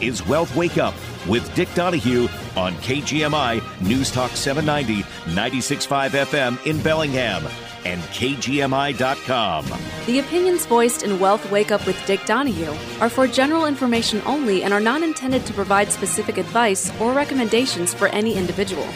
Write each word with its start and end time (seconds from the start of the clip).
is 0.00 0.26
Wealth 0.26 0.54
Wake 0.56 0.78
Up 0.78 0.94
with 1.28 1.54
Dick 1.54 1.68
Donahue 1.74 2.28
on 2.56 2.74
KGMI 2.76 3.62
News 3.80 4.10
Talk 4.10 4.32
790, 4.32 5.02
96.5 5.32 6.10
FM 6.10 6.66
in 6.66 6.82
Bellingham 6.82 7.46
and 7.84 8.00
KGMI.com. 8.02 9.66
The 10.06 10.18
opinions 10.18 10.66
voiced 10.66 11.02
in 11.02 11.20
Wealth 11.20 11.50
Wake 11.50 11.70
Up 11.70 11.86
with 11.86 12.04
Dick 12.06 12.24
Donahue 12.26 12.74
are 13.00 13.08
for 13.08 13.26
general 13.26 13.66
information 13.66 14.20
only 14.26 14.62
and 14.64 14.72
are 14.72 14.80
not 14.80 15.02
intended 15.02 15.46
to 15.46 15.52
provide 15.52 15.90
specific 15.90 16.38
advice 16.38 16.92
or 17.00 17.12
recommendations 17.12 17.94
for 17.94 18.08
any 18.08 18.34
individual. 18.34 18.86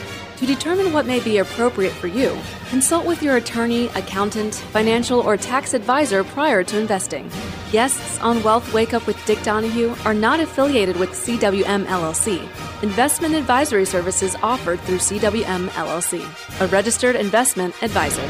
To 0.42 0.48
determine 0.48 0.92
what 0.92 1.06
may 1.06 1.20
be 1.20 1.38
appropriate 1.38 1.92
for 1.92 2.08
you, 2.08 2.36
consult 2.68 3.06
with 3.06 3.22
your 3.22 3.36
attorney, 3.36 3.86
accountant, 3.94 4.56
financial, 4.56 5.20
or 5.20 5.36
tax 5.36 5.72
advisor 5.72 6.24
prior 6.24 6.64
to 6.64 6.80
investing. 6.80 7.30
Guests 7.70 8.20
on 8.20 8.42
Wealth 8.42 8.74
Wake 8.74 8.92
Up 8.92 9.06
with 9.06 9.24
Dick 9.24 9.40
Donahue 9.44 9.94
are 10.04 10.12
not 10.12 10.40
affiliated 10.40 10.96
with 10.96 11.10
CWM 11.10 11.84
LLC. 11.84 12.40
Investment 12.82 13.36
advisory 13.36 13.84
services 13.84 14.34
offered 14.42 14.80
through 14.80 14.98
CWM 14.98 15.68
LLC, 15.68 16.60
a 16.60 16.66
registered 16.66 17.14
investment 17.14 17.80
advisor. 17.80 18.28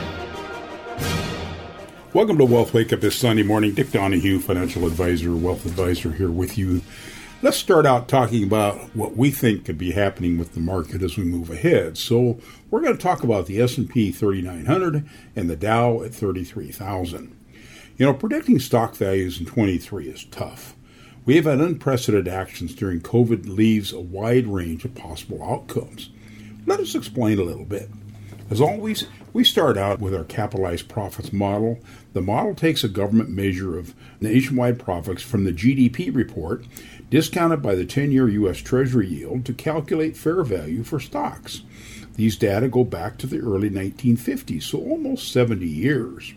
Welcome 2.12 2.36
to 2.36 2.44
Wealth 2.44 2.74
Wake 2.74 2.92
Up 2.92 3.00
this 3.00 3.18
Sunday 3.18 3.42
morning. 3.42 3.72
Dick 3.72 3.90
Donahue, 3.90 4.38
financial 4.38 4.86
advisor, 4.86 5.34
wealth 5.34 5.64
advisor, 5.64 6.12
here 6.12 6.30
with 6.30 6.58
you. 6.58 6.82
Let's 7.44 7.56
start 7.56 7.86
out 7.86 8.06
talking 8.06 8.44
about 8.44 8.94
what 8.94 9.16
we 9.16 9.32
think 9.32 9.64
could 9.64 9.76
be 9.76 9.90
happening 9.90 10.38
with 10.38 10.54
the 10.54 10.60
market 10.60 11.02
as 11.02 11.16
we 11.16 11.24
move 11.24 11.50
ahead. 11.50 11.98
So, 11.98 12.38
we're 12.70 12.82
going 12.82 12.96
to 12.96 13.02
talk 13.02 13.24
about 13.24 13.46
the 13.46 13.60
S&P 13.60 14.12
3900 14.12 15.04
and 15.34 15.50
the 15.50 15.56
Dow 15.56 16.02
at 16.04 16.14
33,000. 16.14 17.36
You 17.96 18.06
know, 18.06 18.14
predicting 18.14 18.60
stock 18.60 18.94
values 18.94 19.40
in 19.40 19.46
23 19.46 20.06
is 20.06 20.22
tough. 20.26 20.76
We 21.24 21.34
have 21.34 21.46
had 21.46 21.60
unprecedented 21.60 22.32
actions 22.32 22.76
during 22.76 23.00
COVID 23.00 23.48
leaves 23.48 23.92
a 23.92 23.98
wide 23.98 24.46
range 24.46 24.84
of 24.84 24.94
possible 24.94 25.42
outcomes. 25.42 26.10
Let 26.64 26.78
us 26.78 26.94
explain 26.94 27.40
a 27.40 27.44
little 27.44 27.64
bit. 27.64 27.90
As 28.52 28.60
always, 28.60 29.06
we 29.32 29.44
start 29.44 29.78
out 29.78 29.98
with 29.98 30.14
our 30.14 30.24
capitalized 30.24 30.86
profits 30.86 31.32
model. 31.32 31.78
The 32.12 32.20
model 32.20 32.54
takes 32.54 32.84
a 32.84 32.88
government 32.88 33.30
measure 33.30 33.78
of 33.78 33.94
nationwide 34.20 34.78
profits 34.78 35.22
from 35.22 35.44
the 35.44 35.52
GDP 35.54 36.14
report, 36.14 36.66
discounted 37.12 37.60
by 37.60 37.74
the 37.74 37.84
10 37.84 38.10
year 38.10 38.26
U.S. 38.26 38.56
Treasury 38.56 39.06
yield, 39.06 39.44
to 39.44 39.52
calculate 39.52 40.16
fair 40.16 40.42
value 40.42 40.82
for 40.82 40.98
stocks. 40.98 41.60
These 42.14 42.36
data 42.38 42.68
go 42.68 42.84
back 42.84 43.18
to 43.18 43.26
the 43.26 43.38
early 43.38 43.68
1950s, 43.68 44.62
so 44.62 44.78
almost 44.78 45.30
70 45.30 45.66
years. 45.66 46.32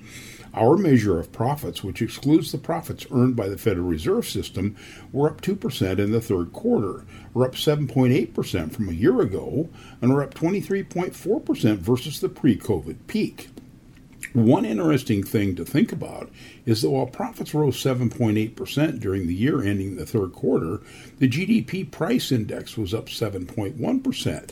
Our 0.53 0.75
measure 0.75 1.17
of 1.17 1.31
profits, 1.31 1.81
which 1.81 2.01
excludes 2.01 2.51
the 2.51 2.57
profits 2.57 3.07
earned 3.09 3.37
by 3.37 3.47
the 3.47 3.57
Federal 3.57 3.87
Reserve 3.87 4.27
System, 4.27 4.75
were 5.13 5.29
up 5.29 5.39
2% 5.39 5.97
in 5.97 6.11
the 6.11 6.19
third 6.19 6.51
quarter. 6.51 7.05
We're 7.33 7.45
up 7.45 7.53
7.8% 7.53 8.73
from 8.73 8.89
a 8.89 8.93
year 8.93 9.21
ago, 9.21 9.69
and 10.01 10.13
we're 10.13 10.23
up 10.23 10.33
23.4% 10.33 11.77
versus 11.77 12.19
the 12.19 12.27
pre 12.27 12.57
COVID 12.57 12.97
peak. 13.07 13.47
One 14.33 14.65
interesting 14.65 15.23
thing 15.23 15.55
to 15.55 15.65
think 15.65 15.91
about 15.91 16.29
is 16.65 16.81
that 16.81 16.89
while 16.89 17.05
profits 17.05 17.53
rose 17.53 17.81
7.8% 17.81 18.99
during 18.99 19.27
the 19.27 19.35
year 19.35 19.61
ending 19.61 19.95
the 19.95 20.05
third 20.05 20.33
quarter, 20.33 20.81
the 21.19 21.29
GDP 21.29 21.89
price 21.89 22.31
index 22.31 22.77
was 22.77 22.93
up 22.93 23.07
7.1% 23.07 24.51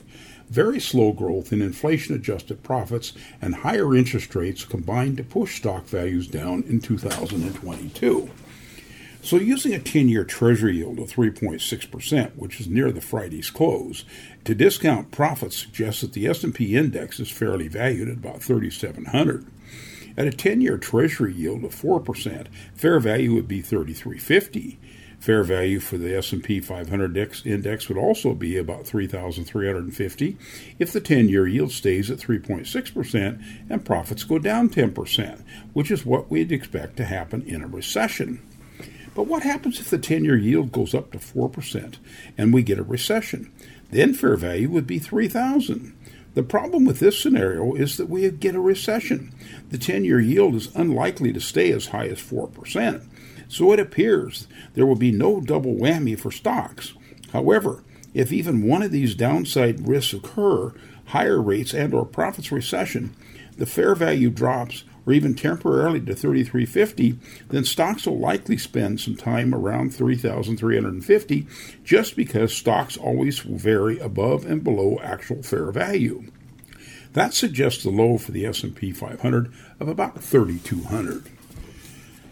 very 0.50 0.80
slow 0.80 1.12
growth 1.12 1.52
in 1.52 1.62
inflation 1.64 2.14
adjusted 2.14 2.62
profits 2.62 3.14
and 3.42 3.56
higher 3.56 3.96
interest 3.96 4.36
rates 4.36 4.64
combined 4.64 5.18
to 5.18 5.24
push 5.24 5.58
stock 5.58 5.86
values 5.86 6.28
down 6.28 6.64
in 6.64 6.80
2022. 6.80 8.30
So, 9.24 9.38
using 9.38 9.74
a 9.74 9.80
10 9.80 10.10
year 10.10 10.26
Treasury 10.26 10.76
yield 10.76 11.00
of 11.00 11.10
3.6%, 11.10 12.36
which 12.36 12.60
is 12.60 12.68
near 12.68 12.92
the 12.92 13.00
Friday's 13.00 13.50
close, 13.50 14.04
to 14.44 14.54
discount 14.54 15.12
profits 15.12 15.56
suggests 15.56 16.02
that 16.02 16.12
the 16.12 16.28
S&P 16.28 16.76
index 16.76 17.22
is 17.22 17.32
fairly 17.32 17.70
valued 17.70 18.10
at 18.10 18.18
about 18.18 18.44
3,700. 18.44 19.46
At 20.18 20.28
a 20.28 20.32
10 20.32 20.60
year 20.60 20.78
Treasury 20.78 21.34
yield 21.34 21.64
of 21.64 21.74
4%, 21.74 22.48
fair 22.76 23.00
value 23.00 23.34
would 23.34 23.48
be 23.48 23.62
3,350. 23.62 24.78
Fair 25.20 25.46
value 25.46 25.80
for 25.80 25.98
the 25.98 26.18
S&P 26.18 26.60
500 26.60 27.46
index 27.46 27.88
would 27.88 27.98
also 27.98 28.34
be 28.34 28.58
about 28.58 28.86
3,350 28.86 30.38
if 30.80 30.92
the 30.92 31.00
10-year 31.00 31.48
yield 31.48 31.72
stays 31.72 32.12
at 32.12 32.18
3.6% 32.18 33.42
and 33.70 33.86
profits 33.86 34.26
go 34.26 34.38
down 34.38 34.70
10%, 34.70 35.42
which 35.72 35.90
is 35.90 36.06
what 36.06 36.30
we'd 36.30 36.52
expect 36.52 36.98
to 36.98 37.06
happen 37.06 37.42
in 37.44 37.62
a 37.62 37.68
recession. 37.68 38.46
But 39.16 39.28
what 39.28 39.44
happens 39.44 39.80
if 39.80 39.90
the 39.90 40.00
10-year 40.00 40.38
yield 40.38 40.72
goes 40.72 40.94
up 40.94 41.12
to 41.12 41.20
4% 41.20 41.96
and 42.38 42.54
we 42.54 42.64
get 42.64 42.80
a 42.80 42.84
recession? 42.84 43.52
Then 43.92 44.14
fair 44.14 44.36
value 44.36 44.70
would 44.70 44.88
be 44.88 45.00
3,000. 45.00 45.96
The 46.34 46.44
problem 46.44 46.86
with 46.86 47.00
this 47.00 47.22
scenario 47.22 47.76
is 47.76 47.98
that 47.98 48.10
we 48.10 48.28
get 48.32 48.56
a 48.56 48.60
recession. 48.60 49.34
The 49.70 49.78
10 49.78 50.04
year 50.04 50.20
yield 50.20 50.56
is 50.56 50.76
unlikely 50.76 51.32
to 51.34 51.40
stay 51.40 51.72
as 51.72 51.88
high 51.88 52.08
as 52.08 52.20
4%. 52.20 53.06
So 53.48 53.72
it 53.72 53.80
appears 53.80 54.48
there 54.74 54.88
will 54.88 54.96
be 54.96 55.12
no 55.12 55.40
double 55.40 55.76
whammy 55.76 56.18
for 56.18 56.32
stocks. 56.32 56.94
However, 57.32 57.84
if 58.16 58.32
even 58.32 58.68
one 58.68 58.82
of 58.82 58.92
these 58.92 59.14
downside 59.14 59.88
risks 59.88 60.14
occur, 60.14 60.74
higher 61.06 61.42
rates 61.42 61.74
and 61.74 61.94
or 61.94 62.06
profits 62.06 62.52
recession, 62.52 63.16
the 63.58 63.66
fair 63.68 63.94
value 63.94 64.32
drops 64.32 64.84
or 65.06 65.14
even 65.14 65.36
temporarily 65.36 66.00
to 66.00 66.16
3350, 66.16 67.18
then 67.50 67.64
stocks 67.64 68.06
will 68.06 68.20
likely 68.20 68.58
spend 68.58 69.00
some 69.00 69.16
time 69.16 69.54
around 69.54 69.94
3350 69.94 71.48
just 71.84 72.16
because 72.16 72.54
stocks 72.54 72.98
always 72.98 73.40
vary 73.40 74.00
above 74.00 74.46
and 74.46 74.64
below 74.64 75.00
actual 75.04 75.44
fair 75.44 75.72
value. 75.72 76.24
That 77.14 77.34
suggests 77.34 77.84
the 77.84 77.92
low 77.92 78.18
for 78.18 78.32
the 78.32 78.46
S&P 78.46 78.92
500 78.92 79.54
of 79.80 79.88
about 79.88 80.24
3200. 80.24 81.30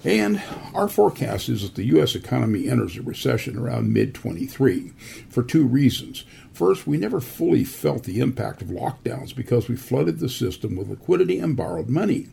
And 0.04 0.42
our 0.74 0.88
forecast 0.88 1.48
is 1.48 1.62
that 1.62 1.76
the 1.76 1.86
U.S. 1.86 2.16
economy 2.16 2.68
enters 2.68 2.98
a 2.98 3.04
recession 3.04 3.56
around 3.56 3.94
mid 3.94 4.16
23 4.16 4.94
for 5.30 5.44
two 5.44 5.64
reasons. 5.64 6.26
First, 6.54 6.88
we 6.88 6.98
never 6.98 7.22
fully 7.22 7.64
felt 7.64 8.04
the 8.04 8.20
impact 8.20 8.62
of 8.62 8.70
lockdowns 8.70 9.36
because 9.36 9.68
we 9.68 9.76
flooded 9.76 10.20
the 10.20 10.30
system 10.30 10.76
with 10.76 10.90
liquidity 10.90 11.40
and 11.40 11.56
borrowed 11.56 11.88
money. 11.88 12.28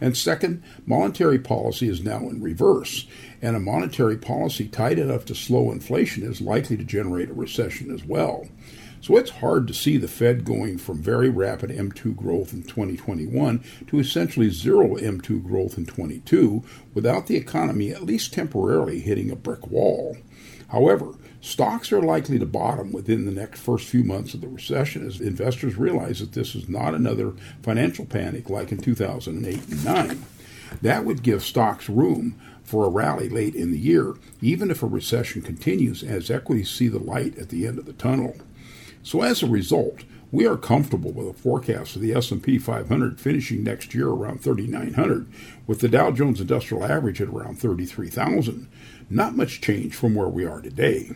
And 0.00 0.16
second, 0.16 0.62
monetary 0.86 1.38
policy 1.38 1.88
is 1.88 2.02
now 2.02 2.20
in 2.28 2.42
reverse, 2.42 3.06
and 3.42 3.54
a 3.54 3.60
monetary 3.60 4.16
policy 4.16 4.66
tight 4.66 4.98
enough 4.98 5.26
to 5.26 5.34
slow 5.34 5.70
inflation 5.70 6.22
is 6.22 6.40
likely 6.40 6.76
to 6.78 6.84
generate 6.84 7.28
a 7.28 7.34
recession 7.34 7.90
as 7.90 8.04
well. 8.04 8.46
So 9.00 9.16
it's 9.16 9.30
hard 9.30 9.66
to 9.66 9.74
see 9.74 9.96
the 9.96 10.08
Fed 10.08 10.44
going 10.44 10.76
from 10.76 11.02
very 11.02 11.30
rapid 11.30 11.70
M2 11.70 12.14
growth 12.14 12.52
in 12.52 12.62
2021 12.62 13.64
to 13.86 13.98
essentially 13.98 14.50
zero 14.50 14.96
M2 14.96 15.42
growth 15.42 15.78
in 15.78 15.86
22 15.86 16.62
without 16.92 17.26
the 17.26 17.36
economy 17.36 17.90
at 17.90 18.02
least 18.02 18.34
temporarily 18.34 19.00
hitting 19.00 19.30
a 19.30 19.36
brick 19.36 19.66
wall. 19.68 20.18
However, 20.68 21.14
stocks 21.40 21.92
are 21.92 22.02
likely 22.02 22.38
to 22.38 22.46
bottom 22.46 22.92
within 22.92 23.24
the 23.24 23.32
next 23.32 23.60
first 23.60 23.88
few 23.88 24.04
months 24.04 24.34
of 24.34 24.42
the 24.42 24.48
recession 24.48 25.06
as 25.06 25.20
investors 25.20 25.76
realize 25.76 26.20
that 26.20 26.32
this 26.32 26.54
is 26.54 26.68
not 26.68 26.94
another 26.94 27.32
financial 27.62 28.04
panic 28.04 28.50
like 28.50 28.70
in 28.70 28.78
2008 28.78 29.68
and 29.68 29.84
9. 29.84 30.24
That 30.82 31.04
would 31.06 31.22
give 31.22 31.42
stocks 31.42 31.88
room 31.88 32.38
for 32.62 32.84
a 32.84 32.90
rally 32.90 33.28
late 33.28 33.54
in 33.54 33.72
the 33.72 33.78
year, 33.78 34.14
even 34.40 34.70
if 34.70 34.82
a 34.82 34.86
recession 34.86 35.42
continues 35.42 36.02
as 36.02 36.30
equities 36.30 36.70
see 36.70 36.86
the 36.86 37.00
light 37.00 37.36
at 37.38 37.48
the 37.48 37.66
end 37.66 37.78
of 37.78 37.86
the 37.86 37.94
tunnel. 37.94 38.36
So 39.02 39.22
as 39.22 39.42
a 39.42 39.46
result, 39.46 40.04
we 40.32 40.46
are 40.46 40.56
comfortable 40.56 41.10
with 41.10 41.28
a 41.28 41.32
forecast 41.32 41.96
of 41.96 42.02
the 42.02 42.14
S&P 42.14 42.58
500 42.58 43.20
finishing 43.20 43.64
next 43.64 43.94
year 43.94 44.08
around 44.08 44.42
3900 44.42 45.26
with 45.66 45.80
the 45.80 45.88
Dow 45.88 46.10
Jones 46.10 46.40
Industrial 46.40 46.84
Average 46.84 47.20
at 47.20 47.28
around 47.28 47.58
33,000. 47.58 48.68
Not 49.08 49.36
much 49.36 49.60
change 49.60 49.94
from 49.94 50.14
where 50.14 50.28
we 50.28 50.44
are 50.44 50.60
today. 50.60 51.10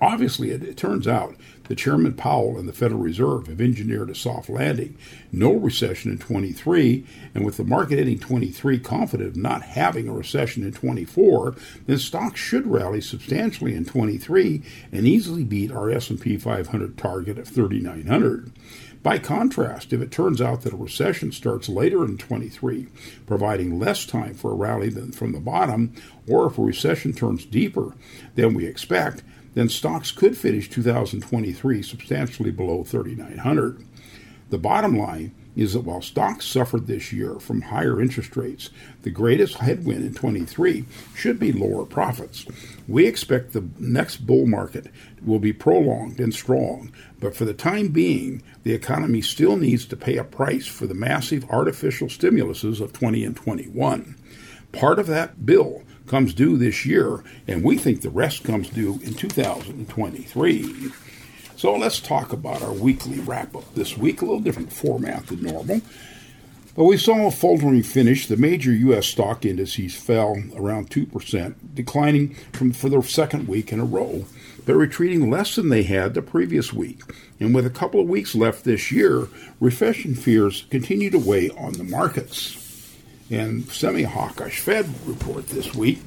Obviously, 0.00 0.50
it, 0.50 0.62
it, 0.62 0.76
turns 0.76 1.06
out 1.06 1.36
that 1.64 1.78
Chairman 1.78 2.14
Powell 2.14 2.58
and 2.58 2.68
the 2.68 2.72
Federal 2.72 3.00
Reserve 3.00 3.46
have 3.46 3.60
engineered 3.60 4.10
a 4.10 4.14
soft 4.14 4.48
landing, 4.48 4.98
no 5.30 5.52
recession 5.52 6.10
in 6.10 6.18
23, 6.18 7.06
and 7.34 7.44
with 7.44 7.56
the 7.56 7.64
market 7.64 7.98
ending 7.98 8.18
23 8.18 8.80
confident 8.80 9.30
of 9.30 9.36
not 9.36 9.62
having 9.62 10.08
a 10.08 10.12
recession 10.12 10.64
in 10.64 10.72
24, 10.72 11.54
then 11.86 11.98
stocks 11.98 12.40
should 12.40 12.66
rally 12.66 13.00
substantially 13.00 13.74
in 13.74 13.84
23 13.84 14.62
and 14.90 15.06
easily 15.06 15.44
beat 15.44 15.70
our 15.70 15.90
S&P 15.90 16.36
500 16.36 16.98
target 16.98 17.38
of 17.38 17.48
3900. 17.48 18.52
By 19.04 19.18
contrast, 19.18 19.92
if 19.92 20.00
it 20.00 20.10
turns 20.10 20.40
out 20.40 20.62
that 20.62 20.72
a 20.72 20.76
recession 20.76 21.30
starts 21.30 21.68
later 21.68 22.06
in 22.06 22.16
23, 22.16 22.88
providing 23.26 23.78
less 23.78 24.06
time 24.06 24.32
for 24.32 24.50
a 24.50 24.56
rally 24.56 24.88
than 24.88 25.12
from 25.12 25.32
the 25.32 25.40
bottom, 25.40 25.94
or 26.26 26.46
if 26.46 26.56
a 26.56 26.62
recession 26.62 27.12
turns 27.12 27.44
deeper 27.44 27.94
than 28.34 28.54
we 28.54 28.66
expect, 28.66 29.22
then 29.54 29.68
stocks 29.68 30.10
could 30.10 30.36
finish 30.36 30.68
2023 30.68 31.82
substantially 31.82 32.50
below 32.50 32.84
3,900. 32.84 33.84
The 34.50 34.58
bottom 34.58 34.98
line 34.98 35.34
is 35.56 35.72
that 35.72 35.84
while 35.84 36.02
stocks 36.02 36.46
suffered 36.46 36.86
this 36.86 37.12
year 37.12 37.38
from 37.38 37.62
higher 37.62 38.00
interest 38.00 38.36
rates, 38.36 38.70
the 39.02 39.10
greatest 39.10 39.58
headwind 39.58 40.04
in 40.04 40.14
23 40.14 40.84
should 41.14 41.38
be 41.38 41.52
lower 41.52 41.84
profits. 41.84 42.44
We 42.88 43.06
expect 43.06 43.52
the 43.52 43.64
next 43.78 44.18
bull 44.26 44.46
market 44.46 44.88
will 45.24 45.38
be 45.38 45.52
prolonged 45.52 46.18
and 46.18 46.34
strong, 46.34 46.92
but 47.20 47.36
for 47.36 47.44
the 47.44 47.54
time 47.54 47.88
being, 47.88 48.42
the 48.64 48.74
economy 48.74 49.22
still 49.22 49.56
needs 49.56 49.86
to 49.86 49.96
pay 49.96 50.16
a 50.16 50.24
price 50.24 50.66
for 50.66 50.86
the 50.86 50.94
massive 50.94 51.48
artificial 51.50 52.08
stimuluses 52.08 52.80
of 52.80 52.92
20 52.92 53.24
and 53.24 53.36
21. 53.36 54.16
Part 54.72 54.98
of 54.98 55.06
that 55.06 55.46
bill 55.46 55.84
comes 56.06 56.34
due 56.34 56.56
this 56.56 56.84
year, 56.84 57.22
and 57.48 57.64
we 57.64 57.78
think 57.78 58.02
the 58.02 58.10
rest 58.10 58.44
comes 58.44 58.68
due 58.68 59.00
in 59.02 59.14
2023. 59.14 60.90
So 61.56 61.76
let's 61.76 62.00
talk 62.00 62.32
about 62.32 62.62
our 62.62 62.72
weekly 62.72 63.20
wrap 63.20 63.54
up 63.56 63.74
this 63.74 63.96
week. 63.96 64.20
A 64.20 64.24
little 64.24 64.40
different 64.40 64.72
format 64.72 65.26
than 65.28 65.42
normal. 65.42 65.80
But 66.74 66.84
we 66.84 66.96
saw 66.96 67.28
a 67.28 67.30
faltering 67.30 67.84
finish. 67.84 68.26
The 68.26 68.36
major 68.36 68.72
U.S. 68.72 69.06
stock 69.06 69.44
indices 69.44 69.94
fell 69.94 70.42
around 70.56 70.90
2%, 70.90 71.54
declining 71.72 72.34
from, 72.52 72.72
for 72.72 72.88
the 72.88 73.00
second 73.02 73.46
week 73.46 73.72
in 73.72 73.78
a 73.78 73.84
row, 73.84 74.24
but 74.66 74.74
retreating 74.74 75.30
less 75.30 75.54
than 75.54 75.68
they 75.68 75.84
had 75.84 76.14
the 76.14 76.22
previous 76.22 76.72
week. 76.72 77.02
And 77.38 77.54
with 77.54 77.64
a 77.64 77.70
couple 77.70 78.00
of 78.00 78.08
weeks 78.08 78.34
left 78.34 78.64
this 78.64 78.90
year, 78.90 79.28
recession 79.60 80.16
fears 80.16 80.66
continue 80.68 81.10
to 81.10 81.18
weigh 81.18 81.50
on 81.50 81.74
the 81.74 81.84
markets. 81.84 82.63
And 83.30 83.64
semi 83.66 84.02
hawkish 84.02 84.60
Fed 84.60 84.88
report 85.06 85.48
this 85.48 85.74
week 85.74 86.00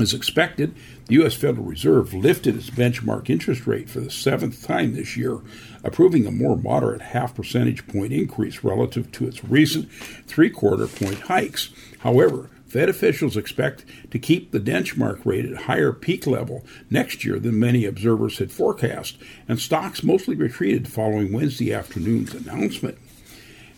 as 0.00 0.14
expected, 0.14 0.74
the 1.06 1.14
U.S. 1.16 1.34
Federal 1.34 1.66
Reserve 1.66 2.14
lifted 2.14 2.56
its 2.56 2.70
benchmark 2.70 3.28
interest 3.28 3.66
rate 3.66 3.90
for 3.90 4.00
the 4.00 4.10
seventh 4.10 4.64
time 4.64 4.94
this 4.94 5.16
year, 5.16 5.40
approving 5.84 6.26
a 6.26 6.30
more 6.30 6.56
moderate 6.56 7.02
half 7.02 7.34
percentage 7.34 7.86
point 7.86 8.12
increase 8.12 8.64
relative 8.64 9.12
to 9.12 9.26
its 9.26 9.44
recent 9.44 9.92
three 10.26 10.48
quarter 10.48 10.86
point 10.86 11.20
hikes. 11.20 11.70
However, 11.98 12.48
Fed 12.66 12.88
officials 12.88 13.36
expect 13.36 13.84
to 14.10 14.18
keep 14.18 14.52
the 14.52 14.60
benchmark 14.60 15.26
rate 15.26 15.44
at 15.44 15.62
higher 15.62 15.92
peak 15.92 16.26
level 16.26 16.64
next 16.88 17.24
year 17.24 17.38
than 17.38 17.58
many 17.58 17.84
observers 17.84 18.38
had 18.38 18.52
forecast, 18.52 19.18
and 19.48 19.58
stocks 19.58 20.02
mostly 20.02 20.36
retreated 20.36 20.88
following 20.88 21.32
Wednesday 21.32 21.74
afternoon's 21.74 22.32
announcement. 22.32 22.96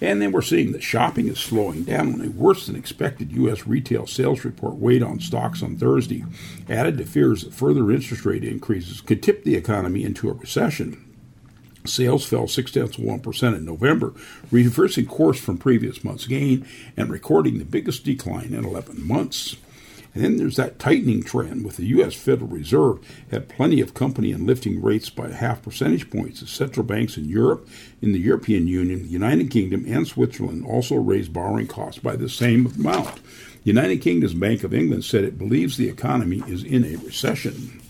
And 0.03 0.21
then 0.21 0.33
we're 0.33 0.43
seeing 0.43 0.73
that 0.73 0.83
shopping 0.83 1.29
is 1.29 1.39
slowing 1.39 1.85
down. 1.85 2.13
when 2.13 2.27
A 2.27 2.31
worse 2.31 2.67
than 2.67 2.75
expected 2.75 3.31
U.S. 3.31 3.69
retail 3.69 4.05
sales 4.09 4.45
report 4.45 4.75
weighed 4.75 5.01
on 5.01 5.21
stocks 5.21 5.63
on 5.63 5.77
Thursday, 5.77 6.25
added 6.69 6.99
to 6.99 7.05
fears 7.05 7.45
that 7.45 7.55
further 7.55 7.89
interest 7.93 8.25
rate 8.25 8.43
increases 8.43 9.01
could 9.01 9.23
tip 9.23 9.45
the 9.45 9.55
economy 9.55 10.03
into 10.03 10.29
a 10.29 10.33
recession. 10.33 11.09
Sales 11.85 12.25
fell 12.25 12.49
six 12.49 12.73
tenths 12.73 12.99
of 12.99 13.05
one 13.05 13.21
percent 13.21 13.55
in 13.55 13.65
November, 13.65 14.13
reversing 14.51 15.07
course 15.07 15.39
from 15.39 15.57
previous 15.57 16.03
month's 16.03 16.27
gain 16.27 16.67
and 16.97 17.09
recording 17.09 17.59
the 17.59 17.65
biggest 17.65 18.05
decline 18.05 18.53
in 18.55 18.65
11 18.65 19.07
months. 19.07 19.57
And 20.15 20.23
then 20.23 20.37
there's 20.37 20.57
that 20.57 20.79
tightening 20.79 21.23
trend 21.23 21.65
with 21.65 21.77
the 21.77 21.87
U.S. 21.87 22.15
Federal 22.15 22.49
Reserve 22.49 22.99
had 23.31 23.49
plenty 23.49 23.81
of 23.81 23.95
company 23.95 24.31
in 24.31 24.47
lifting 24.47 24.83
rates 24.83 25.09
by 25.09 25.31
half 25.31 25.63
percentage 25.63 26.11
points 26.11 26.43
as 26.43 26.51
central 26.51 26.85
banks 26.85 27.17
in 27.17 27.25
Europe, 27.25 27.67
in 28.03 28.13
the 28.13 28.19
European 28.19 28.67
Union, 28.67 29.03
the 29.03 29.09
United 29.09 29.51
Kingdom, 29.51 29.85
and 29.87 30.07
Switzerland 30.07 30.67
also 30.67 30.97
raised 30.97 31.33
borrowing 31.33 31.67
costs 31.67 32.01
by 32.01 32.17
the 32.17 32.29
same 32.29 32.67
amount. 32.67 33.17
The 33.65 33.71
United 33.71 33.99
Kingdom's 34.03 34.35
Bank 34.35 34.65
of 34.65 34.75
England 34.75 35.05
said 35.05 35.25
it 35.25 35.39
believes 35.39 35.77
the 35.77 35.89
economy 35.89 36.43
is 36.47 36.65
in 36.65 36.85
a 36.85 36.97
recession. 36.97 37.82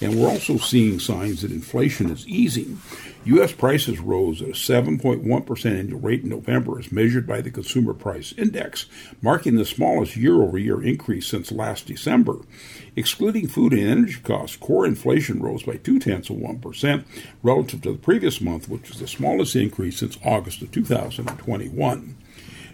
And 0.00 0.18
we're 0.18 0.28
also 0.28 0.56
seeing 0.56 0.98
signs 0.98 1.42
that 1.42 1.52
inflation 1.52 2.10
is 2.10 2.26
easing. 2.26 2.80
U.S. 3.24 3.52
prices 3.52 3.98
rose 4.00 4.40
at 4.40 4.48
a 4.48 4.52
7.1% 4.52 5.78
annual 5.78 6.00
rate 6.00 6.22
in 6.22 6.30
November 6.30 6.78
as 6.78 6.90
measured 6.90 7.26
by 7.26 7.42
the 7.42 7.50
Consumer 7.50 7.92
Price 7.92 8.32
Index, 8.38 8.86
marking 9.20 9.56
the 9.56 9.66
smallest 9.66 10.16
year 10.16 10.42
over 10.42 10.56
year 10.56 10.82
increase 10.82 11.26
since 11.26 11.52
last 11.52 11.86
December. 11.86 12.38
Excluding 12.96 13.46
food 13.46 13.74
and 13.74 13.82
energy 13.82 14.20
costs, 14.22 14.56
core 14.56 14.86
inflation 14.86 15.42
rose 15.42 15.64
by 15.64 15.76
two 15.76 15.98
tenths 15.98 16.30
of 16.30 16.36
1% 16.36 17.04
relative 17.42 17.82
to 17.82 17.92
the 17.92 17.98
previous 17.98 18.40
month, 18.40 18.70
which 18.70 18.88
was 18.88 19.00
the 19.00 19.06
smallest 19.06 19.54
increase 19.54 19.98
since 19.98 20.16
August 20.24 20.62
of 20.62 20.72
2021. 20.72 22.16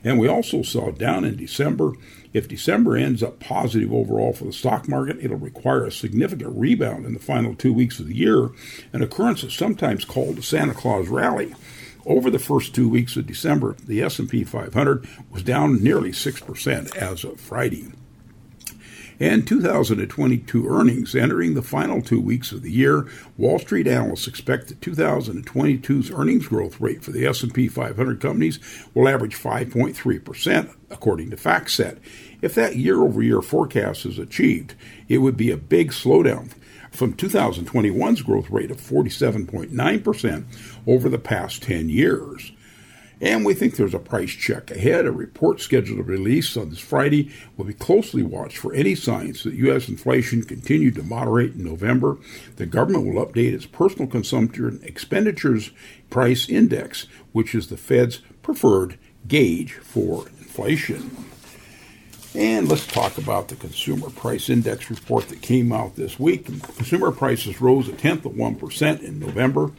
And 0.06 0.20
we 0.20 0.29
also 0.29 0.62
saw 0.62 0.93
down 0.93 1.25
in 1.25 1.37
December 1.37 1.93
if 2.32 2.47
December 2.47 2.97
ends 2.97 3.23
up 3.23 3.41
positive 3.41 3.93
overall 3.93 4.32
for 4.32 4.44
the 4.44 4.53
stock 4.53 4.88
market, 4.88 5.17
it'll 5.20 5.37
require 5.37 5.85
a 5.85 5.91
significant 5.91 6.56
rebound 6.56 7.06
in 7.06 7.14
the 7.14 7.19
final 7.19 7.55
two 7.55 7.73
weeks 7.73 7.99
of 7.99 8.06
the 8.06 8.14
year, 8.14 8.50
an 8.93 9.03
occurrence 9.03 9.44
sometimes 9.53 10.05
called 10.05 10.37
the 10.37 10.43
Santa 10.43 10.75
Claus 10.75 11.08
rally. 11.08 11.55
Over 12.05 12.31
the 12.31 12.38
first 12.38 12.75
two 12.75 12.88
weeks 12.88 13.17
of 13.17 13.26
December, 13.26 13.75
the 13.85 14.03
S&P 14.03 14.44
500 14.44 15.08
was 15.31 15.43
down 15.43 15.82
nearly 15.82 16.12
6% 16.12 16.97
as 16.97 17.25
of 17.25 17.41
Friday 17.41 17.88
and 19.18 19.46
2022 19.46 20.68
earnings. 20.68 21.14
Entering 21.14 21.54
the 21.54 21.62
final 21.62 22.02
two 22.02 22.20
weeks 22.20 22.52
of 22.52 22.62
the 22.62 22.70
year, 22.70 23.06
Wall 23.36 23.58
Street 23.58 23.86
analysts 23.86 24.26
expect 24.26 24.68
that 24.68 24.80
2022's 24.80 26.10
earnings 26.10 26.46
growth 26.48 26.80
rate 26.80 27.02
for 27.02 27.10
the 27.10 27.26
S&P 27.26 27.68
500 27.68 28.20
companies 28.20 28.58
will 28.94 29.08
average 29.08 29.36
5.3%, 29.36 30.74
according 30.90 31.30
to 31.30 31.36
FactSet. 31.36 31.98
If 32.42 32.54
that 32.54 32.76
year-over-year 32.76 33.42
forecast 33.42 34.06
is 34.06 34.18
achieved, 34.18 34.74
it 35.08 35.18
would 35.18 35.36
be 35.36 35.50
a 35.50 35.56
big 35.56 35.90
slowdown 35.92 36.52
from 36.90 37.14
2021's 37.14 38.22
growth 38.22 38.50
rate 38.50 38.70
of 38.70 38.80
47.9% 38.80 40.44
over 40.86 41.08
the 41.08 41.18
past 41.18 41.62
10 41.62 41.88
years. 41.88 42.52
And 43.20 43.46
we 43.46 43.54
think 43.54 43.76
there's 43.76 43.94
a 43.94 43.98
price 43.98 44.30
check 44.30 44.70
ahead. 44.70 45.06
A 45.06 45.12
report 45.12 45.60
scheduled 45.60 45.98
to 45.98 46.04
release 46.04 46.56
on 46.56 46.68
this 46.68 46.78
Friday 46.78 47.32
will 47.56 47.64
be 47.64 47.72
closely 47.72 48.22
watched 48.22 48.58
for 48.58 48.74
any 48.74 48.94
signs 48.94 49.42
that 49.42 49.54
U.S. 49.54 49.88
inflation 49.88 50.42
continued 50.42 50.96
to 50.96 51.02
moderate 51.02 51.54
in 51.54 51.64
November. 51.64 52.18
The 52.56 52.66
government 52.66 53.06
will 53.06 53.24
update 53.24 53.54
its 53.54 53.64
personal 53.64 54.06
consumption 54.06 54.80
expenditures 54.82 55.70
price 56.10 56.48
index, 56.48 57.06
which 57.32 57.54
is 57.54 57.68
the 57.68 57.78
Fed's 57.78 58.18
preferred 58.42 58.98
gauge 59.26 59.72
for 59.72 60.28
inflation. 60.38 61.10
And 62.34 62.68
let's 62.68 62.86
talk 62.86 63.16
about 63.16 63.48
the 63.48 63.56
Consumer 63.56 64.10
Price 64.10 64.50
Index 64.50 64.90
report 64.90 65.30
that 65.30 65.40
came 65.40 65.72
out 65.72 65.96
this 65.96 66.20
week. 66.20 66.44
Consumer 66.44 67.10
prices 67.10 67.62
rose 67.62 67.88
a 67.88 67.92
tenth 67.92 68.26
of 68.26 68.32
1% 68.32 69.02
in 69.02 69.18
November 69.18 69.72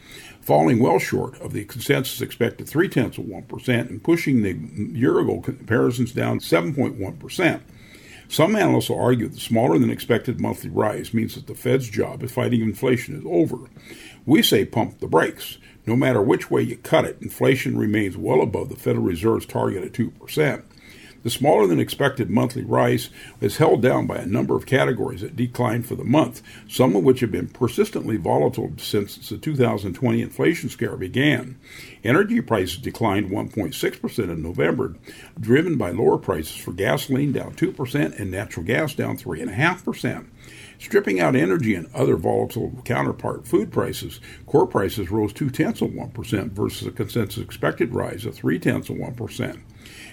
falling 0.48 0.78
well 0.78 0.98
short 0.98 1.38
of 1.42 1.52
the 1.52 1.62
consensus 1.66 2.22
expected 2.22 2.66
three 2.66 2.88
tenths 2.88 3.18
of 3.18 3.24
1% 3.26 3.68
and 3.68 4.02
pushing 4.02 4.40
the 4.40 4.54
year 4.98 5.18
ago 5.18 5.42
comparisons 5.42 6.10
down 6.10 6.38
7.1%. 6.38 7.60
Some 8.30 8.56
analysts 8.56 8.88
will 8.88 8.98
argue 8.98 9.28
the 9.28 9.38
smaller 9.38 9.78
than 9.78 9.90
expected 9.90 10.40
monthly 10.40 10.70
rise 10.70 11.12
means 11.12 11.34
that 11.34 11.48
the 11.48 11.54
Fed's 11.54 11.90
job 11.90 12.22
of 12.22 12.30
fighting 12.30 12.62
inflation 12.62 13.14
is 13.14 13.24
over. 13.26 13.58
We 14.24 14.40
say 14.40 14.64
pump 14.64 15.00
the 15.00 15.06
brakes. 15.06 15.58
No 15.86 15.94
matter 15.94 16.22
which 16.22 16.50
way 16.50 16.62
you 16.62 16.78
cut 16.78 17.04
it, 17.04 17.18
inflation 17.20 17.76
remains 17.76 18.16
well 18.16 18.40
above 18.40 18.70
the 18.70 18.76
Federal 18.76 19.04
Reserve's 19.04 19.44
target 19.44 19.84
of 19.84 19.92
2%. 19.92 20.62
The 21.24 21.30
smaller 21.30 21.66
than 21.66 21.80
expected 21.80 22.30
monthly 22.30 22.62
rise 22.62 23.10
was 23.40 23.56
held 23.56 23.82
down 23.82 24.06
by 24.06 24.18
a 24.18 24.26
number 24.26 24.54
of 24.54 24.66
categories 24.66 25.20
that 25.22 25.34
declined 25.34 25.84
for 25.84 25.96
the 25.96 26.04
month, 26.04 26.42
some 26.68 26.94
of 26.94 27.02
which 27.02 27.20
have 27.20 27.32
been 27.32 27.48
persistently 27.48 28.16
volatile 28.16 28.72
since 28.76 29.28
the 29.28 29.36
2020 29.36 30.22
inflation 30.22 30.68
scare 30.68 30.96
began. 30.96 31.58
Energy 32.04 32.40
prices 32.40 32.78
declined 32.78 33.30
1.6% 33.30 34.18
in 34.18 34.42
November, 34.42 34.94
driven 35.40 35.76
by 35.76 35.90
lower 35.90 36.18
prices 36.18 36.56
for 36.56 36.72
gasoline 36.72 37.32
down 37.32 37.54
2% 37.54 38.18
and 38.18 38.30
natural 38.30 38.64
gas 38.64 38.94
down 38.94 39.16
3.5%. 39.16 40.26
Stripping 40.78 41.18
out 41.18 41.34
energy 41.34 41.74
and 41.74 41.92
other 41.92 42.16
volatile 42.16 42.80
counterpart 42.84 43.48
food 43.48 43.72
prices, 43.72 44.20
core 44.46 44.68
prices 44.68 45.10
rose 45.10 45.32
two 45.32 45.50
tenths 45.50 45.82
of 45.82 45.90
1% 45.90 46.52
versus 46.52 46.86
a 46.86 46.92
consensus 46.92 47.42
expected 47.42 47.92
rise 47.92 48.24
of 48.24 48.36
three 48.36 48.60
tenths 48.60 48.88
of 48.88 48.96
1% 48.96 49.60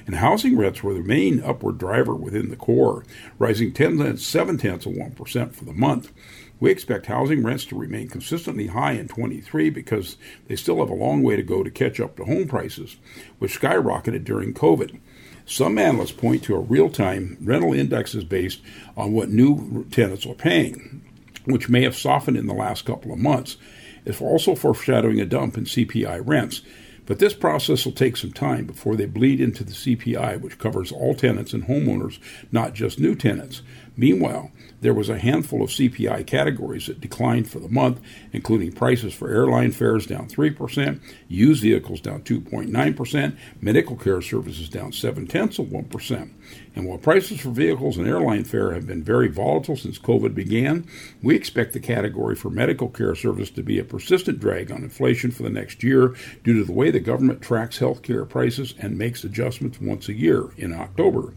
and 0.06 0.16
housing 0.16 0.58
rents 0.58 0.84
were 0.84 0.94
the 0.94 1.02
main 1.02 1.42
upward 1.44 1.78
driver 1.78 2.14
within 2.14 2.50
the 2.50 2.56
core, 2.56 3.04
rising 3.40 3.74
10 3.74 4.18
7 4.18 4.58
tenths 4.58 4.86
of 4.86 4.94
1% 4.94 5.54
for 5.54 5.66
the 5.66 5.74
month. 5.74 6.12
We 6.60 6.72
expect 6.72 7.08
housing 7.08 7.44
rents 7.44 7.66
to 7.66 7.78
remain 7.78 8.08
consistently 8.08 8.68
high 8.68 8.94
in 8.94 9.08
23 9.08 9.70
because 9.70 10.18
they 10.48 10.56
still 10.56 10.80
have 10.80 10.90
a 10.90 10.96
long 10.96 11.22
way 11.22 11.36
to 11.36 11.44
go 11.44 11.64
to 11.64 11.72
catch 11.72 12.00
up 12.00 12.16
to 12.18 12.26
home 12.26 12.48
prices, 12.48 12.98
which 13.40 13.60
skyrocketed 13.60 14.24
during 14.24 14.54
COVID. 14.54 15.00
Some 15.46 15.78
analysts 15.78 16.12
point 16.12 16.44
to 16.44 16.56
a 16.56 16.60
real 16.60 16.90
time 16.90 17.38
rental 17.42 17.74
indexes 17.74 18.24
based 18.24 18.62
on 18.96 19.12
what 19.12 19.30
new 19.30 19.86
tenants 19.92 20.26
are 20.26 20.34
paying, 20.34 21.04
which 21.46 21.70
may 21.70 21.84
have 21.84 21.96
softened 21.96 22.38
in 22.38 22.48
the 22.48 22.54
last 22.54 22.86
couple 22.86 23.12
of 23.12 23.20
months. 23.20 23.58
It's 24.06 24.22
also 24.22 24.56
foreshadowing 24.56 25.20
a 25.20 25.26
dump 25.26 25.58
in 25.58 25.66
CPI 25.66 26.22
rents. 26.26 26.62
But 27.06 27.20
this 27.20 27.34
process 27.34 27.86
will 27.86 27.94
take 27.94 28.18
some 28.18 28.32
time 28.32 28.66
before 28.66 28.96
they 28.96 29.06
bleed 29.06 29.40
into 29.40 29.64
the 29.64 29.74
CPI, 29.74 30.42
which 30.42 30.58
covers 30.58 30.92
all 30.92 31.14
tenants 31.14 31.54
and 31.54 31.66
homeowners, 31.66 32.20
not 32.52 32.74
just 32.74 33.00
new 33.00 33.16
tenants. 33.16 33.62
Meanwhile, 33.96 34.52
there 34.82 34.94
was 34.94 35.08
a 35.08 35.20
handful 35.20 35.64
of 35.64 35.70
CPI 35.70 36.26
categories 36.28 36.88
that 36.88 37.00
declined 37.00 37.50
for 37.50 37.60
the 37.60 37.70
month, 37.70 38.02
including 38.34 38.72
prices 38.72 39.14
for 39.14 39.30
airline 39.30 39.72
fares 39.72 40.06
down 40.06 40.28
3%, 40.28 41.00
used 41.28 41.62
vehicles 41.62 42.02
down 42.02 42.22
2.9%, 42.24 43.38
medical 43.62 43.96
care 43.96 44.22
services 44.22 44.68
down 44.68 44.92
7 44.92 45.28
tenths 45.28 45.60
of 45.60 45.68
1%. 45.68 46.32
And 46.76 46.86
while 46.86 46.98
prices 46.98 47.40
for 47.40 47.52
vehicles 47.52 47.98
and 47.98 48.06
airline 48.06 48.44
fare 48.44 48.74
have 48.74 48.86
been 48.86 49.02
very 49.02 49.30
volatile 49.30 49.78
since 49.78 49.98
COVID 49.98 50.36
began, 50.36 50.86
we 51.24 51.34
expect 51.34 51.72
the 51.72 51.80
category 51.80 52.36
for 52.36 52.50
medical 52.50 52.90
care 52.90 53.16
service 53.16 53.50
to 53.52 53.64
be 53.64 53.80
a 53.80 53.86
persistent 53.86 54.42
drag 54.42 54.72
on 54.72 54.84
inflation 54.84 55.32
for 55.32 55.44
the 55.44 55.50
next 55.50 55.84
year 55.84 56.14
due 56.44 56.60
to 56.60 56.66
the 56.66 56.74
way 56.74 56.92
the 56.92 57.00
government 57.00 57.42
tracks 57.42 57.78
health 57.78 58.02
care 58.02 58.26
prices 58.26 58.74
and 58.78 58.98
makes 58.98 59.24
adjustments 59.24 59.80
once 59.80 60.10
a 60.10 60.14
year 60.14 60.50
in 60.58 60.74
October. 60.74 61.34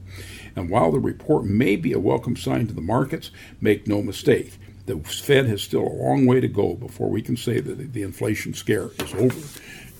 And 0.56 0.68
while 0.68 0.90
the 0.90 0.98
report 0.98 1.44
may 1.44 1.76
be 1.76 1.92
a 1.92 2.00
welcome 2.00 2.36
sign 2.36 2.66
to 2.66 2.74
the 2.74 2.80
markets, 2.80 3.30
make 3.60 3.86
no 3.86 4.02
mistake, 4.02 4.58
the 4.86 4.98
Fed 4.98 5.46
has 5.46 5.62
still 5.62 5.86
a 5.86 6.00
long 6.02 6.26
way 6.26 6.40
to 6.40 6.48
go 6.48 6.74
before 6.74 7.10
we 7.10 7.22
can 7.22 7.36
say 7.36 7.60
that 7.60 7.92
the 7.92 8.02
inflation 8.02 8.54
scare 8.54 8.90
is 8.98 9.14
over. 9.14 9.38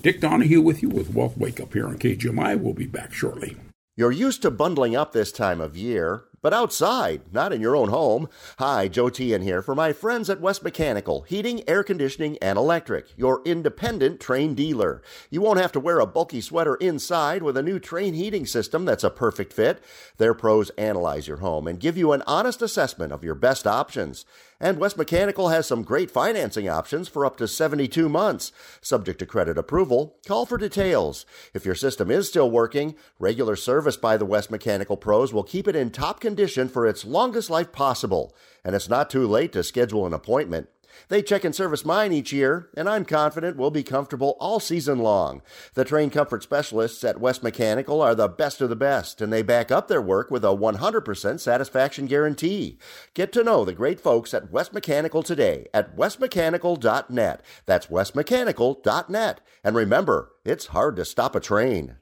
Dick 0.02 0.20
Donahue 0.20 0.60
with 0.60 0.82
you 0.82 0.88
with 0.88 1.14
Wealth 1.14 1.36
Wake 1.36 1.60
Up 1.60 1.74
here 1.74 1.86
on 1.86 1.98
KGMI. 1.98 2.58
We'll 2.58 2.72
be 2.72 2.86
back 2.86 3.12
shortly. 3.12 3.56
You're 3.98 4.12
used 4.12 4.42
to 4.42 4.52
bundling 4.52 4.94
up 4.94 5.10
this 5.10 5.32
time 5.32 5.60
of 5.60 5.76
year, 5.76 6.22
but 6.40 6.54
outside, 6.54 7.32
not 7.32 7.52
in 7.52 7.60
your 7.60 7.74
own 7.74 7.88
home. 7.88 8.28
Hi, 8.60 8.86
Joe 8.86 9.10
Tian 9.10 9.42
here 9.42 9.60
for 9.60 9.74
my 9.74 9.92
friends 9.92 10.30
at 10.30 10.40
West 10.40 10.62
Mechanical, 10.62 11.22
Heating, 11.22 11.68
Air 11.68 11.82
Conditioning, 11.82 12.38
and 12.40 12.56
Electric, 12.56 13.06
your 13.16 13.42
independent 13.44 14.20
Trane 14.20 14.54
dealer. 14.54 15.02
You 15.30 15.40
won't 15.40 15.58
have 15.58 15.72
to 15.72 15.80
wear 15.80 15.98
a 15.98 16.06
bulky 16.06 16.40
sweater 16.40 16.76
inside 16.76 17.42
with 17.42 17.56
a 17.56 17.62
new 17.62 17.80
Trane 17.80 18.14
heating 18.14 18.46
system 18.46 18.84
that's 18.84 19.02
a 19.02 19.10
perfect 19.10 19.52
fit. 19.52 19.82
Their 20.18 20.32
pros 20.32 20.70
analyze 20.78 21.26
your 21.26 21.38
home 21.38 21.66
and 21.66 21.80
give 21.80 21.98
you 21.98 22.12
an 22.12 22.22
honest 22.24 22.62
assessment 22.62 23.12
of 23.12 23.24
your 23.24 23.34
best 23.34 23.66
options. 23.66 24.24
And 24.60 24.78
West 24.78 24.96
Mechanical 24.96 25.50
has 25.50 25.66
some 25.66 25.82
great 25.82 26.10
financing 26.10 26.68
options 26.68 27.06
for 27.06 27.24
up 27.24 27.36
to 27.36 27.46
72 27.46 28.08
months. 28.08 28.50
Subject 28.80 29.18
to 29.20 29.26
credit 29.26 29.56
approval, 29.56 30.16
call 30.26 30.46
for 30.46 30.58
details. 30.58 31.24
If 31.54 31.64
your 31.64 31.76
system 31.76 32.10
is 32.10 32.28
still 32.28 32.50
working, 32.50 32.96
regular 33.20 33.54
service 33.54 33.96
by 33.96 34.16
the 34.16 34.26
West 34.26 34.50
Mechanical 34.50 34.96
pros 34.96 35.32
will 35.32 35.44
keep 35.44 35.68
it 35.68 35.76
in 35.76 35.90
top 35.90 36.20
condition 36.20 36.68
for 36.68 36.86
its 36.86 37.04
longest 37.04 37.50
life 37.50 37.70
possible. 37.70 38.34
And 38.64 38.74
it's 38.74 38.88
not 38.88 39.10
too 39.10 39.28
late 39.28 39.52
to 39.52 39.62
schedule 39.62 40.06
an 40.06 40.12
appointment. 40.12 40.68
They 41.08 41.22
check 41.22 41.44
and 41.44 41.54
service 41.54 41.84
mine 41.84 42.12
each 42.12 42.32
year, 42.32 42.68
and 42.76 42.88
I'm 42.88 43.04
confident 43.04 43.56
we'll 43.56 43.70
be 43.70 43.82
comfortable 43.82 44.36
all 44.40 44.60
season 44.60 44.98
long. 44.98 45.42
The 45.74 45.84
Trane 45.84 46.12
comfort 46.12 46.42
specialists 46.42 47.04
at 47.04 47.20
West 47.20 47.42
Mechanical 47.42 48.02
are 48.02 48.14
the 48.14 48.28
best 48.28 48.60
of 48.60 48.68
the 48.68 48.76
best, 48.76 49.20
and 49.20 49.32
they 49.32 49.42
back 49.42 49.70
up 49.70 49.88
their 49.88 50.02
work 50.02 50.30
with 50.30 50.44
a 50.44 50.48
100% 50.48 51.40
satisfaction 51.40 52.06
guarantee. 52.06 52.78
Get 53.14 53.32
to 53.32 53.44
know 53.44 53.64
the 53.64 53.72
great 53.72 54.00
folks 54.00 54.34
at 54.34 54.50
West 54.50 54.72
Mechanical 54.72 55.22
today 55.22 55.66
at 55.72 55.96
westmechanical.net. 55.96 57.42
That's 57.66 57.86
westmechanical.net. 57.86 59.40
And 59.64 59.76
remember, 59.76 60.32
it's 60.44 60.66
hard 60.66 60.96
to 60.96 61.04
stop 61.04 61.34
a 61.34 61.40
Trane. 61.40 61.96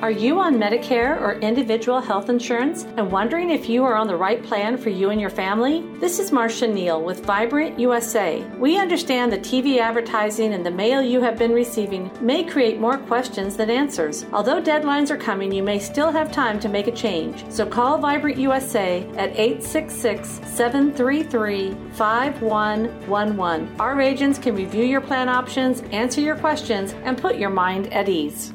Are 0.00 0.12
you 0.12 0.38
on 0.38 0.58
Medicare 0.58 1.20
or 1.20 1.40
individual 1.40 2.00
health 2.00 2.28
insurance 2.28 2.84
and 2.96 3.10
wondering 3.10 3.50
if 3.50 3.68
you 3.68 3.82
are 3.82 3.96
on 3.96 4.06
the 4.06 4.14
right 4.14 4.40
plan 4.40 4.76
for 4.76 4.90
you 4.90 5.10
and 5.10 5.20
your 5.20 5.28
family? 5.28 5.84
This 5.98 6.20
is 6.20 6.30
Marcia 6.30 6.68
Neal 6.68 7.02
with 7.02 7.24
Vibrant 7.24 7.80
USA. 7.80 8.44
We 8.58 8.78
understand 8.78 9.32
the 9.32 9.38
TV 9.38 9.78
advertising 9.78 10.54
and 10.54 10.64
the 10.64 10.70
mail 10.70 11.02
you 11.02 11.20
have 11.22 11.36
been 11.36 11.52
receiving 11.52 12.12
may 12.20 12.44
create 12.44 12.78
more 12.78 12.96
questions 12.96 13.56
than 13.56 13.70
answers. 13.70 14.24
Although 14.32 14.62
deadlines 14.62 15.10
are 15.10 15.16
coming, 15.16 15.50
you 15.50 15.64
may 15.64 15.80
still 15.80 16.12
have 16.12 16.30
time 16.30 16.60
to 16.60 16.68
make 16.68 16.86
a 16.86 16.92
change. 16.92 17.44
So 17.50 17.66
call 17.66 17.98
Vibrant 17.98 18.38
USA 18.38 19.02
at 19.16 19.36
866 19.36 20.28
733 20.44 21.74
5111. 21.94 23.80
Our 23.80 24.00
agents 24.00 24.38
can 24.38 24.54
review 24.54 24.84
your 24.84 25.00
plan 25.00 25.28
options, 25.28 25.80
answer 25.90 26.20
your 26.20 26.36
questions, 26.36 26.94
and 27.02 27.18
put 27.18 27.36
your 27.36 27.50
mind 27.50 27.92
at 27.92 28.08
ease. 28.08 28.54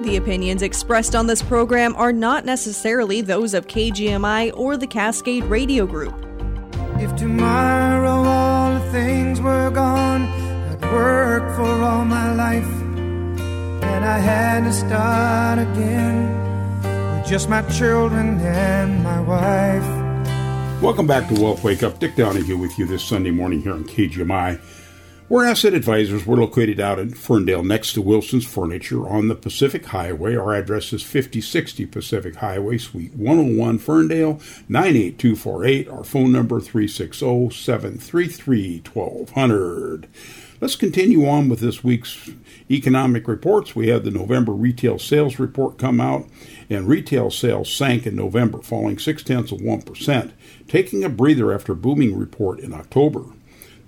The 0.00 0.16
opinions 0.16 0.62
expressed 0.62 1.14
on 1.14 1.26
this 1.26 1.42
program 1.42 1.94
are 1.94 2.10
not 2.10 2.46
necessarily 2.46 3.20
those 3.20 3.52
of 3.52 3.66
KGMI 3.66 4.50
or 4.56 4.78
the 4.78 4.86
Cascade 4.86 5.44
Radio 5.44 5.84
Group. 5.84 6.14
If 6.96 7.14
tomorrow 7.16 8.08
all 8.08 8.80
the 8.80 8.92
things 8.92 9.42
were 9.42 9.70
gone, 9.70 10.22
I'd 10.22 10.80
work 10.90 11.54
for 11.54 11.82
all 11.82 12.06
my 12.06 12.32
life, 12.32 12.64
and 12.64 14.02
I 14.02 14.18
had 14.18 14.64
to 14.64 14.72
start 14.72 15.58
again 15.58 17.18
with 17.18 17.28
just 17.28 17.50
my 17.50 17.60
children 17.68 18.40
and 18.40 19.04
my 19.04 19.20
wife. 19.20 20.82
Welcome 20.82 21.08
back 21.08 21.28
to 21.28 21.38
Wealth 21.38 21.62
Wake 21.62 21.82
Up. 21.82 21.98
Dick 21.98 22.16
Donahue 22.16 22.56
with 22.56 22.78
you 22.78 22.86
this 22.86 23.04
Sunday 23.04 23.32
morning 23.32 23.60
here 23.60 23.74
on 23.74 23.84
KGMI. 23.84 24.58
We're 25.30 25.46
asset 25.46 25.74
advisors. 25.74 26.26
We're 26.26 26.38
located 26.38 26.80
out 26.80 26.98
in 26.98 27.14
Ferndale 27.14 27.62
next 27.62 27.92
to 27.92 28.02
Wilson's 28.02 28.44
Furniture 28.44 29.08
on 29.08 29.28
the 29.28 29.36
Pacific 29.36 29.86
Highway. 29.86 30.34
Our 30.34 30.52
address 30.54 30.92
is 30.92 31.04
5060 31.04 31.86
Pacific 31.86 32.34
Highway, 32.34 32.78
Suite 32.78 33.14
101, 33.14 33.78
Ferndale, 33.78 34.40
98248. 34.68 35.88
Our 35.88 36.02
phone 36.02 36.32
number 36.32 36.58
360 36.58 37.50
733 37.50 38.82
1200. 38.92 40.08
Let's 40.60 40.74
continue 40.74 41.28
on 41.28 41.48
with 41.48 41.60
this 41.60 41.84
week's 41.84 42.30
economic 42.68 43.28
reports. 43.28 43.76
We 43.76 43.86
had 43.86 44.02
the 44.02 44.10
November 44.10 44.50
retail 44.50 44.98
sales 44.98 45.38
report 45.38 45.78
come 45.78 46.00
out, 46.00 46.26
and 46.68 46.88
retail 46.88 47.30
sales 47.30 47.72
sank 47.72 48.04
in 48.04 48.16
November, 48.16 48.62
falling 48.62 48.98
six 48.98 49.22
tenths 49.22 49.52
of 49.52 49.60
1%, 49.60 50.32
taking 50.66 51.04
a 51.04 51.08
breather 51.08 51.52
after 51.52 51.70
a 51.70 51.76
booming 51.76 52.18
report 52.18 52.58
in 52.58 52.74
October. 52.74 53.26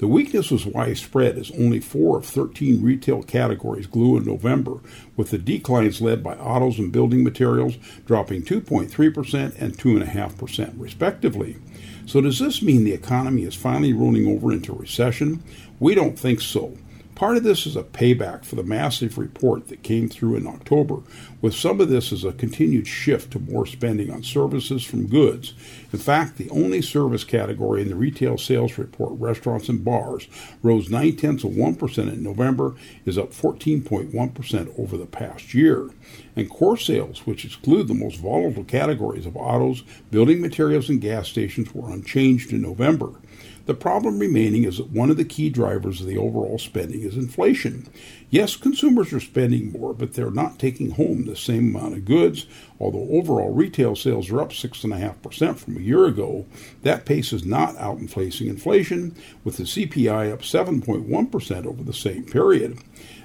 The 0.02 0.08
weakness 0.08 0.50
was 0.50 0.66
widespread 0.66 1.38
as 1.38 1.52
only 1.52 1.78
four 1.78 2.18
of 2.18 2.26
13 2.26 2.82
retail 2.82 3.22
categories 3.22 3.86
grew 3.86 4.16
in 4.16 4.24
November, 4.24 4.80
with 5.16 5.30
the 5.30 5.38
declines 5.38 6.00
led 6.00 6.24
by 6.24 6.34
autos 6.34 6.80
and 6.80 6.90
building 6.90 7.22
materials 7.22 7.76
dropping 8.04 8.42
2.3% 8.42 9.54
and 9.60 9.78
2.5%, 9.78 10.72
respectively. 10.76 11.56
So, 12.04 12.20
does 12.20 12.40
this 12.40 12.62
mean 12.62 12.82
the 12.82 12.92
economy 12.92 13.44
is 13.44 13.54
finally 13.54 13.92
rolling 13.92 14.26
over 14.26 14.50
into 14.50 14.72
recession? 14.72 15.40
We 15.78 15.94
don't 15.94 16.18
think 16.18 16.40
so. 16.40 16.76
Part 17.14 17.36
of 17.36 17.44
this 17.44 17.66
is 17.66 17.76
a 17.76 17.82
payback 17.82 18.44
for 18.44 18.56
the 18.56 18.62
massive 18.62 19.18
report 19.18 19.68
that 19.68 19.82
came 19.82 20.08
through 20.08 20.36
in 20.36 20.46
October, 20.46 21.02
with 21.42 21.54
some 21.54 21.80
of 21.80 21.90
this 21.90 22.10
as 22.10 22.24
a 22.24 22.32
continued 22.32 22.88
shift 22.88 23.32
to 23.32 23.38
more 23.38 23.66
spending 23.66 24.10
on 24.10 24.22
services 24.22 24.82
from 24.82 25.06
goods. 25.06 25.52
In 25.92 25.98
fact, 25.98 26.36
the 26.36 26.48
only 26.50 26.80
service 26.80 27.22
category 27.22 27.82
in 27.82 27.90
the 27.90 27.96
retail 27.96 28.38
sales 28.38 28.78
report, 28.78 29.12
restaurants 29.20 29.68
and 29.68 29.84
bars, 29.84 30.26
rose 30.62 30.88
9 30.88 31.16
tenths 31.16 31.44
of 31.44 31.52
1% 31.52 31.98
in 32.12 32.22
November, 32.22 32.74
is 33.04 33.18
up 33.18 33.30
14.1% 33.30 34.78
over 34.78 34.96
the 34.96 35.06
past 35.06 35.52
year. 35.52 35.90
And 36.34 36.48
core 36.48 36.78
sales, 36.78 37.26
which 37.26 37.44
exclude 37.44 37.88
the 37.88 37.94
most 37.94 38.16
volatile 38.16 38.64
categories 38.64 39.26
of 39.26 39.36
autos, 39.36 39.82
building 40.10 40.40
materials, 40.40 40.88
and 40.88 41.00
gas 41.00 41.28
stations, 41.28 41.74
were 41.74 41.92
unchanged 41.92 42.52
in 42.52 42.62
November. 42.62 43.12
The 43.64 43.74
problem 43.74 44.18
remaining 44.18 44.64
is 44.64 44.78
that 44.78 44.90
one 44.90 45.08
of 45.08 45.16
the 45.16 45.24
key 45.24 45.48
drivers 45.48 46.00
of 46.00 46.08
the 46.08 46.18
overall 46.18 46.58
spending 46.58 47.02
is 47.02 47.16
inflation. 47.16 47.88
Yes, 48.28 48.56
consumers 48.56 49.12
are 49.12 49.20
spending 49.20 49.70
more, 49.70 49.94
but 49.94 50.14
they're 50.14 50.32
not 50.32 50.58
taking 50.58 50.92
home 50.92 51.26
the 51.26 51.36
same 51.36 51.74
amount 51.74 51.94
of 51.94 52.04
goods. 52.04 52.46
Although 52.80 53.08
overall 53.10 53.52
retail 53.52 53.94
sales 53.94 54.30
are 54.30 54.40
up 54.40 54.50
6.5% 54.50 55.56
from 55.58 55.76
a 55.76 55.80
year 55.80 56.06
ago, 56.06 56.44
that 56.82 57.06
pace 57.06 57.32
is 57.32 57.44
not 57.44 57.76
outpacing 57.76 58.48
inflation, 58.48 59.14
with 59.44 59.58
the 59.58 59.64
CPI 59.64 60.32
up 60.32 60.40
7.1% 60.40 61.66
over 61.66 61.84
the 61.84 61.92
same 61.92 62.24
period. 62.24 62.78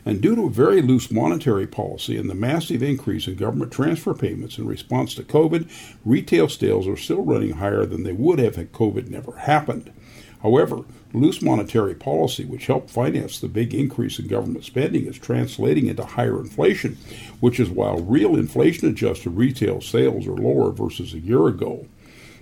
And 0.06 0.22
due 0.22 0.36
to 0.36 0.46
a 0.46 0.52
very 0.52 0.84
loose 0.84 1.10
monetary 1.10 1.66
policy 1.66 2.16
and 2.16 2.30
the 2.30 2.36
massive 2.36 2.84
increase 2.84 3.28
in 3.28 3.36
government 3.36 3.72
transfer 3.72 4.14
payments 4.14 4.60
in 4.60 4.68
response 4.68 5.16
to 5.16 5.24
COVID, 5.24 5.68
retail 6.06 6.48
sales 6.48 6.88
are 6.88 6.96
still 6.96 7.24
running 7.24 7.54
higher 7.54 7.88
than 7.88 8.04
they 8.04 8.14
would 8.14 8.38
have 8.38 8.56
had 8.56 8.72
COVID 8.72 9.10
never 9.10 9.32
happened. 9.34 9.92
However, 10.44 10.82
loose 11.14 11.42
monetary 11.42 11.96
policy, 11.96 12.46
which 12.46 12.68
helped 12.68 12.90
finance 12.92 13.40
the 13.40 13.48
big 13.48 13.74
increase 13.74 14.20
in 14.20 14.28
government 14.28 14.66
spending, 14.66 15.06
is 15.06 15.18
translating 15.18 15.88
into 15.88 16.06
higher 16.06 16.40
inflation, 16.40 16.98
which 17.40 17.60
is 17.60 17.70
while 17.70 17.98
real 18.00 18.36
inflation 18.36 18.88
adjusted 18.90 19.32
retail 19.32 19.82
sales 19.82 20.28
are 20.28 20.36
lower 20.36 20.72
versus 20.72 21.14
a 21.14 21.20
year 21.20 21.48
ago. 21.48 21.88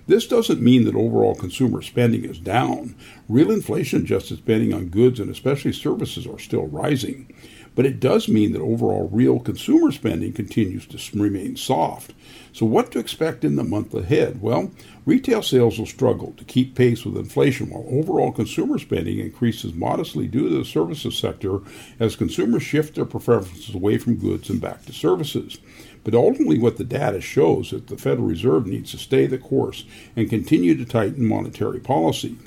This 0.06 0.26
doesn't 0.26 0.60
mean 0.62 0.84
that 0.84 0.94
overall 0.94 1.34
consumer 1.34 1.82
spending 1.82 2.24
is 2.24 2.38
down. 2.38 2.94
Real 3.28 3.50
inflation 3.50 4.02
adjusted 4.02 4.38
spending 4.38 4.72
on 4.72 4.86
goods 4.86 5.18
and 5.18 5.30
especially 5.30 5.72
services 5.72 6.26
are 6.26 6.38
still 6.38 6.66
rising. 6.66 7.32
but 7.76 7.86
it 7.86 8.00
does 8.00 8.26
mean 8.26 8.52
that 8.52 8.62
overall 8.62 9.08
real 9.12 9.38
consumer 9.38 9.92
spending 9.92 10.32
continues 10.32 10.86
to 10.86 10.98
remain 11.16 11.54
soft. 11.54 12.12
So, 12.56 12.64
what 12.64 12.90
to 12.92 12.98
expect 12.98 13.44
in 13.44 13.56
the 13.56 13.64
month 13.64 13.92
ahead? 13.92 14.40
Well, 14.40 14.70
retail 15.04 15.42
sales 15.42 15.78
will 15.78 15.84
struggle 15.84 16.32
to 16.38 16.44
keep 16.44 16.74
pace 16.74 17.04
with 17.04 17.18
inflation, 17.18 17.68
while 17.68 17.84
overall 17.86 18.32
consumer 18.32 18.78
spending 18.78 19.18
increases 19.18 19.74
modestly 19.74 20.26
due 20.26 20.48
to 20.48 20.56
the 20.56 20.64
services 20.64 21.18
sector 21.18 21.58
as 22.00 22.16
consumers 22.16 22.62
shift 22.62 22.94
their 22.94 23.04
preferences 23.04 23.74
away 23.74 23.98
from 23.98 24.16
goods 24.16 24.48
and 24.48 24.58
back 24.58 24.86
to 24.86 24.94
services. 24.94 25.58
But 26.02 26.14
ultimately, 26.14 26.58
what 26.58 26.78
the 26.78 26.84
data 26.84 27.20
shows 27.20 27.66
is 27.66 27.70
that 27.72 27.88
the 27.88 27.98
Federal 27.98 28.26
Reserve 28.26 28.66
needs 28.66 28.90
to 28.92 28.96
stay 28.96 29.26
the 29.26 29.36
course 29.36 29.84
and 30.16 30.30
continue 30.30 30.74
to 30.78 30.86
tighten 30.86 31.26
monetary 31.26 31.80
policy. 31.80 32.38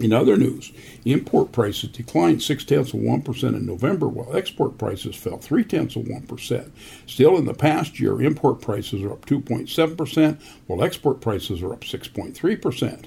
In 0.00 0.12
other 0.12 0.36
news, 0.36 0.72
import 1.04 1.50
prices 1.50 1.90
declined 1.90 2.42
six 2.42 2.64
tenths 2.64 2.94
of 2.94 3.00
1% 3.00 3.42
in 3.42 3.66
November, 3.66 4.06
while 4.06 4.36
export 4.36 4.78
prices 4.78 5.16
fell 5.16 5.38
three 5.38 5.64
tenths 5.64 5.96
of 5.96 6.04
1%. 6.04 6.70
Still, 7.06 7.36
in 7.36 7.46
the 7.46 7.54
past 7.54 7.98
year, 7.98 8.22
import 8.22 8.60
prices 8.60 9.02
are 9.02 9.12
up 9.12 9.26
2.7%, 9.26 10.40
while 10.66 10.84
export 10.84 11.20
prices 11.20 11.62
are 11.62 11.72
up 11.72 11.80
6.3%. 11.80 13.04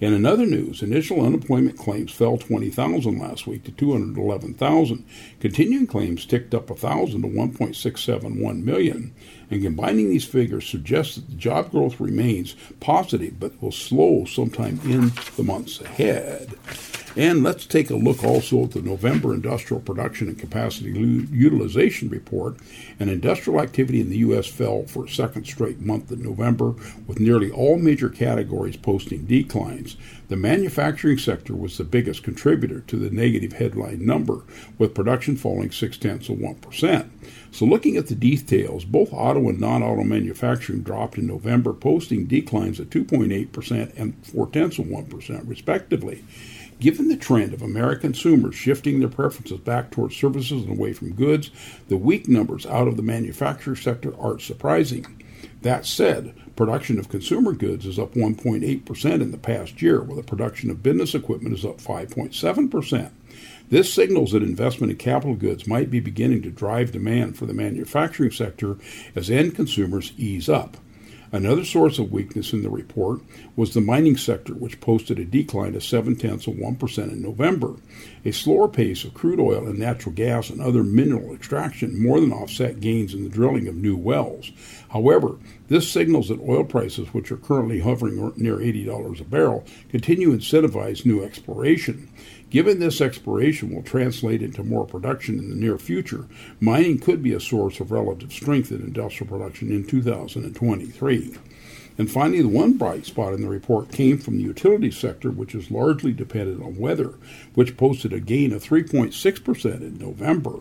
In 0.00 0.26
other 0.26 0.46
news, 0.46 0.82
initial 0.82 1.24
unemployment 1.24 1.78
claims 1.78 2.12
fell 2.12 2.36
20,000 2.36 3.18
last 3.18 3.46
week 3.46 3.64
to 3.64 3.72
211,000. 3.72 5.04
Continuing 5.40 5.86
claims 5.86 6.26
ticked 6.26 6.54
up 6.54 6.68
1,000 6.68 7.22
to 7.22 7.28
1.671 7.28 8.64
million. 8.64 9.14
And 9.50 9.62
combining 9.62 10.10
these 10.10 10.24
figures 10.24 10.68
suggests 10.68 11.16
that 11.16 11.28
the 11.28 11.36
job 11.36 11.70
growth 11.70 12.00
remains 12.00 12.56
positive 12.80 13.38
but 13.38 13.60
will 13.62 13.72
slow 13.72 14.24
sometime 14.24 14.80
in 14.84 15.12
the 15.36 15.42
months 15.42 15.80
ahead. 15.80 16.54
And 17.16 17.44
let's 17.44 17.64
take 17.64 17.90
a 17.90 17.96
look 17.96 18.24
also 18.24 18.64
at 18.64 18.72
the 18.72 18.82
November 18.82 19.32
Industrial 19.32 19.80
Production 19.80 20.26
and 20.26 20.38
Capacity 20.38 20.90
Utilization 20.90 22.08
Report. 22.08 22.56
And 22.98 23.08
industrial 23.08 23.60
activity 23.60 24.00
in 24.00 24.10
the 24.10 24.18
U.S. 24.18 24.48
fell 24.48 24.82
for 24.84 25.04
a 25.04 25.08
second 25.08 25.44
straight 25.44 25.80
month 25.80 26.10
in 26.10 26.22
November, 26.22 26.74
with 27.06 27.20
nearly 27.20 27.52
all 27.52 27.78
major 27.78 28.08
categories 28.08 28.76
posting 28.76 29.26
declines. 29.26 29.96
The 30.28 30.36
manufacturing 30.36 31.18
sector 31.18 31.54
was 31.54 31.78
the 31.78 31.84
biggest 31.84 32.24
contributor 32.24 32.80
to 32.80 32.96
the 32.96 33.10
negative 33.10 33.52
headline 33.52 34.04
number, 34.04 34.42
with 34.78 34.94
production 34.94 35.36
falling 35.36 35.70
six 35.70 35.96
tenths 35.96 36.28
of 36.28 36.38
1%. 36.38 37.10
So, 37.52 37.64
looking 37.64 37.96
at 37.96 38.08
the 38.08 38.16
details, 38.16 38.84
both 38.84 39.12
auto 39.12 39.48
and 39.48 39.60
non 39.60 39.84
auto 39.84 40.02
manufacturing 40.02 40.82
dropped 40.82 41.18
in 41.18 41.28
November, 41.28 41.72
posting 41.72 42.26
declines 42.26 42.80
of 42.80 42.90
2.8% 42.90 43.92
and 43.96 44.26
4 44.26 44.48
tenths 44.48 44.80
of 44.80 44.86
1%, 44.86 45.48
respectively. 45.48 46.24
Given 46.80 47.08
the 47.08 47.16
trend 47.16 47.54
of 47.54 47.62
American 47.62 48.12
consumers 48.12 48.54
shifting 48.54 49.00
their 49.00 49.08
preferences 49.08 49.60
back 49.60 49.90
towards 49.90 50.16
services 50.16 50.62
and 50.62 50.78
away 50.78 50.92
from 50.92 51.14
goods, 51.14 51.50
the 51.88 51.96
weak 51.96 52.28
numbers 52.28 52.66
out 52.66 52.88
of 52.88 52.96
the 52.96 53.02
manufacturing 53.02 53.76
sector 53.76 54.12
aren't 54.18 54.42
surprising. 54.42 55.22
That 55.62 55.86
said, 55.86 56.34
production 56.56 56.98
of 56.98 57.08
consumer 57.08 57.52
goods 57.52 57.86
is 57.86 57.98
up 57.98 58.14
1.8% 58.14 59.22
in 59.22 59.30
the 59.30 59.38
past 59.38 59.80
year, 59.80 60.02
while 60.02 60.16
the 60.16 60.22
production 60.22 60.70
of 60.70 60.82
business 60.82 61.14
equipment 61.14 61.54
is 61.54 61.64
up 61.64 61.78
5.7%. 61.78 63.10
This 63.70 63.92
signals 63.92 64.32
that 64.32 64.42
investment 64.42 64.90
in 64.90 64.98
capital 64.98 65.36
goods 65.36 65.66
might 65.66 65.90
be 65.90 66.00
beginning 66.00 66.42
to 66.42 66.50
drive 66.50 66.92
demand 66.92 67.38
for 67.38 67.46
the 67.46 67.54
manufacturing 67.54 68.30
sector 68.30 68.76
as 69.16 69.30
end 69.30 69.54
consumers 69.54 70.12
ease 70.18 70.48
up. 70.48 70.76
Another 71.34 71.64
source 71.64 71.98
of 71.98 72.12
weakness 72.12 72.52
in 72.52 72.62
the 72.62 72.70
report 72.70 73.20
was 73.56 73.74
the 73.74 73.80
mining 73.80 74.16
sector, 74.16 74.54
which 74.54 74.80
posted 74.80 75.18
a 75.18 75.24
decline 75.24 75.74
of 75.74 75.82
7 75.82 76.14
tenths 76.14 76.46
of 76.46 76.54
1% 76.54 77.12
in 77.12 77.20
November. 77.20 77.74
A 78.24 78.30
slower 78.30 78.68
pace 78.68 79.02
of 79.02 79.14
crude 79.14 79.40
oil 79.40 79.66
and 79.66 79.76
natural 79.76 80.14
gas 80.14 80.48
and 80.48 80.60
other 80.60 80.84
mineral 80.84 81.34
extraction 81.34 82.00
more 82.00 82.20
than 82.20 82.32
offset 82.32 82.78
gains 82.78 83.14
in 83.14 83.24
the 83.24 83.28
drilling 83.28 83.66
of 83.66 83.74
new 83.74 83.96
wells. 83.96 84.52
However, 84.90 85.34
this 85.66 85.90
signals 85.90 86.28
that 86.28 86.38
oil 86.38 86.62
prices, 86.62 87.12
which 87.12 87.32
are 87.32 87.36
currently 87.36 87.80
hovering 87.80 88.32
near 88.36 88.58
$80 88.58 89.20
a 89.20 89.24
barrel, 89.24 89.64
continue 89.88 90.30
to 90.30 90.38
incentivize 90.38 91.04
new 91.04 91.24
exploration. 91.24 92.10
Given 92.54 92.78
this 92.78 93.00
exploration 93.00 93.74
will 93.74 93.82
translate 93.82 94.40
into 94.40 94.62
more 94.62 94.86
production 94.86 95.40
in 95.40 95.50
the 95.50 95.56
near 95.56 95.76
future, 95.76 96.26
mining 96.60 97.00
could 97.00 97.20
be 97.20 97.32
a 97.32 97.40
source 97.40 97.80
of 97.80 97.90
relative 97.90 98.32
strength 98.32 98.70
in 98.70 98.80
industrial 98.80 99.28
production 99.28 99.72
in 99.72 99.84
2023. 99.84 101.36
And 101.98 102.08
finally, 102.08 102.42
the 102.42 102.48
one 102.48 102.74
bright 102.74 103.06
spot 103.06 103.34
in 103.34 103.42
the 103.42 103.48
report 103.48 103.90
came 103.90 104.18
from 104.18 104.36
the 104.36 104.44
utility 104.44 104.92
sector, 104.92 105.32
which 105.32 105.52
is 105.52 105.72
largely 105.72 106.12
dependent 106.12 106.62
on 106.62 106.78
weather, 106.78 107.14
which 107.56 107.76
posted 107.76 108.12
a 108.12 108.20
gain 108.20 108.52
of 108.52 108.62
3.6% 108.62 109.64
in 109.80 109.98
November. 109.98 110.60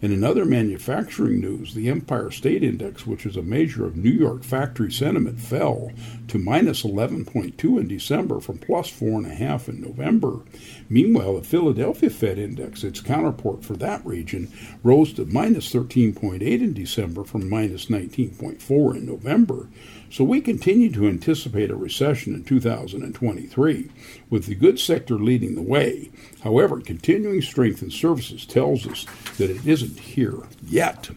And 0.00 0.12
in 0.12 0.22
other 0.22 0.44
manufacturing 0.44 1.40
news, 1.40 1.74
the 1.74 1.88
Empire 1.88 2.30
State 2.30 2.62
Index, 2.62 3.04
which 3.04 3.26
is 3.26 3.36
a 3.36 3.42
measure 3.42 3.84
of 3.84 3.96
New 3.96 4.10
York 4.10 4.44
factory 4.44 4.92
sentiment, 4.92 5.40
fell 5.40 5.90
to 6.32 6.38
minus 6.38 6.82
11.2 6.82 7.78
in 7.78 7.86
December 7.86 8.40
from 8.40 8.56
plus 8.56 8.90
4.5 8.90 9.68
in 9.68 9.82
November. 9.82 10.40
Meanwhile, 10.88 11.36
the 11.36 11.42
Philadelphia 11.42 12.08
Fed 12.08 12.38
Index, 12.38 12.82
its 12.82 13.02
counterpart 13.02 13.62
for 13.62 13.74
that 13.74 14.04
region, 14.06 14.50
rose 14.82 15.12
to 15.12 15.26
minus 15.26 15.70
13.8 15.70 16.40
in 16.40 16.72
December 16.72 17.24
from 17.24 17.50
minus 17.50 17.86
19.4 17.86 18.96
in 18.96 19.04
November. 19.04 19.68
So 20.10 20.24
we 20.24 20.40
continue 20.40 20.90
to 20.92 21.06
anticipate 21.06 21.70
a 21.70 21.76
recession 21.76 22.34
in 22.34 22.44
2023, 22.44 23.90
with 24.30 24.46
the 24.46 24.54
goods 24.54 24.82
sector 24.82 25.16
leading 25.16 25.54
the 25.54 25.60
way. 25.60 26.10
However, 26.40 26.80
continuing 26.80 27.42
strength 27.42 27.82
in 27.82 27.90
services 27.90 28.46
tells 28.46 28.86
us 28.86 29.04
that 29.36 29.50
it 29.50 29.66
isn't 29.66 30.00
here 30.00 30.38
yet. 30.66 31.10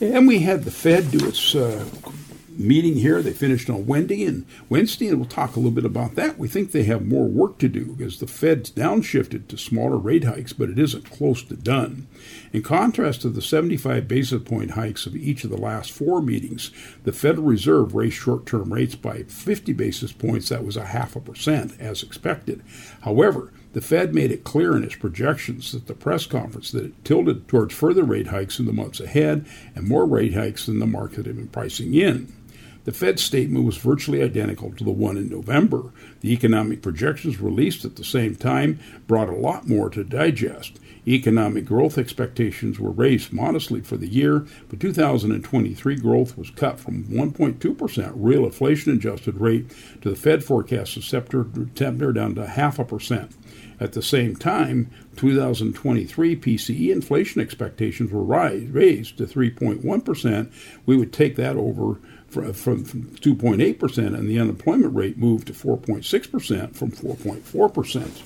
And 0.00 0.26
we 0.26 0.38
had 0.38 0.64
the 0.64 0.70
Fed 0.70 1.10
do 1.10 1.28
its 1.28 1.54
uh, 1.54 1.84
meeting 2.58 2.94
here. 2.94 3.22
They 3.22 3.32
finished 3.32 3.70
on 3.70 3.86
Wednesday, 3.86 4.24
and 4.24 4.46
Wednesday, 4.68 5.08
and 5.08 5.18
we'll 5.18 5.28
talk 5.28 5.56
a 5.56 5.58
little 5.58 5.70
bit 5.70 5.84
about 5.84 6.14
that. 6.14 6.38
We 6.38 6.48
think 6.48 6.72
they 6.72 6.84
have 6.84 7.06
more 7.06 7.26
work 7.26 7.58
to 7.58 7.68
do 7.68 7.94
because 7.94 8.18
the 8.18 8.26
Fed's 8.26 8.70
downshifted 8.70 9.48
to 9.48 9.56
smaller 9.56 9.96
rate 9.96 10.24
hikes, 10.24 10.52
but 10.52 10.70
it 10.70 10.78
isn't 10.78 11.10
close 11.10 11.42
to 11.44 11.56
done. 11.56 12.06
In 12.52 12.62
contrast 12.62 13.22
to 13.22 13.28
the 13.28 13.42
75 13.42 14.06
basis 14.06 14.42
point 14.42 14.72
hikes 14.72 15.06
of 15.06 15.16
each 15.16 15.44
of 15.44 15.50
the 15.50 15.56
last 15.56 15.92
four 15.92 16.20
meetings, 16.20 16.70
the 17.04 17.12
Federal 17.12 17.46
Reserve 17.46 17.94
raised 17.94 18.16
short 18.16 18.46
term 18.46 18.72
rates 18.72 18.94
by 18.94 19.24
50 19.24 19.72
basis 19.72 20.12
points. 20.12 20.48
That 20.48 20.64
was 20.64 20.76
a 20.76 20.86
half 20.86 21.16
a 21.16 21.20
percent, 21.20 21.74
as 21.80 22.02
expected. 22.02 22.62
However, 23.02 23.52
the 23.74 23.80
Fed 23.80 24.14
made 24.14 24.30
it 24.30 24.44
clear 24.44 24.76
in 24.76 24.84
its 24.84 24.94
projections 24.94 25.74
at 25.74 25.88
the 25.88 25.94
press 25.94 26.26
conference 26.26 26.70
that 26.70 26.84
it 26.84 27.04
tilted 27.04 27.48
towards 27.48 27.74
further 27.74 28.04
rate 28.04 28.28
hikes 28.28 28.60
in 28.60 28.66
the 28.66 28.72
months 28.72 29.00
ahead 29.00 29.44
and 29.74 29.88
more 29.88 30.06
rate 30.06 30.34
hikes 30.34 30.66
than 30.66 30.78
the 30.78 30.86
market 30.86 31.26
had 31.26 31.36
been 31.36 31.48
pricing 31.48 31.92
in. 31.92 32.32
The 32.84 32.92
Fed 32.92 33.18
statement 33.18 33.64
was 33.64 33.78
virtually 33.78 34.22
identical 34.22 34.70
to 34.72 34.84
the 34.84 34.90
one 34.90 35.16
in 35.16 35.30
November. 35.30 35.92
The 36.20 36.32
economic 36.32 36.82
projections 36.82 37.40
released 37.40 37.84
at 37.84 37.96
the 37.96 38.04
same 38.04 38.36
time 38.36 38.78
brought 39.06 39.30
a 39.30 39.36
lot 39.36 39.66
more 39.66 39.88
to 39.90 40.04
digest. 40.04 40.78
Economic 41.06 41.66
growth 41.66 41.98
expectations 41.98 42.78
were 42.78 42.90
raised 42.90 43.32
modestly 43.32 43.80
for 43.80 43.96
the 43.96 44.08
year, 44.08 44.46
but 44.68 44.80
2023 44.80 45.96
growth 45.96 46.36
was 46.36 46.50
cut 46.50 46.80
from 46.80 47.04
1.2% 47.04 48.12
real 48.16 48.44
inflation 48.44 48.92
adjusted 48.92 49.38
rate 49.38 49.70
to 50.00 50.10
the 50.10 50.16
Fed 50.16 50.42
forecast 50.42 50.96
of 50.96 51.04
September 51.04 52.12
down 52.12 52.34
to 52.34 52.46
half 52.46 52.78
a 52.78 52.84
percent. 52.84 53.32
At 53.80 53.92
the 53.92 54.02
same 54.02 54.36
time, 54.36 54.90
2023 55.16 56.36
PCE 56.36 56.90
inflation 56.90 57.40
expectations 57.40 58.10
were 58.10 58.22
raised 58.22 59.18
to 59.18 59.26
3.1%. 59.26 60.52
We 60.86 60.96
would 60.96 61.12
take 61.12 61.36
that 61.36 61.56
over 61.56 61.98
from, 62.34 62.52
from, 62.52 62.84
from 62.84 63.02
2.8%, 63.02 63.98
and 63.98 64.28
the 64.28 64.38
unemployment 64.38 64.94
rate 64.94 65.16
moved 65.16 65.46
to 65.46 65.52
4.6% 65.52 66.76
from 66.76 66.90
4.4%. 66.90 68.22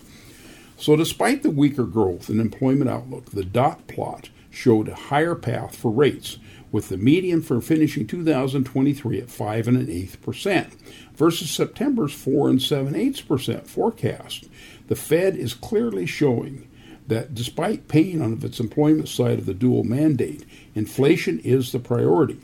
So, 0.77 0.97
despite 0.97 1.43
the 1.43 1.51
weaker 1.51 1.85
growth 1.85 2.29
and 2.29 2.41
employment 2.41 2.91
outlook, 2.91 3.31
the 3.31 3.45
dot 3.45 3.87
plot 3.89 4.31
showed 4.51 4.89
a 4.89 4.95
higher 4.95 5.35
path 5.35 5.77
for 5.77 5.91
rates, 5.91 6.39
with 6.71 6.89
the 6.89 6.97
median 6.97 7.43
for 7.43 7.61
finishing 7.61 8.07
2023 8.07 9.21
at 9.21 9.31
5 9.31 9.69
and 9.69 9.77
an 9.77 9.91
eighth 9.91 10.21
percent 10.21 10.75
versus 11.15 11.51
September's 11.51 12.13
4 12.13 12.51
and 12.51 12.63
7 12.63 12.95
eighths 12.95 13.21
percent 13.21 13.69
forecast. 13.69 14.49
The 14.89 14.97
Fed 14.97 15.37
is 15.37 15.55
clearly 15.55 16.07
showing 16.07 16.69
that 17.07 17.35
despite 17.35 17.89
pain 17.89 18.21
on 18.21 18.39
its 18.43 18.61
employment 18.61 19.09
side 19.09 19.39
of 19.39 19.47
the 19.47 19.55
dual 19.55 19.85
mandate, 19.85 20.45
inflation 20.75 21.39
is 21.41 21.73
the 21.73 21.79
priority. 21.79 22.41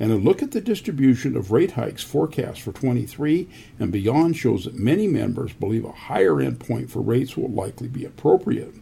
And 0.00 0.10
a 0.10 0.16
look 0.16 0.42
at 0.42 0.50
the 0.50 0.60
distribution 0.60 1.36
of 1.36 1.52
rate 1.52 1.72
hikes 1.72 2.02
forecast 2.02 2.62
for 2.62 2.72
23 2.72 3.48
and 3.78 3.92
beyond 3.92 4.36
shows 4.36 4.64
that 4.64 4.74
many 4.74 5.06
members 5.06 5.52
believe 5.52 5.84
a 5.84 5.92
higher 5.92 6.34
endpoint 6.34 6.90
for 6.90 7.00
rates 7.00 7.36
will 7.36 7.50
likely 7.50 7.88
be 7.88 8.04
appropriate. 8.04 8.74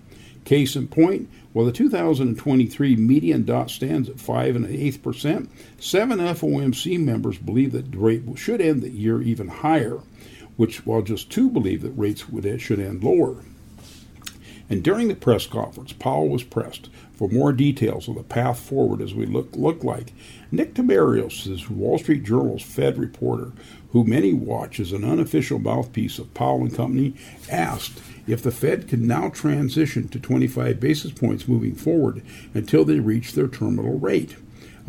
Case 0.44 0.76
in 0.76 0.88
point, 0.88 1.28
while 1.52 1.66
the 1.66 1.72
2023 1.72 2.96
median 2.96 3.44
dot 3.44 3.70
stands 3.70 4.08
at 4.08 4.18
5 4.18 4.56
and 4.56 4.64
an 4.64 4.74
eighth 4.74 5.02
percent, 5.02 5.50
seven 5.78 6.18
FOMC 6.18 6.98
members 6.98 7.38
believe 7.38 7.72
that 7.72 7.92
the 7.92 7.98
rate 7.98 8.22
should 8.36 8.60
end 8.60 8.82
the 8.82 8.90
year 8.90 9.20
even 9.20 9.48
higher, 9.48 10.00
which 10.56 10.86
while 10.86 11.02
just 11.02 11.30
two 11.30 11.50
believe 11.50 11.82
that 11.82 11.90
rates 11.90 12.28
would, 12.28 12.60
should 12.60 12.80
end 12.80 13.04
lower. 13.04 13.36
And 14.70 14.84
during 14.84 15.08
the 15.08 15.16
press 15.16 15.46
conference, 15.48 15.92
Powell 15.92 16.28
was 16.28 16.44
pressed 16.44 16.88
for 17.12 17.28
more 17.28 17.52
details 17.52 18.08
of 18.08 18.14
the 18.14 18.22
path 18.22 18.60
forward 18.60 19.02
as 19.02 19.12
we 19.12 19.26
look, 19.26 19.54
look 19.56 19.82
like. 19.82 20.12
Nick 20.52 20.74
Timiraos 20.74 21.46
is 21.46 21.68
Wall 21.68 21.98
Street 21.98 22.22
Journal's 22.22 22.62
Fed 22.62 22.96
reporter, 22.96 23.52
who 23.90 24.04
many 24.04 24.32
watch 24.32 24.78
as 24.78 24.92
an 24.92 25.04
unofficial 25.04 25.58
mouthpiece 25.58 26.20
of 26.20 26.32
Powell 26.34 26.60
and 26.60 26.74
Company, 26.74 27.14
asked 27.50 28.00
if 28.28 28.42
the 28.42 28.52
Fed 28.52 28.88
could 28.88 29.02
now 29.02 29.28
transition 29.28 30.08
to 30.08 30.20
25 30.20 30.78
basis 30.78 31.10
points 31.10 31.48
moving 31.48 31.74
forward 31.74 32.22
until 32.54 32.84
they 32.84 33.00
reach 33.00 33.32
their 33.32 33.48
terminal 33.48 33.98
rate. 33.98 34.36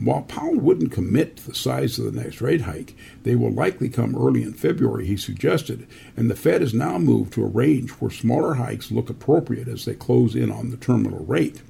While 0.03 0.23
Powell 0.23 0.55
wouldn't 0.55 0.91
commit 0.91 1.37
to 1.37 1.47
the 1.47 1.53
size 1.53 1.99
of 1.99 2.11
the 2.11 2.23
next 2.23 2.41
rate 2.41 2.61
hike, 2.61 2.95
they 3.21 3.35
will 3.35 3.51
likely 3.51 3.87
come 3.87 4.15
early 4.15 4.41
in 4.41 4.53
February, 4.53 5.05
he 5.05 5.15
suggested, 5.15 5.87
and 6.17 6.27
the 6.27 6.35
Fed 6.35 6.61
has 6.61 6.73
now 6.73 6.97
moved 6.97 7.33
to 7.33 7.43
a 7.43 7.47
range 7.47 7.91
where 7.91 8.09
smaller 8.09 8.55
hikes 8.55 8.89
look 8.89 9.11
appropriate 9.11 9.67
as 9.67 9.85
they 9.85 9.93
close 9.93 10.33
in 10.33 10.51
on 10.51 10.71
the 10.71 10.77
terminal 10.77 11.23
rate. 11.25 11.61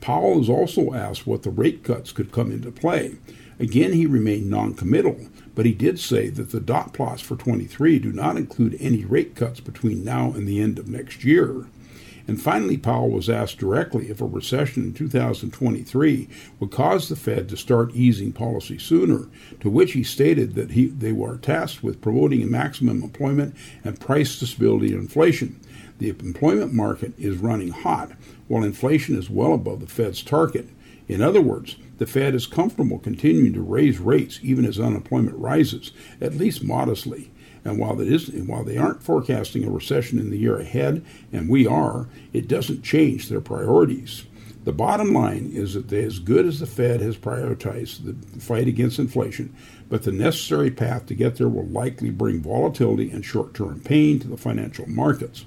Powell 0.00 0.38
has 0.38 0.48
also 0.48 0.94
asked 0.94 1.26
what 1.26 1.42
the 1.42 1.50
rate 1.50 1.82
cuts 1.82 2.12
could 2.12 2.30
come 2.30 2.52
into 2.52 2.70
play. 2.70 3.16
Again, 3.58 3.92
he 3.92 4.06
remained 4.06 4.48
noncommittal, 4.48 5.18
but 5.56 5.66
he 5.66 5.72
did 5.72 5.98
say 5.98 6.28
that 6.28 6.50
the 6.50 6.60
dot 6.60 6.92
plots 6.92 7.20
for 7.20 7.34
23 7.34 7.98
do 7.98 8.12
not 8.12 8.36
include 8.36 8.76
any 8.78 9.04
rate 9.04 9.34
cuts 9.34 9.58
between 9.58 10.04
now 10.04 10.32
and 10.32 10.46
the 10.46 10.60
end 10.60 10.78
of 10.78 10.88
next 10.88 11.24
year. 11.24 11.66
And 12.28 12.40
finally, 12.40 12.76
Powell 12.76 13.10
was 13.10 13.28
asked 13.28 13.58
directly 13.58 14.08
if 14.10 14.20
a 14.20 14.26
recession 14.26 14.84
in 14.84 14.94
2023 14.94 16.28
would 16.60 16.70
cause 16.70 17.08
the 17.08 17.16
Fed 17.16 17.48
to 17.48 17.56
start 17.56 17.94
easing 17.94 18.32
policy 18.32 18.78
sooner, 18.78 19.28
to 19.60 19.68
which 19.68 19.92
he 19.92 20.04
stated 20.04 20.54
that 20.54 20.72
he, 20.72 20.86
they 20.86 21.12
were 21.12 21.38
tasked 21.38 21.82
with 21.82 22.00
promoting 22.00 22.48
maximum 22.50 23.02
employment 23.02 23.56
and 23.84 24.00
price 24.00 24.30
stability 24.30 24.92
and 24.92 25.02
inflation. 25.02 25.60
The 25.98 26.10
employment 26.10 26.72
market 26.72 27.12
is 27.18 27.36
running 27.38 27.70
hot, 27.70 28.12
while 28.48 28.64
inflation 28.64 29.16
is 29.16 29.30
well 29.30 29.54
above 29.54 29.80
the 29.80 29.86
Fed's 29.86 30.22
target. 30.22 30.68
In 31.08 31.20
other 31.20 31.40
words, 31.40 31.76
the 31.98 32.06
Fed 32.06 32.34
is 32.34 32.46
comfortable 32.46 32.98
continuing 32.98 33.52
to 33.52 33.60
raise 33.60 33.98
rates 33.98 34.40
even 34.42 34.64
as 34.64 34.80
unemployment 34.80 35.36
rises, 35.36 35.92
at 36.20 36.34
least 36.34 36.64
modestly. 36.64 37.30
And 37.64 37.78
while, 37.78 38.00
it 38.00 38.12
is, 38.12 38.28
while 38.30 38.64
they 38.64 38.76
aren't 38.76 39.02
forecasting 39.02 39.64
a 39.64 39.70
recession 39.70 40.18
in 40.18 40.30
the 40.30 40.38
year 40.38 40.58
ahead, 40.58 41.04
and 41.32 41.48
we 41.48 41.66
are, 41.66 42.08
it 42.32 42.48
doesn't 42.48 42.82
change 42.82 43.28
their 43.28 43.40
priorities. 43.40 44.24
The 44.64 44.72
bottom 44.72 45.12
line 45.12 45.50
is 45.52 45.74
that 45.74 45.92
as 45.92 46.20
good 46.20 46.46
as 46.46 46.60
the 46.60 46.66
Fed 46.66 47.00
has 47.00 47.16
prioritized 47.16 48.04
the 48.04 48.40
fight 48.40 48.68
against 48.68 49.00
inflation, 49.00 49.54
but 49.88 50.04
the 50.04 50.12
necessary 50.12 50.70
path 50.70 51.06
to 51.06 51.14
get 51.14 51.36
there 51.36 51.48
will 51.48 51.66
likely 51.66 52.10
bring 52.10 52.40
volatility 52.40 53.10
and 53.10 53.24
short 53.24 53.54
term 53.54 53.80
pain 53.80 54.20
to 54.20 54.28
the 54.28 54.36
financial 54.36 54.88
markets. 54.88 55.44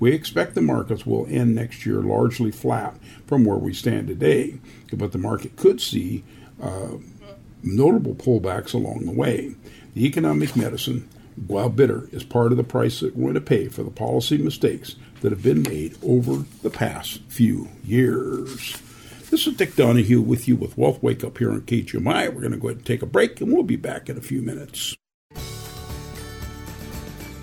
We 0.00 0.12
expect 0.12 0.54
the 0.54 0.62
markets 0.62 1.06
will 1.06 1.26
end 1.28 1.54
next 1.54 1.84
year 1.86 2.02
largely 2.02 2.50
flat 2.50 2.94
from 3.26 3.44
where 3.44 3.56
we 3.56 3.72
stand 3.72 4.06
today, 4.06 4.58
but 4.92 5.12
the 5.12 5.18
market 5.18 5.56
could 5.56 5.80
see 5.80 6.24
uh, 6.62 6.98
notable 7.62 8.14
pullbacks 8.14 8.74
along 8.74 9.06
the 9.06 9.12
way. 9.12 9.54
The 9.94 10.06
economic 10.06 10.54
medicine, 10.54 11.08
while 11.46 11.68
bitter, 11.68 12.08
is 12.12 12.24
part 12.24 12.52
of 12.52 12.58
the 12.58 12.64
price 12.64 13.00
that 13.00 13.16
we're 13.16 13.24
going 13.24 13.34
to 13.34 13.40
pay 13.40 13.68
for 13.68 13.82
the 13.82 13.90
policy 13.90 14.38
mistakes 14.38 14.96
that 15.20 15.32
have 15.32 15.42
been 15.42 15.62
made 15.62 15.96
over 16.02 16.44
the 16.62 16.70
past 16.70 17.20
few 17.28 17.68
years. 17.84 18.80
This 19.30 19.46
is 19.46 19.56
Dick 19.56 19.76
Donahue 19.76 20.20
with 20.20 20.48
you 20.48 20.56
with 20.56 20.78
Wealth 20.78 21.02
Wake 21.02 21.22
Up 21.22 21.38
here 21.38 21.50
on 21.50 21.60
KGMI. 21.62 22.32
We're 22.32 22.40
going 22.40 22.52
to 22.52 22.58
go 22.58 22.68
ahead 22.68 22.78
and 22.78 22.86
take 22.86 23.02
a 23.02 23.06
break, 23.06 23.40
and 23.40 23.52
we'll 23.52 23.62
be 23.62 23.76
back 23.76 24.08
in 24.08 24.16
a 24.16 24.22
few 24.22 24.40
minutes. 24.40 24.96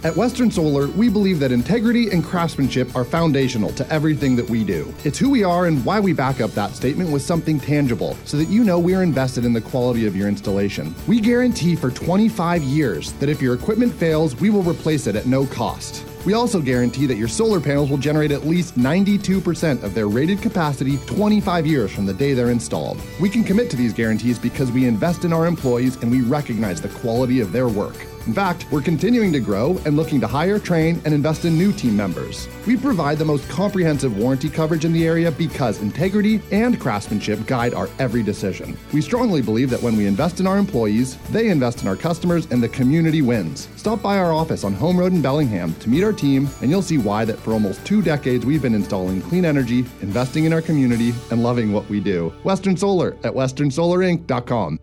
At 0.06 0.15
Western 0.15 0.52
Solar, 0.52 0.86
we 0.89 1.10
believe 1.10 1.39
that 1.39 1.52
integrity 1.52 2.12
and 2.12 2.24
craftsmanship 2.24 2.96
are 2.96 3.04
foundational 3.04 3.72
to 3.72 3.91
everything 3.91 4.36
that 4.36 4.48
we 4.48 4.63
do. 4.63 4.94
It's 5.04 5.18
who 5.18 5.32
we 5.32 5.44
are 5.44 5.65
and 5.65 5.84
why 5.84 6.00
we 6.00 6.13
back 6.13 6.41
up 6.41 6.52
that 6.52 6.76
statement 6.76 7.10
with 7.10 7.24
something 7.24 7.60
tangible 7.60 8.15
so 8.24 8.38
that 8.38 8.48
you 8.48 8.63
know 8.63 8.78
we 8.78 8.94
are 8.94 9.02
invested 9.02 9.46
in 9.46 9.52
the 9.54 9.62
quality 9.62 10.06
of 10.06 10.15
your 10.15 10.28
installation. 10.28 10.94
We 11.08 11.20
guarantee 11.20 11.76
for 11.76 11.89
25 11.89 12.62
years 12.62 13.13
that 13.13 13.30
if 13.30 13.41
your 13.41 13.56
equipment 13.56 13.96
fails, 13.96 14.39
we 14.39 14.52
will 14.52 14.62
replace 14.62 15.08
it 15.08 15.15
at 15.15 15.26
no 15.26 15.48
cost. 15.48 16.06
We 16.24 16.36
also 16.36 16.62
guarantee 16.62 17.08
that 17.08 17.18
your 17.18 17.28
solar 17.28 17.60
panels 17.60 17.89
will 17.89 17.98
generate 17.98 18.32
at 18.32 18.46
least 18.46 18.78
92% 18.78 19.82
of 19.82 19.96
their 19.96 20.08
rated 20.08 20.39
capacity 20.39 21.00
25 21.08 21.65
years 21.65 21.91
from 21.91 22.06
the 22.06 22.13
day 22.13 22.36
they're 22.36 22.52
installed. 22.52 23.02
We 23.20 23.30
can 23.32 23.44
commit 23.44 23.72
to 23.72 23.76
these 23.76 23.91
guarantees 23.91 24.38
because 24.38 24.72
we 24.72 24.86
invest 24.86 25.26
in 25.26 25.34
our 25.34 25.48
employees 25.48 25.96
and 25.96 26.12
we 26.12 26.22
recognize 26.22 26.80
the 26.80 26.89
quality 26.89 27.39
of 27.39 27.52
their 27.52 27.68
work. 27.68 28.06
In 28.28 28.34
fact, 28.34 28.66
we're 28.72 28.82
continuing 28.82 29.32
to 29.34 29.40
grow 29.40 29.80
and 29.86 29.96
looking 29.96 30.20
to 30.22 30.28
hire, 30.28 30.58
train, 30.58 31.00
and 31.06 31.14
invest 31.14 31.46
in 31.46 31.60
new 31.60 31.72
team 31.72 31.96
members. 31.96 32.48
We 32.66 32.76
provide 32.76 33.20
the 33.20 33.26
most 33.26 33.48
comprehensive 33.50 34.18
warranty 34.18 34.50
coverage 34.50 34.84
in 34.84 34.94
the 34.94 35.06
area 35.06 35.30
because 35.30 35.80
integrity 35.80 36.42
and 36.52 36.80
craftsmanship 36.80 37.46
guide 37.46 37.76
our 37.76 37.88
every 38.00 38.24
decision. 38.24 38.76
We 38.94 39.02
strongly 39.02 39.44
believe 39.44 39.70
that 39.70 39.82
when 39.82 39.96
we 39.96 40.08
invest 40.08 40.40
in 40.40 40.48
our 40.48 40.58
employees, 40.58 41.18
they 41.30 41.50
invest 41.50 41.84
in 41.84 41.88
our 41.88 41.96
customers 41.96 42.48
and 42.50 42.64
the 42.64 42.70
community 42.70 43.22
wins. 43.22 43.68
Stop 43.76 44.02
by 44.02 44.18
our 44.18 44.34
office 44.34 44.64
on 44.64 44.74
Home 44.74 45.00
Road 45.00 45.14
in 45.14 45.22
Bellingham 45.22 45.76
to 45.76 45.90
meet 45.90 46.04
our 46.04 46.14
team, 46.14 46.50
and 46.62 46.72
you'll 46.72 46.82
see 46.82 46.98
why 46.98 47.26
that 47.26 47.38
for 47.38 47.54
almost 47.54 47.86
two 47.86 48.02
decades 48.02 48.44
we've 48.44 48.62
been 48.62 48.74
installing 48.74 49.22
clean 49.22 49.46
energy, 49.46 49.86
investing 50.02 50.46
in 50.46 50.54
our 50.54 50.62
community, 50.62 51.14
and 51.30 51.44
loving 51.44 51.72
what 51.72 51.88
we 51.90 52.00
do. 52.00 52.30
Western 52.44 52.76
Solar 52.76 53.16
at 53.24 53.34
westernsolarinc.com. 53.34 54.80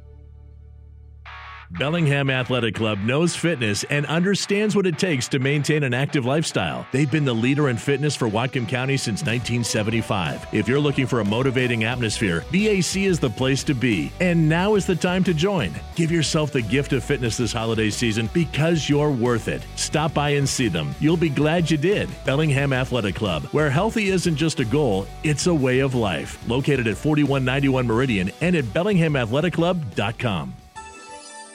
Bellingham 1.78 2.28
Athletic 2.28 2.74
Club 2.74 2.98
knows 2.98 3.34
fitness 3.34 3.82
and 3.84 4.04
understands 4.06 4.76
what 4.76 4.86
it 4.86 4.98
takes 4.98 5.26
to 5.28 5.38
maintain 5.38 5.84
an 5.84 5.94
active 5.94 6.26
lifestyle. 6.26 6.86
They've 6.92 7.10
been 7.10 7.24
the 7.24 7.34
leader 7.34 7.70
in 7.70 7.78
fitness 7.78 8.14
for 8.14 8.28
Whatcom 8.28 8.68
County 8.68 8.98
since 8.98 9.22
1975. 9.22 10.48
If 10.52 10.68
you're 10.68 10.78
looking 10.78 11.06
for 11.06 11.20
a 11.20 11.24
motivating 11.24 11.84
atmosphere, 11.84 12.44
BAC 12.52 12.96
is 12.96 13.18
the 13.18 13.30
place 13.30 13.64
to 13.64 13.74
be. 13.74 14.12
And 14.20 14.48
now 14.48 14.74
is 14.74 14.84
the 14.84 14.94
time 14.94 15.24
to 15.24 15.32
join. 15.32 15.72
Give 15.96 16.12
yourself 16.12 16.52
the 16.52 16.60
gift 16.60 16.92
of 16.92 17.02
fitness 17.02 17.38
this 17.38 17.54
holiday 17.54 17.88
season 17.88 18.28
because 18.34 18.88
you're 18.88 19.10
worth 19.10 19.48
it. 19.48 19.64
Stop 19.76 20.12
by 20.12 20.30
and 20.30 20.46
see 20.46 20.68
them. 20.68 20.94
You'll 21.00 21.16
be 21.16 21.30
glad 21.30 21.70
you 21.70 21.78
did. 21.78 22.10
Bellingham 22.26 22.74
Athletic 22.74 23.14
Club, 23.14 23.44
where 23.44 23.70
healthy 23.70 24.08
isn't 24.08 24.36
just 24.36 24.60
a 24.60 24.64
goal, 24.66 25.06
it's 25.24 25.46
a 25.46 25.54
way 25.54 25.78
of 25.78 25.94
life. 25.94 26.38
Located 26.46 26.86
at 26.86 26.98
4191 26.98 27.86
Meridian 27.86 28.30
and 28.42 28.56
at 28.56 28.64
bellinghamathleticlub.com. 28.64 30.54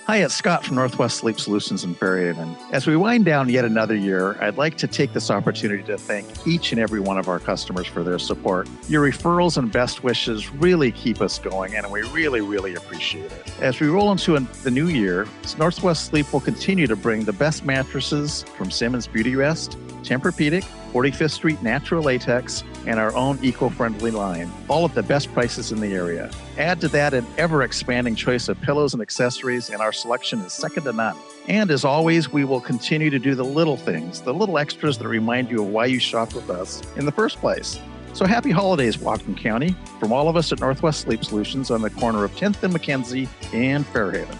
Hi, 0.07 0.23
it's 0.23 0.33
Scott 0.33 0.63
from 0.63 0.77
Northwest 0.77 1.17
Sleep 1.17 1.37
Solutions 1.37 1.83
in 1.83 1.93
Fairhaven. 1.93 2.55
As 2.71 2.87
we 2.87 2.95
wind 2.95 3.25
down 3.25 3.49
yet 3.49 3.65
another 3.65 3.93
year, 3.93 4.41
I'd 4.41 4.55
like 4.57 4.77
to 4.77 4.87
take 4.87 5.11
this 5.11 5.29
opportunity 5.29 5.83
to 5.83 5.97
thank 5.97 6.47
each 6.47 6.71
and 6.71 6.79
every 6.79 7.01
one 7.01 7.17
of 7.17 7.27
our 7.27 7.39
customers 7.39 7.87
for 7.87 8.03
their 8.03 8.17
support. 8.17 8.69
Your 8.87 9.05
referrals 9.05 9.57
and 9.57 9.69
best 9.69 10.05
wishes 10.05 10.49
really 10.49 10.93
keep 10.93 11.19
us 11.19 11.37
going, 11.39 11.75
and 11.75 11.91
we 11.91 12.03
really, 12.03 12.39
really 12.39 12.75
appreciate 12.75 13.33
it. 13.33 13.51
As 13.59 13.81
we 13.81 13.87
roll 13.87 14.09
into 14.09 14.39
the 14.63 14.71
new 14.71 14.87
year, 14.87 15.27
Northwest 15.57 16.05
Sleep 16.05 16.31
will 16.31 16.39
continue 16.39 16.87
to 16.87 16.95
bring 16.95 17.25
the 17.25 17.33
best 17.33 17.65
mattresses 17.65 18.43
from 18.43 18.71
Simmons 18.71 19.07
Beauty 19.07 19.35
Rest, 19.35 19.77
Tempur-Pedic, 20.07 20.63
45th 20.93 21.31
Street 21.31 21.61
Natural 21.61 22.01
Latex, 22.01 22.63
and 22.85 22.99
our 22.99 23.13
own 23.15 23.37
eco 23.43 23.69
friendly 23.69 24.11
line, 24.11 24.49
all 24.69 24.85
at 24.85 24.95
the 24.95 25.03
best 25.03 25.31
prices 25.33 25.71
in 25.71 25.81
the 25.81 25.93
area. 25.93 26.31
Add 26.57 26.79
to 26.81 26.87
that 26.89 27.13
an 27.13 27.25
ever 27.37 27.63
expanding 27.63 28.15
choice 28.15 28.47
of 28.47 28.59
pillows 28.61 28.93
and 28.93 29.01
accessories, 29.01 29.69
and 29.69 29.81
our 29.81 29.91
selection 29.91 30.39
is 30.39 30.53
second 30.53 30.83
to 30.83 30.93
none. 30.93 31.17
And 31.47 31.69
as 31.71 31.83
always, 31.83 32.31
we 32.31 32.45
will 32.45 32.61
continue 32.61 33.09
to 33.09 33.19
do 33.19 33.35
the 33.35 33.43
little 33.43 33.77
things, 33.77 34.21
the 34.21 34.33
little 34.33 34.57
extras 34.57 34.97
that 34.97 35.07
remind 35.07 35.51
you 35.51 35.61
of 35.61 35.69
why 35.69 35.85
you 35.85 35.99
shopped 35.99 36.33
with 36.33 36.49
us 36.49 36.81
in 36.95 37.05
the 37.05 37.11
first 37.11 37.37
place. 37.37 37.79
So 38.13 38.25
happy 38.25 38.51
holidays, 38.51 38.97
Whatcom 38.97 39.37
County, 39.37 39.75
from 39.99 40.11
all 40.11 40.27
of 40.27 40.35
us 40.35 40.51
at 40.51 40.59
Northwest 40.59 41.01
Sleep 41.01 41.23
Solutions 41.23 41.69
on 41.69 41.81
the 41.81 41.89
corner 41.91 42.23
of 42.23 42.31
10th 42.31 42.63
and 42.63 42.73
McKenzie 42.73 43.27
and 43.53 43.85
Fairhaven. 43.85 44.37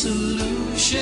Solutions 0.00 0.96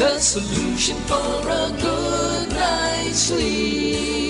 the 0.00 0.18
solution 0.18 0.96
for 1.06 1.48
a 1.48 1.70
good 1.80 2.48
night's 2.48 3.18
sleep. 3.20 4.29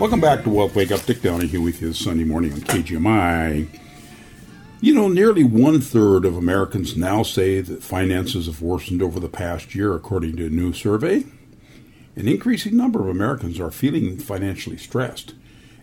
Welcome 0.00 0.22
back 0.22 0.44
to 0.44 0.48
Wealth 0.48 0.74
Wake 0.74 0.92
Up. 0.92 1.02
Dick 1.02 1.20
Donahue 1.20 1.60
with 1.60 1.82
you 1.82 1.88
this 1.88 2.02
Sunday 2.02 2.24
morning 2.24 2.54
on 2.54 2.60
KGMI. 2.60 3.68
You 4.80 4.94
know, 4.94 5.08
nearly 5.08 5.44
one 5.44 5.82
third 5.82 6.24
of 6.24 6.38
Americans 6.38 6.96
now 6.96 7.22
say 7.22 7.60
that 7.60 7.82
finances 7.82 8.46
have 8.46 8.62
worsened 8.62 9.02
over 9.02 9.20
the 9.20 9.28
past 9.28 9.74
year, 9.74 9.94
according 9.94 10.36
to 10.36 10.46
a 10.46 10.48
new 10.48 10.72
survey. 10.72 11.26
An 12.16 12.28
increasing 12.28 12.78
number 12.78 13.00
of 13.00 13.08
Americans 13.08 13.60
are 13.60 13.70
feeling 13.70 14.16
financially 14.16 14.78
stressed, 14.78 15.34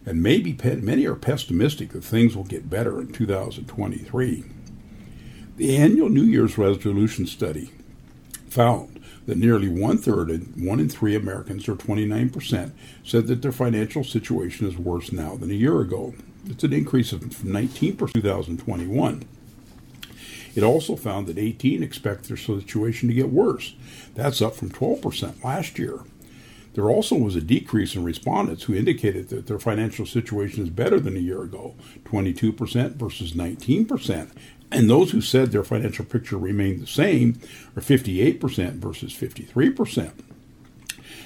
and 0.04 0.24
maybe 0.24 0.52
pe- 0.52 0.78
many 0.78 1.06
are 1.06 1.14
pessimistic 1.14 1.90
that 1.92 2.04
things 2.04 2.36
will 2.36 2.44
get 2.44 2.72
better 2.72 3.00
in 3.00 3.12
2023. 3.14 4.46
The 5.58 5.78
annual 5.78 6.10
New 6.10 6.24
Year's 6.24 6.58
resolution 6.58 7.28
study 7.28 7.72
found 8.50 8.97
that 9.28 9.38
nearly 9.38 9.68
one 9.68 9.98
third, 9.98 10.30
one 10.58 10.80
in 10.80 10.90
three 10.90 11.14
Americans, 11.14 11.68
or 11.68 11.76
29%, 11.76 12.72
said 13.04 13.28
that 13.28 13.42
their 13.42 13.52
financial 13.52 14.04
situation 14.04 14.68
is 14.68 14.78
worse 14.78 15.12
now 15.12 15.36
than 15.36 15.52
a 15.52 15.54
year 15.54 15.80
ago. 15.82 16.16
It's 16.48 16.64
an 16.64 16.74
increase 16.74 17.12
of 17.12 17.22
19% 17.22 17.76
in 17.76 17.98
2021. 18.22 19.24
It 20.56 20.64
also 20.64 20.96
found 20.96 21.28
that 21.28 21.38
18 21.38 21.84
expect 21.84 22.24
their 22.24 22.38
situation 22.38 23.10
to 23.10 23.14
get 23.14 23.30
worse. 23.30 23.76
That's 24.16 24.42
up 24.42 24.56
from 24.56 24.72
12% 24.72 25.44
last 25.44 25.78
year. 25.78 26.00
There 26.74 26.90
also 26.90 27.16
was 27.16 27.36
a 27.36 27.42
decrease 27.42 27.96
in 27.96 28.04
respondents 28.04 28.64
who 28.64 28.76
indicated 28.76 29.30
that 29.30 29.48
their 29.48 29.60
financial 29.60 30.06
situation 30.06 30.64
is 30.64 30.70
better 30.70 31.00
than 31.00 31.18
a 31.18 31.20
year 31.20 31.42
ago, 31.42 31.76
22% 32.06 32.96
versus 32.96 33.34
19%. 33.34 34.30
And 34.78 34.88
those 34.88 35.10
who 35.10 35.22
said 35.22 35.52
their 35.52 35.64
financial 35.64 36.06
picture 36.06 36.38
remained 36.38 36.82
the 36.82 36.86
same 36.86 37.40
are 37.76 37.82
58% 37.82 38.74
versus 38.74 39.12
53%. 39.12 40.12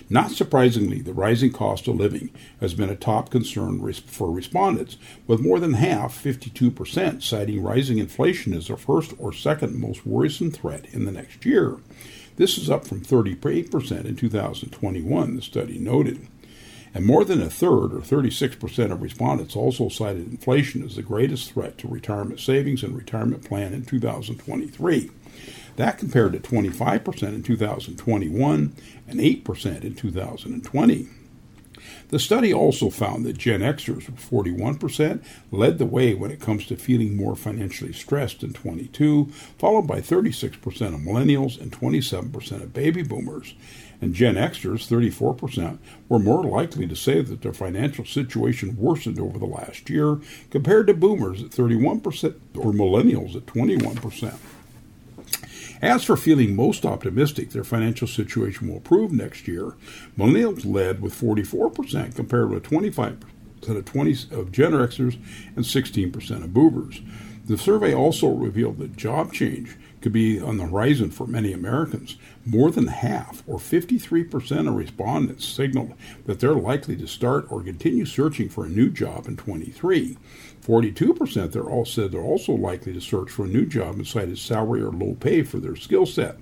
Not 0.10 0.32
surprisingly, 0.32 1.02
the 1.02 1.14
rising 1.14 1.52
cost 1.52 1.90
of 1.90 1.98
living 1.98 2.30
has 2.62 2.74
been 2.74 2.90
a 2.90 2.96
top 2.96 3.30
concern 3.30 3.92
for 3.92 4.32
respondents, 4.32 4.96
with 5.28 5.42
more 5.42 5.60
than 5.60 5.74
half, 5.74 6.18
52%, 6.24 7.22
citing 7.22 7.62
rising 7.62 7.98
inflation 7.98 8.54
as 8.54 8.68
their 8.68 8.78
first 8.78 9.14
or 9.20 9.34
second 9.34 9.76
most 9.78 10.06
worrisome 10.06 10.52
threat 10.52 10.86
in 10.94 11.04
the 11.04 11.12
next 11.12 11.46
year. 11.46 11.76
This 12.38 12.58
is 12.58 12.70
up 12.70 12.88
from 12.88 13.02
38% 13.02 14.06
in 14.06 14.16
2021, 14.16 15.36
the 15.36 15.42
study 15.42 15.78
noted. 15.78 16.26
And 16.93 17.06
more 17.06 17.23
than 17.23 17.41
a 17.41 17.49
third, 17.49 17.93
or 17.93 17.99
36% 17.99 18.91
of 18.91 19.01
respondents, 19.01 19.56
also 19.56 19.88
cited 19.88 20.30
inflation 20.30 20.84
as 20.84 20.95
the 20.95 21.01
greatest 21.01 21.51
threat 21.51 21.77
to 21.80 21.88
retirement 21.88 22.39
savings 22.39 22.84
and 22.84 22.95
retirement 22.95 23.45
plan 23.45 23.73
in 23.73 23.86
2023. 23.86 25.10
That 25.77 25.97
compared 25.97 26.34
to 26.34 26.39
25% 26.39 27.23
in 27.23 27.43
2021 27.43 28.75
and 29.08 29.19
8% 29.19 29.84
in 29.84 29.95
2020. 29.95 31.08
The 32.10 32.19
study 32.19 32.54
also 32.54 32.89
found 32.89 33.25
that 33.25 33.38
Gen 33.38 33.62
Xers, 33.62 34.04
41%, 34.12 35.23
led 35.49 35.77
the 35.77 35.86
way 35.86 36.13
when 36.13 36.30
it 36.30 36.41
comes 36.41 36.65
to 36.67 36.75
feeling 36.75 37.15
more 37.15 37.38
financially 37.38 37.93
stressed 37.93 38.43
in 38.43 38.51
22, 38.51 39.27
followed 39.58 39.88
by 39.88 40.01
36% 40.01 40.56
of 40.93 40.99
millennials 40.99 41.60
and 41.60 41.71
27% 41.71 42.51
of 42.63 42.73
baby 42.73 43.01
boomers. 43.01 43.56
And 44.02 44.16
Gen 44.16 44.36
Xers, 44.36 44.88
34%, 44.88 45.78
were 46.10 46.18
more 46.18 46.44
likely 46.44 46.88
to 46.88 46.96
say 46.96 47.22
that 47.22 47.44
their 47.44 47.54
financial 47.54 48.04
situation 48.04 48.76
worsened 48.76 49.20
over 49.20 49.38
the 49.38 49.46
last 49.46 49.90
year, 49.92 50.20
compared 50.50 50.88
to 50.88 50.96
boomers 50.96 51.44
at 51.44 51.52
31% 51.52 52.36
or 52.58 52.72
millennials 52.74 53.36
at 53.36 53.46
21%. 53.46 54.34
As 55.82 56.04
for 56.04 56.18
feeling 56.18 56.56
most 56.56 56.86
optimistic 56.86 57.52
their 57.52 57.64
financial 57.64 58.08
situation 58.08 58.68
will 58.68 58.78
improve 58.78 59.12
next 59.12 59.48
year, 59.48 59.74
millennials 60.18 60.66
led 60.66 61.02
with 61.02 61.20
44% 61.20 62.16
compared 62.16 62.50
with 62.50 62.64
25% 62.64 63.18
of 63.68 63.86
20 63.86 64.12
of 64.32 64.52
Gen 64.52 64.72
Xers 64.72 65.18
and 65.56 65.66
16% 65.66 66.44
of 66.44 66.54
boomers. 66.54 67.02
The 67.46 67.58
survey 67.58 67.94
also 67.94 68.30
revealed 68.30 68.78
that 68.78 68.96
job 68.96 69.34
change 69.34 69.76
could 70.02 70.14
be 70.14 70.40
on 70.40 70.58
the 70.58 70.68
horizon 70.68 71.12
for 71.12 71.28
many 71.28 71.52
Americans. 71.54 72.18
More 72.45 72.71
than 72.71 72.88
half, 72.88 73.43
or 73.45 73.58
53% 73.60 74.67
of 74.67 74.75
respondents, 74.75 75.45
signaled 75.45 75.93
that 76.25 76.39
they're 76.39 76.54
likely 76.54 76.95
to 76.97 77.08
start 77.08 77.45
or 77.51 77.62
continue 77.62 78.06
searching 78.06 78.49
for 78.49 78.65
a 78.65 78.69
new 78.69 78.89
job 78.89 79.27
in 79.27 79.38
23. 79.38 80.17
42% 80.62 81.51
they're 81.51 81.63
all 81.63 81.86
said 81.86 82.12
they're 82.12 82.21
also 82.21 82.54
likely 82.54 82.93
to 82.93 83.01
search 83.01 83.30
for 83.30 83.45
a 83.45 83.49
new 83.49 83.65
job 83.65 83.95
and 83.95 84.08
cited 84.08 84.38
salary 84.38 84.82
or 84.82 84.91
low 84.91 85.15
pay 85.15 85.43
for 85.43 85.60
their 85.60 85.75
skill 85.75 86.06
set. 86.06 86.38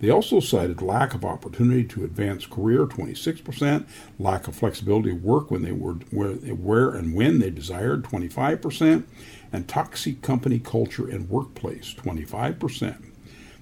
They 0.00 0.10
also 0.10 0.40
cited 0.40 0.82
lack 0.82 1.14
of 1.14 1.24
opportunity 1.24 1.84
to 1.84 2.04
advance 2.04 2.46
career, 2.46 2.86
26%, 2.86 3.86
lack 4.18 4.48
of 4.48 4.56
flexibility 4.56 5.10
of 5.10 5.22
work 5.22 5.50
when 5.50 5.62
they 5.62 5.72
were 5.72 5.94
where 6.10 6.90
and 6.90 7.14
when 7.14 7.38
they 7.38 7.50
desired, 7.50 8.04
25%, 8.04 9.04
and 9.52 9.68
toxic 9.68 10.20
company 10.20 10.58
culture 10.58 11.08
and 11.08 11.28
workplace, 11.28 11.94
25%. 11.94 13.13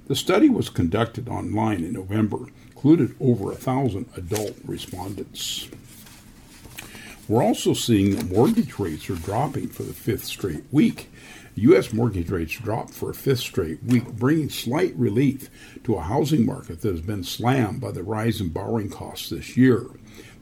The 0.08 0.16
study 0.16 0.48
was 0.48 0.68
conducted 0.68 1.28
online 1.28 1.84
in 1.84 1.92
November, 1.92 2.46
included 2.68 3.14
over 3.20 3.52
a 3.52 3.56
thousand 3.56 4.08
adult 4.16 4.56
respondents. 4.64 5.68
We're 7.28 7.44
also 7.44 7.72
seeing 7.72 8.16
that 8.16 8.30
mortgage 8.30 8.78
rates 8.80 9.08
are 9.08 9.14
dropping 9.14 9.68
for 9.68 9.84
the 9.84 9.92
fifth 9.92 10.24
straight 10.24 10.64
week. 10.72 11.08
U.S. 11.54 11.92
mortgage 11.92 12.30
rates 12.30 12.58
dropped 12.58 12.90
for 12.90 13.10
a 13.10 13.14
fifth 13.14 13.40
straight 13.40 13.82
week, 13.84 14.06
bringing 14.08 14.50
slight 14.50 14.94
relief 14.96 15.48
to 15.84 15.94
a 15.94 16.02
housing 16.02 16.44
market 16.44 16.80
that 16.80 16.90
has 16.90 17.00
been 17.00 17.22
slammed 17.22 17.80
by 17.80 17.92
the 17.92 18.02
rise 18.02 18.40
in 18.40 18.48
borrowing 18.48 18.90
costs 18.90 19.30
this 19.30 19.56
year. 19.56 19.86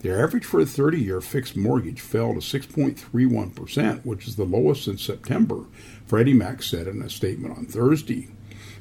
The 0.00 0.18
average 0.18 0.46
for 0.46 0.60
a 0.60 0.66
30 0.66 0.98
year 0.98 1.20
fixed 1.20 1.56
mortgage 1.56 2.00
fell 2.00 2.32
to 2.32 2.40
6.31%, 2.40 4.06
which 4.06 4.26
is 4.26 4.36
the 4.36 4.44
lowest 4.44 4.84
since 4.84 5.02
September, 5.02 5.66
Freddie 6.06 6.32
Mac 6.32 6.62
said 6.62 6.86
in 6.86 7.02
a 7.02 7.10
statement 7.10 7.58
on 7.58 7.66
Thursday. 7.66 8.28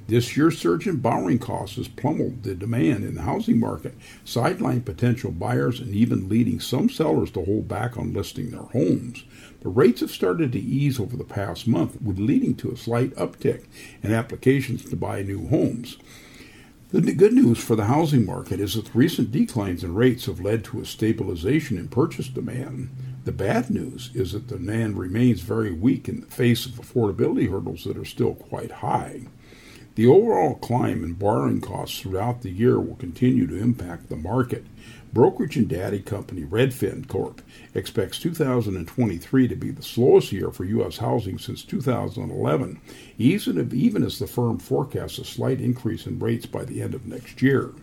This 0.10 0.36
year's 0.36 0.58
surge 0.58 0.88
in 0.88 0.98
borrowing 0.98 1.38
costs 1.38 1.76
has 1.76 1.88
pummeled 1.88 2.42
the 2.42 2.56
demand 2.56 3.04
in 3.04 3.14
the 3.14 3.22
housing 3.22 3.60
market, 3.60 3.94
sidelining 4.26 4.84
potential 4.84 5.30
buyers 5.30 5.80
and 5.80 5.94
even 5.94 6.28
leading 6.28 6.60
some 6.60 6.90
sellers 6.90 7.30
to 7.32 7.46
hold 7.46 7.68
back 7.68 7.96
on 7.96 8.12
listing 8.12 8.50
their 8.50 8.64
homes. 8.64 9.24
The 9.62 9.70
rates 9.70 10.02
have 10.02 10.10
started 10.10 10.52
to 10.54 10.60
ease 10.60 11.00
over 11.00 11.16
the 11.16 11.24
past 11.24 11.68
month, 11.68 12.02
with 12.02 12.18
leading 12.18 12.56
to 12.56 12.72
a 12.72 12.76
slight 12.76 13.16
uptick 13.18 13.66
in 14.02 14.12
applications 14.12 14.84
to 14.86 14.96
buy 14.96 15.22
new 15.22 15.48
homes. 15.48 15.98
The 16.90 17.14
good 17.14 17.34
news 17.34 17.60
for 17.60 17.76
the 17.76 17.86
housing 17.86 18.26
market 18.26 18.60
is 18.60 18.74
that 18.74 18.96
recent 18.96 19.32
declines 19.32 19.84
in 19.84 19.94
rates 19.94 20.26
have 20.26 20.40
led 20.40 20.64
to 20.66 20.82
a 20.82 20.88
stabilization 20.88 21.78
in 21.78 21.88
purchase 21.88 22.30
demand. 22.30 22.90
The 23.26 23.32
bad 23.32 23.70
news 23.70 24.10
is 24.16 24.32
that 24.32 24.48
the 24.48 24.58
demand 24.58 24.98
remains 24.98 25.42
very 25.42 25.72
weak 25.72 26.10
in 26.10 26.22
the 26.22 26.26
face 26.26 26.66
of 26.66 26.72
affordability 26.72 27.48
hurdles 27.48 27.84
that 27.84 27.96
are 27.96 28.06
still 28.06 28.34
quite 28.34 28.72
high. 28.72 29.28
The 30.00 30.08
overall 30.08 30.56
climb 30.56 31.04
in 31.04 31.16
borrowing 31.16 31.60
costs 31.60 32.00
throughout 32.00 32.42
the 32.42 32.50
year 32.50 32.80
will 32.80 32.96
continue 32.96 33.46
to 33.48 33.62
impact 33.62 34.08
the 34.08 34.16
market. 34.16 34.66
Brokerage 35.12 35.58
and 35.58 35.68
data 35.68 36.00
company 36.00 36.46
Redfin 36.46 37.06
Corp 37.06 37.42
expects 37.76 38.18
2023 38.20 39.50
to 39.50 39.56
be 39.58 39.72
the 39.72 39.84
slowest 39.84 40.32
year 40.32 40.52
for 40.52 40.64
U.S. 40.64 41.00
housing 41.00 41.38
since 41.38 41.66
2011, 41.66 42.80
even, 43.18 43.58
if, 43.58 43.74
even 43.74 44.04
as 44.06 44.20
the 44.20 44.28
firm 44.28 44.58
forecasts 44.58 45.18
a 45.18 45.26
slight 45.26 45.60
increase 45.60 46.08
in 46.08 46.18
rates 46.18 46.46
by 46.46 46.64
the 46.64 46.82
end 46.82 46.96
of 46.96 47.06
next 47.06 47.42
year 47.42 47.74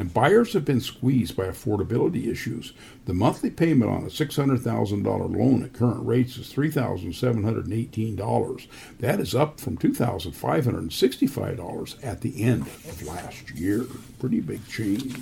and 0.00 0.14
buyers 0.14 0.54
have 0.54 0.64
been 0.64 0.80
squeezed 0.80 1.36
by 1.36 1.44
affordability 1.44 2.26
issues. 2.26 2.72
The 3.04 3.12
monthly 3.12 3.50
payment 3.50 3.90
on 3.90 4.04
a 4.04 4.06
$600,000 4.06 5.04
loan 5.04 5.62
at 5.62 5.74
current 5.74 6.06
rates 6.06 6.38
is 6.38 6.50
$3,718. 6.52 8.66
That 8.98 9.20
is 9.20 9.34
up 9.34 9.60
from 9.60 9.76
$2,565 9.76 12.04
at 12.04 12.22
the 12.22 12.42
end 12.42 12.62
of 12.62 13.06
last 13.06 13.50
year. 13.50 13.84
Pretty 14.18 14.40
big 14.40 14.66
change. 14.66 15.20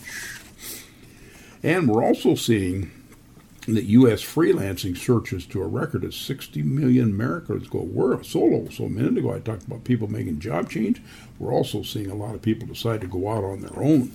And 1.63 1.89
we're 1.89 2.05
also 2.05 2.35
seeing 2.37 2.93
that 3.67 3.85
U.S. 3.85 4.23
freelancing 4.23 4.97
searches 4.97 5.45
to 5.47 5.61
a 5.61 5.67
record 5.67 6.05
of 6.05 6.15
60 6.15 6.63
million 6.63 7.11
Americans 7.11 7.69
go. 7.69 7.81
We're 7.81 8.19
a 8.19 8.25
solo. 8.25 8.71
So 8.71 8.85
a 8.85 8.89
minute 8.89 9.19
ago 9.19 9.35
I 9.35 9.41
talked 9.41 9.67
about 9.67 9.85
people 9.85 10.09
making 10.09 10.39
job 10.39 10.71
change. 10.71 11.03
We're 11.39 11.53
also 11.53 11.83
seeing 11.83 12.11
a 12.11 12.15
lot 12.15 12.35
of 12.35 12.41
people 12.43 12.69
decide 12.69 13.03
to 13.03 13.07
go 13.07 13.29
out 13.29 13.45
on 13.45 13.61
their 13.61 13.79
own. 13.83 14.13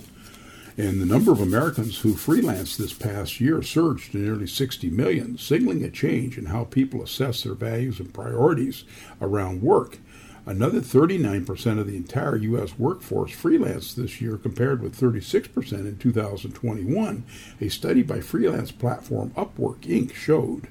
And 0.76 1.00
the 1.00 1.06
number 1.06 1.30
of 1.30 1.40
Americans 1.40 2.00
who 2.00 2.14
freelanced 2.14 2.78
this 2.78 2.92
past 2.92 3.40
year 3.40 3.62
surged 3.62 4.10
to 4.10 4.18
nearly 4.18 4.48
60 4.48 4.90
million, 4.90 5.38
signaling 5.38 5.84
a 5.84 5.90
change 5.90 6.36
in 6.36 6.46
how 6.46 6.64
people 6.64 7.00
assess 7.00 7.44
their 7.44 7.54
values 7.54 8.00
and 8.00 8.12
priorities 8.12 8.82
around 9.20 9.62
work. 9.62 9.98
Another 10.46 10.80
39% 10.80 11.78
of 11.78 11.86
the 11.86 11.96
entire 11.96 12.36
U.S. 12.36 12.76
workforce 12.76 13.30
freelanced 13.30 13.94
this 13.94 14.20
year, 14.20 14.36
compared 14.36 14.82
with 14.82 14.98
36% 14.98 15.72
in 15.72 15.96
2021. 15.96 17.24
A 17.60 17.68
study 17.68 18.02
by 18.02 18.20
freelance 18.20 18.72
platform 18.72 19.30
Upwork 19.36 19.82
Inc. 19.82 20.12
showed 20.12 20.66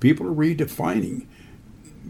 people 0.00 0.26
are 0.26 0.34
redefining 0.34 1.26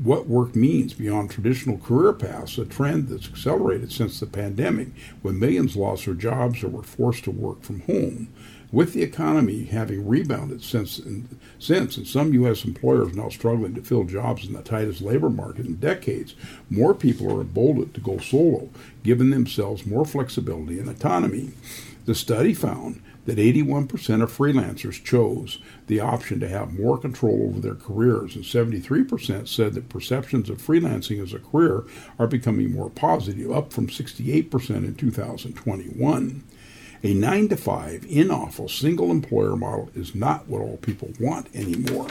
what 0.02 0.26
work 0.26 0.56
means 0.56 0.92
beyond 0.94 1.30
traditional 1.30 1.78
career 1.78 2.12
paths, 2.12 2.58
a 2.58 2.64
trend 2.64 3.08
that's 3.08 3.28
accelerated 3.28 3.92
since 3.92 4.18
the 4.18 4.26
pandemic 4.26 4.88
when 5.22 5.38
millions 5.38 5.76
lost 5.76 6.06
their 6.06 6.14
jobs 6.14 6.62
or 6.64 6.68
were 6.68 6.82
forced 6.82 7.24
to 7.24 7.30
work 7.30 7.62
from 7.62 7.80
home. 7.82 8.28
With 8.72 8.92
the 8.92 9.04
economy 9.04 9.66
having 9.66 10.08
rebounded 10.08 10.64
since, 10.64 10.98
and, 10.98 11.38
since, 11.60 11.96
and 11.96 12.08
some 12.08 12.34
U.S. 12.34 12.64
employers 12.64 13.14
now 13.14 13.28
struggling 13.28 13.74
to 13.76 13.82
fill 13.82 14.02
jobs 14.02 14.46
in 14.46 14.52
the 14.52 14.62
tightest 14.62 15.00
labor 15.00 15.30
market 15.30 15.66
in 15.66 15.76
decades, 15.76 16.34
more 16.68 16.92
people 16.92 17.32
are 17.32 17.42
emboldened 17.42 17.94
to 17.94 18.00
go 18.00 18.18
solo, 18.18 18.68
giving 19.04 19.30
themselves 19.30 19.86
more 19.86 20.04
flexibility 20.04 20.80
and 20.80 20.88
autonomy. 20.88 21.52
The 22.06 22.16
study 22.16 22.52
found 22.52 23.00
that 23.26 23.38
81% 23.38 24.22
of 24.22 24.36
freelancers 24.36 25.02
chose 25.02 25.58
the 25.86 26.00
option 26.00 26.40
to 26.40 26.48
have 26.48 26.78
more 26.78 26.98
control 26.98 27.48
over 27.48 27.60
their 27.60 27.74
careers, 27.74 28.36
and 28.36 28.44
73% 28.44 29.48
said 29.48 29.74
that 29.74 29.88
perceptions 29.88 30.50
of 30.50 30.58
freelancing 30.58 31.22
as 31.22 31.32
a 31.32 31.38
career 31.38 31.84
are 32.18 32.26
becoming 32.26 32.72
more 32.72 32.90
positive, 32.90 33.50
up 33.50 33.72
from 33.72 33.86
68% 33.86 34.70
in 34.70 34.94
2021. 34.94 36.44
A 37.02 37.12
9 37.12 37.48
to 37.48 37.56
5 37.56 38.06
in 38.08 38.30
office 38.30 38.72
single 38.74 39.10
employer 39.10 39.56
model 39.56 39.90
is 39.94 40.14
not 40.14 40.48
what 40.48 40.62
all 40.62 40.78
people 40.78 41.12
want 41.20 41.54
anymore. 41.54 42.08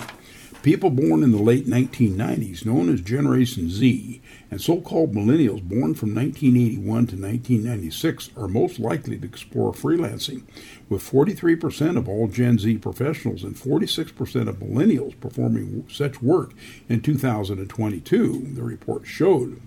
People 0.62 0.92
born 0.92 1.24
in 1.24 1.32
the 1.32 1.42
late 1.42 1.68
1990s, 1.68 2.66
known 2.66 2.88
as 2.94 3.02
Generation 3.02 3.70
Z, 3.70 4.22
and 4.50 4.62
so 4.62 4.80
called 4.80 5.14
millennials 5.14 5.62
born 5.62 5.94
from 5.94 6.16
1981 6.16 6.84
to 6.86 7.16
1996 7.18 8.30
are 8.38 8.48
most 8.48 8.80
likely 8.80 9.18
to 9.18 9.28
explore 9.28 9.74
freelancing, 9.74 10.44
with 10.90 11.10
43% 11.10 11.98
of 11.98 12.08
all 12.08 12.28
Gen 12.28 12.60
Z 12.60 12.78
professionals 12.80 13.44
and 13.44 13.56
46% 13.56 14.48
of 14.48 14.58
millennials 14.58 15.20
performing 15.20 15.86
such 15.90 16.22
work 16.22 16.52
in 16.90 17.02
2022, 17.02 18.54
the 18.54 18.64
report 18.64 19.06
showed. 19.06 19.62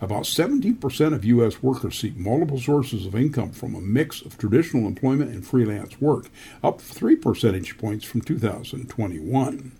About 0.00 0.24
17% 0.24 1.14
of 1.14 1.24
U.S. 1.24 1.62
workers 1.62 1.96
seek 1.96 2.16
multiple 2.16 2.58
sources 2.58 3.06
of 3.06 3.14
income 3.14 3.52
from 3.52 3.76
a 3.76 3.80
mix 3.80 4.20
of 4.20 4.36
traditional 4.36 4.88
employment 4.88 5.30
and 5.30 5.46
freelance 5.46 6.00
work, 6.00 6.28
up 6.64 6.80
3 6.80 7.14
percentage 7.14 7.78
points 7.78 8.04
from 8.04 8.20
2021. 8.20 9.72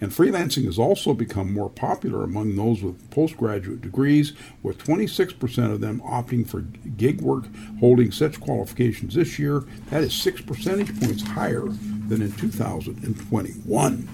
And 0.00 0.10
freelancing 0.10 0.64
has 0.64 0.78
also 0.78 1.12
become 1.12 1.52
more 1.52 1.68
popular 1.68 2.22
among 2.22 2.56
those 2.56 2.82
with 2.82 3.10
postgraduate 3.10 3.82
degrees, 3.82 4.32
with 4.62 4.78
26% 4.78 5.72
of 5.72 5.80
them 5.80 6.00
opting 6.00 6.48
for 6.48 6.60
gig 6.60 7.20
work 7.20 7.44
holding 7.80 8.10
such 8.10 8.40
qualifications 8.40 9.14
this 9.14 9.38
year. 9.38 9.64
That 9.90 10.02
is 10.02 10.14
6 10.14 10.40
percentage 10.42 10.98
points 11.00 11.22
higher 11.22 11.66
than 12.08 12.22
in 12.22 12.32
2021. 12.32 14.08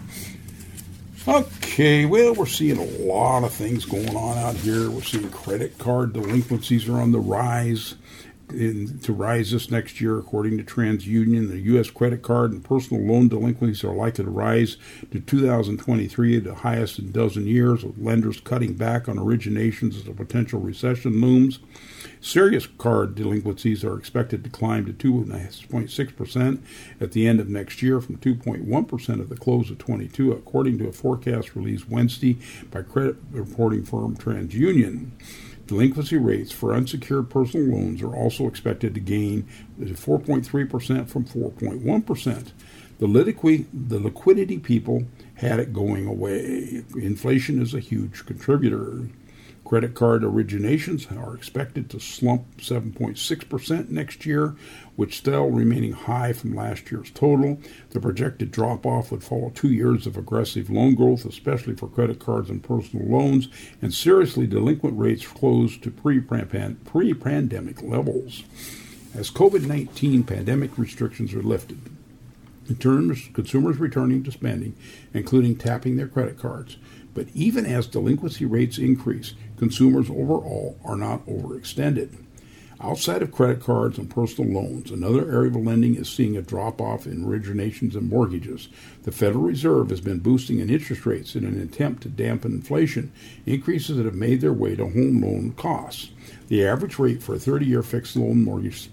Okay, 1.28 2.04
well, 2.04 2.34
we're 2.34 2.46
seeing 2.46 2.78
a 2.78 3.04
lot 3.04 3.42
of 3.42 3.52
things 3.52 3.84
going 3.84 4.14
on 4.14 4.38
out 4.38 4.54
here. 4.54 4.88
We're 4.90 5.02
seeing 5.02 5.28
credit 5.30 5.76
card 5.76 6.12
delinquencies 6.12 6.88
are 6.88 7.00
on 7.00 7.10
the 7.10 7.18
rise 7.18 7.96
in, 8.50 8.98
to 9.00 9.12
rise 9.12 9.50
this 9.50 9.70
next 9.70 10.00
year, 10.00 10.18
according 10.18 10.58
to 10.58 10.64
TransUnion. 10.64 11.48
The 11.48 11.60
U.S. 11.72 11.90
credit 11.90 12.22
card 12.22 12.52
and 12.52 12.62
personal 12.62 13.02
loan 13.02 13.28
delinquencies 13.28 13.84
are 13.84 13.94
likely 13.94 14.24
to 14.24 14.30
rise 14.30 14.76
to 15.10 15.20
2023, 15.20 16.38
the 16.40 16.54
highest 16.54 16.98
in 16.98 17.08
a 17.08 17.10
dozen 17.10 17.46
years, 17.46 17.84
with 17.84 17.98
lenders 17.98 18.40
cutting 18.40 18.74
back 18.74 19.08
on 19.08 19.16
originations 19.16 19.96
as 20.00 20.06
a 20.06 20.12
potential 20.12 20.60
recession 20.60 21.20
looms. 21.20 21.58
Serious 22.20 22.66
card 22.78 23.14
delinquencies 23.14 23.84
are 23.84 23.98
expected 23.98 24.42
to 24.42 24.50
climb 24.50 24.86
to 24.86 24.92
2.6% 24.92 26.58
at 27.00 27.12
the 27.12 27.26
end 27.26 27.40
of 27.40 27.48
next 27.48 27.82
year 27.82 28.00
from 28.00 28.16
2.1% 28.16 29.20
at 29.20 29.28
the 29.28 29.36
close 29.36 29.70
of 29.70 29.78
22, 29.78 30.32
according 30.32 30.78
to 30.78 30.88
a 30.88 30.92
forecast 30.92 31.54
released 31.54 31.88
Wednesday 31.88 32.38
by 32.70 32.82
credit 32.82 33.16
reporting 33.30 33.84
firm 33.84 34.16
TransUnion. 34.16 35.10
Delinquency 35.66 36.16
rates 36.16 36.52
for 36.52 36.74
unsecured 36.74 37.28
personal 37.28 37.76
loans 37.76 38.00
are 38.02 38.14
also 38.14 38.46
expected 38.46 38.94
to 38.94 39.00
gain 39.00 39.48
4.3% 39.80 41.08
from 41.08 41.24
4.1%. 41.24 42.52
The, 42.98 43.66
the 43.72 43.98
liquidity 43.98 44.58
people 44.58 45.06
had 45.34 45.58
it 45.58 45.72
going 45.72 46.06
away. 46.06 46.84
Inflation 46.96 47.60
is 47.60 47.74
a 47.74 47.80
huge 47.80 48.24
contributor. 48.26 49.08
Credit 49.66 49.94
card 49.94 50.22
originations 50.22 51.10
are 51.20 51.34
expected 51.34 51.90
to 51.90 51.98
slump 51.98 52.58
7.6% 52.58 53.88
next 53.88 54.24
year, 54.24 54.54
which 54.94 55.18
still 55.18 55.50
remaining 55.50 55.90
high 55.90 56.32
from 56.32 56.54
last 56.54 56.92
year's 56.92 57.10
total. 57.10 57.58
The 57.90 57.98
projected 57.98 58.52
drop 58.52 58.86
off 58.86 59.10
would 59.10 59.24
follow 59.24 59.50
two 59.50 59.72
years 59.72 60.06
of 60.06 60.16
aggressive 60.16 60.70
loan 60.70 60.94
growth, 60.94 61.24
especially 61.24 61.74
for 61.74 61.88
credit 61.88 62.20
cards 62.20 62.48
and 62.48 62.62
personal 62.62 63.08
loans, 63.08 63.48
and 63.82 63.92
seriously 63.92 64.46
delinquent 64.46 64.96
rates 64.96 65.26
close 65.26 65.76
to 65.78 65.90
pre 65.90 66.20
pandemic 66.20 67.82
levels. 67.82 68.44
As 69.16 69.32
COVID 69.32 69.66
19 69.66 70.22
pandemic 70.22 70.78
restrictions 70.78 71.34
are 71.34 71.42
lifted, 71.42 71.80
in 72.68 72.76
terms 72.76 73.28
consumers 73.34 73.78
returning 73.78 74.22
to 74.22 74.30
spending, 74.30 74.76
including 75.12 75.56
tapping 75.56 75.96
their 75.96 76.06
credit 76.06 76.38
cards. 76.38 76.76
But 77.16 77.28
even 77.32 77.64
as 77.64 77.86
delinquency 77.86 78.44
rates 78.44 78.76
increase, 78.76 79.32
consumers 79.56 80.10
overall 80.10 80.78
are 80.84 80.96
not 80.96 81.26
overextended. 81.26 82.16
Outside 82.78 83.22
of 83.22 83.32
credit 83.32 83.60
cards 83.60 83.96
and 83.96 84.10
personal 84.10 84.62
loans, 84.62 84.90
another 84.90 85.32
area 85.32 85.48
of 85.48 85.56
lending 85.56 85.96
is 85.96 86.10
seeing 86.10 86.36
a 86.36 86.42
drop 86.42 86.78
off 86.78 87.06
in 87.06 87.24
originations 87.24 87.94
and 87.94 88.10
mortgages. 88.10 88.68
The 89.04 89.12
Federal 89.12 89.44
Reserve 89.44 89.88
has 89.88 90.02
been 90.02 90.18
boosting 90.18 90.58
in 90.58 90.68
interest 90.68 91.06
rates 91.06 91.34
in 91.34 91.46
an 91.46 91.58
attempt 91.58 92.02
to 92.02 92.10
dampen 92.10 92.52
inflation, 92.52 93.12
increases 93.46 93.96
that 93.96 94.04
have 94.04 94.14
made 94.14 94.42
their 94.42 94.52
way 94.52 94.76
to 94.76 94.84
home 94.84 95.22
loan 95.22 95.54
costs. 95.56 96.10
The 96.48 96.66
average 96.66 96.98
rate 96.98 97.22
for 97.22 97.34
a 97.34 97.38
30 97.38 97.64
year 97.64 97.82
fixed 97.82 98.14
loan 98.14 98.44
mortgage 98.44 98.90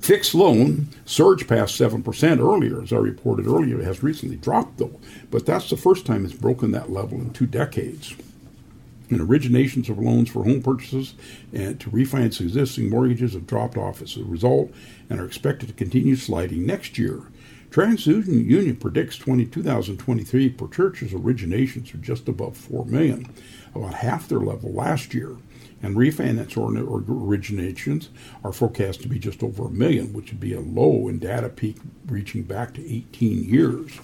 Fixed 0.00 0.34
loan 0.34 0.88
surged 1.06 1.48
past 1.48 1.80
7% 1.80 2.40
earlier, 2.40 2.82
as 2.82 2.92
I 2.92 2.96
reported 2.96 3.46
earlier. 3.46 3.80
It 3.80 3.84
has 3.84 4.02
recently 4.02 4.36
dropped, 4.36 4.78
though, 4.78 5.00
but 5.30 5.46
that's 5.46 5.70
the 5.70 5.76
first 5.78 6.04
time 6.04 6.24
it's 6.26 6.34
broken 6.34 6.72
that 6.72 6.90
level 6.90 7.20
in 7.20 7.30
two 7.30 7.46
decades. 7.46 8.14
And 9.12 9.20
originations 9.20 9.90
of 9.90 9.98
loans 9.98 10.30
for 10.30 10.44
home 10.44 10.62
purchases 10.62 11.14
and 11.52 11.78
to 11.80 11.90
refinance 11.90 12.40
existing 12.40 12.88
mortgages 12.88 13.34
have 13.34 13.46
dropped 13.46 13.76
off 13.76 14.00
as 14.00 14.16
a 14.16 14.24
result 14.24 14.72
and 15.10 15.20
are 15.20 15.26
expected 15.26 15.68
to 15.68 15.74
continue 15.74 16.16
sliding 16.16 16.64
next 16.64 16.96
year. 16.96 17.24
TransUnion 17.70 18.46
Union 18.46 18.76
predicts 18.76 19.18
20, 19.18 19.46
2023 19.46 20.48
per 20.50 20.68
churches 20.68 21.12
originations 21.12 21.94
are 21.94 21.98
just 21.98 22.26
above 22.26 22.56
4 22.56 22.86
million, 22.86 23.26
about 23.74 23.94
half 23.94 24.28
their 24.28 24.40
level 24.40 24.72
last 24.72 25.12
year 25.12 25.36
and 25.82 25.96
refinance 25.96 26.56
or 26.56 26.70
originations 26.70 28.08
are 28.44 28.52
forecast 28.52 29.02
to 29.02 29.08
be 29.08 29.18
just 29.18 29.42
over 29.42 29.66
a 29.66 29.70
million, 29.70 30.12
which 30.12 30.30
would 30.30 30.40
be 30.40 30.54
a 30.54 30.60
low 30.60 31.08
in 31.08 31.18
data 31.18 31.48
peak 31.48 31.76
reaching 32.06 32.42
back 32.42 32.72
to 32.74 32.94
18 32.94 33.44
years. 33.44 33.98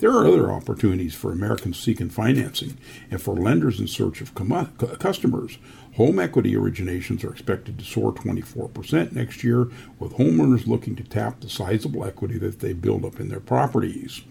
There 0.00 0.12
are 0.12 0.26
other 0.26 0.50
opportunities 0.50 1.14
for 1.14 1.30
Americans 1.30 1.78
seeking 1.78 2.08
financing 2.08 2.78
and 3.10 3.20
for 3.20 3.34
lenders 3.34 3.78
in 3.78 3.86
search 3.86 4.22
of 4.22 4.34
com- 4.34 4.72
customers. 4.98 5.58
Home 5.96 6.18
equity 6.18 6.54
originations 6.54 7.22
are 7.22 7.32
expected 7.32 7.78
to 7.78 7.84
soar 7.84 8.10
24% 8.10 9.12
next 9.12 9.44
year, 9.44 9.68
with 9.98 10.14
homeowners 10.14 10.66
looking 10.66 10.96
to 10.96 11.04
tap 11.04 11.40
the 11.40 11.50
sizable 11.50 12.02
equity 12.06 12.38
that 12.38 12.60
they 12.60 12.72
build 12.72 13.04
up 13.04 13.20
in 13.20 13.28
their 13.28 13.40
properties. 13.40 14.22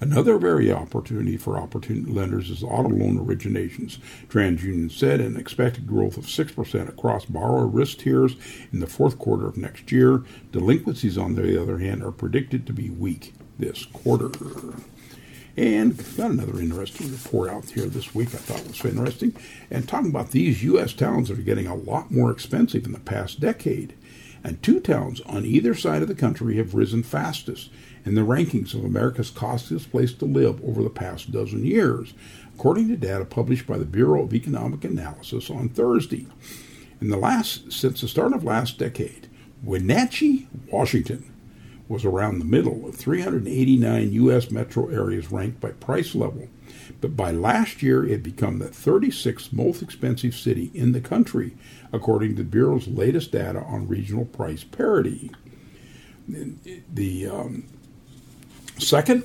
Another 0.00 0.38
very 0.38 0.72
opportunity 0.72 1.36
for 1.36 1.58
opportunity 1.58 2.10
lenders 2.10 2.48
is 2.48 2.62
auto 2.62 2.88
loan 2.88 3.18
originations. 3.18 3.98
TransUnion 4.30 4.90
said 4.90 5.20
an 5.20 5.36
expected 5.36 5.86
growth 5.86 6.16
of 6.16 6.24
6% 6.24 6.88
across 6.88 7.26
borrower 7.26 7.66
risk 7.66 7.98
tiers 7.98 8.36
in 8.72 8.80
the 8.80 8.86
fourth 8.86 9.18
quarter 9.18 9.46
of 9.46 9.58
next 9.58 9.92
year. 9.92 10.24
Delinquencies, 10.50 11.18
on 11.18 11.34
the 11.34 11.60
other 11.60 11.76
hand, 11.76 12.02
are 12.02 12.10
predicted 12.10 12.66
to 12.66 12.72
be 12.72 12.88
weak 12.88 13.34
this 13.58 13.84
quarter. 13.84 14.30
And 15.56 15.96
got 16.16 16.30
another 16.30 16.60
interesting 16.60 17.10
report 17.10 17.50
out 17.50 17.70
here 17.70 17.86
this 17.86 18.14
week 18.14 18.28
I 18.34 18.38
thought 18.38 18.66
was 18.66 18.84
interesting. 18.84 19.34
And 19.70 19.88
talking 19.88 20.10
about 20.10 20.30
these 20.30 20.62
U.S. 20.64 20.92
towns 20.92 21.28
that 21.28 21.38
are 21.38 21.42
getting 21.42 21.66
a 21.66 21.74
lot 21.74 22.10
more 22.10 22.30
expensive 22.30 22.86
in 22.86 22.92
the 22.92 23.00
past 23.00 23.40
decade. 23.40 23.94
And 24.42 24.62
two 24.62 24.80
towns 24.80 25.20
on 25.22 25.44
either 25.44 25.74
side 25.74 26.02
of 26.02 26.08
the 26.08 26.14
country 26.14 26.56
have 26.56 26.74
risen 26.74 27.02
fastest 27.02 27.70
in 28.06 28.14
the 28.14 28.22
rankings 28.22 28.74
of 28.74 28.84
America's 28.84 29.30
costliest 29.30 29.90
place 29.90 30.14
to 30.14 30.24
live 30.24 30.62
over 30.64 30.82
the 30.82 30.88
past 30.88 31.30
dozen 31.30 31.64
years, 31.64 32.14
according 32.54 32.88
to 32.88 32.96
data 32.96 33.24
published 33.24 33.66
by 33.66 33.76
the 33.76 33.84
Bureau 33.84 34.22
of 34.22 34.32
Economic 34.32 34.84
Analysis 34.84 35.50
on 35.50 35.68
Thursday. 35.68 36.26
In 37.00 37.08
the 37.08 37.16
last 37.16 37.72
since 37.72 38.00
the 38.00 38.08
start 38.08 38.32
of 38.32 38.44
last 38.44 38.78
decade, 38.78 39.28
Wenatchee, 39.62 40.48
Washington, 40.70 41.30
was 41.90 42.04
around 42.04 42.38
the 42.38 42.44
middle 42.44 42.88
of 42.88 42.94
389 42.94 44.12
U.S. 44.12 44.50
metro 44.50 44.88
areas 44.88 45.32
ranked 45.32 45.60
by 45.60 45.72
price 45.72 46.14
level. 46.14 46.48
But 47.00 47.16
by 47.16 47.32
last 47.32 47.82
year, 47.82 48.04
it 48.04 48.10
had 48.12 48.22
become 48.22 48.58
the 48.58 48.68
36th 48.68 49.52
most 49.52 49.82
expensive 49.82 50.34
city 50.34 50.70
in 50.72 50.92
the 50.92 51.00
country, 51.00 51.56
according 51.92 52.36
to 52.36 52.42
the 52.42 52.48
Bureau's 52.48 52.86
latest 52.86 53.32
data 53.32 53.60
on 53.62 53.88
regional 53.88 54.24
price 54.24 54.62
parity. 54.62 55.32
The 56.28 57.26
um, 57.26 57.64
Second 58.80 59.24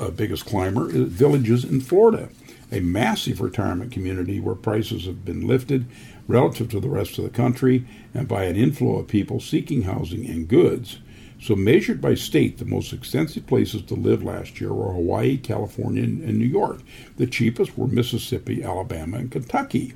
uh, 0.00 0.10
biggest 0.10 0.46
climber 0.46 0.88
is 0.88 1.08
villages 1.08 1.64
in 1.64 1.80
Florida, 1.80 2.30
a 2.72 2.80
massive 2.80 3.40
retirement 3.40 3.92
community 3.92 4.40
where 4.40 4.54
prices 4.54 5.04
have 5.04 5.24
been 5.24 5.46
lifted 5.46 5.86
relative 6.26 6.70
to 6.70 6.80
the 6.80 6.88
rest 6.88 7.18
of 7.18 7.24
the 7.24 7.30
country 7.30 7.86
and 8.14 8.26
by 8.26 8.44
an 8.44 8.56
inflow 8.56 8.96
of 8.96 9.08
people 9.08 9.40
seeking 9.40 9.82
housing 9.82 10.26
and 10.26 10.48
goods. 10.48 11.00
So, 11.40 11.54
measured 11.54 12.00
by 12.00 12.14
state, 12.14 12.58
the 12.58 12.64
most 12.64 12.92
expensive 12.92 13.46
places 13.46 13.82
to 13.82 13.94
live 13.94 14.22
last 14.22 14.60
year 14.60 14.72
were 14.72 14.92
Hawaii, 14.92 15.36
California, 15.36 16.04
and 16.04 16.38
New 16.38 16.46
York. 16.46 16.80
The 17.16 17.26
cheapest 17.26 17.76
were 17.76 17.86
Mississippi, 17.86 18.62
Alabama, 18.62 19.18
and 19.18 19.30
Kentucky. 19.30 19.92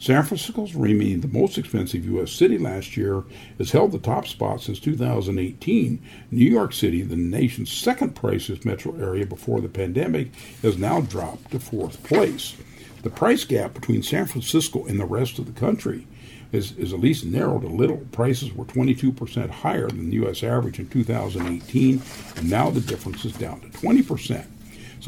San 0.00 0.22
Francisco's 0.22 0.76
remaining 0.76 1.20
the 1.20 1.28
most 1.28 1.58
expensive 1.58 2.04
U.S. 2.04 2.30
city 2.30 2.56
last 2.56 2.96
year 2.96 3.24
has 3.58 3.72
held 3.72 3.90
the 3.90 3.98
top 3.98 4.28
spot 4.28 4.60
since 4.60 4.78
2018. 4.78 6.00
New 6.30 6.44
York 6.44 6.72
City, 6.72 7.02
the 7.02 7.16
nation's 7.16 7.72
second 7.72 8.14
priciest 8.14 8.64
metro 8.64 8.94
area 8.94 9.26
before 9.26 9.60
the 9.60 9.68
pandemic, 9.68 10.32
has 10.62 10.78
now 10.78 11.00
dropped 11.00 11.50
to 11.50 11.58
fourth 11.58 12.02
place. 12.04 12.54
The 13.02 13.10
price 13.10 13.44
gap 13.44 13.74
between 13.74 14.04
San 14.04 14.26
Francisco 14.26 14.84
and 14.84 15.00
the 15.00 15.04
rest 15.04 15.40
of 15.40 15.46
the 15.46 15.60
country 15.60 16.06
is, 16.52 16.72
is 16.72 16.92
at 16.92 17.00
least 17.00 17.24
narrowed 17.24 17.64
a 17.64 17.68
little. 17.68 17.98
Prices 18.12 18.52
were 18.52 18.64
22% 18.64 19.50
higher 19.50 19.88
than 19.88 20.10
the 20.10 20.16
U.S. 20.16 20.42
average 20.42 20.78
in 20.78 20.88
2018, 20.88 22.02
and 22.36 22.50
now 22.50 22.70
the 22.70 22.80
difference 22.80 23.24
is 23.24 23.32
down 23.32 23.60
to 23.60 23.68
20%. 23.68 24.46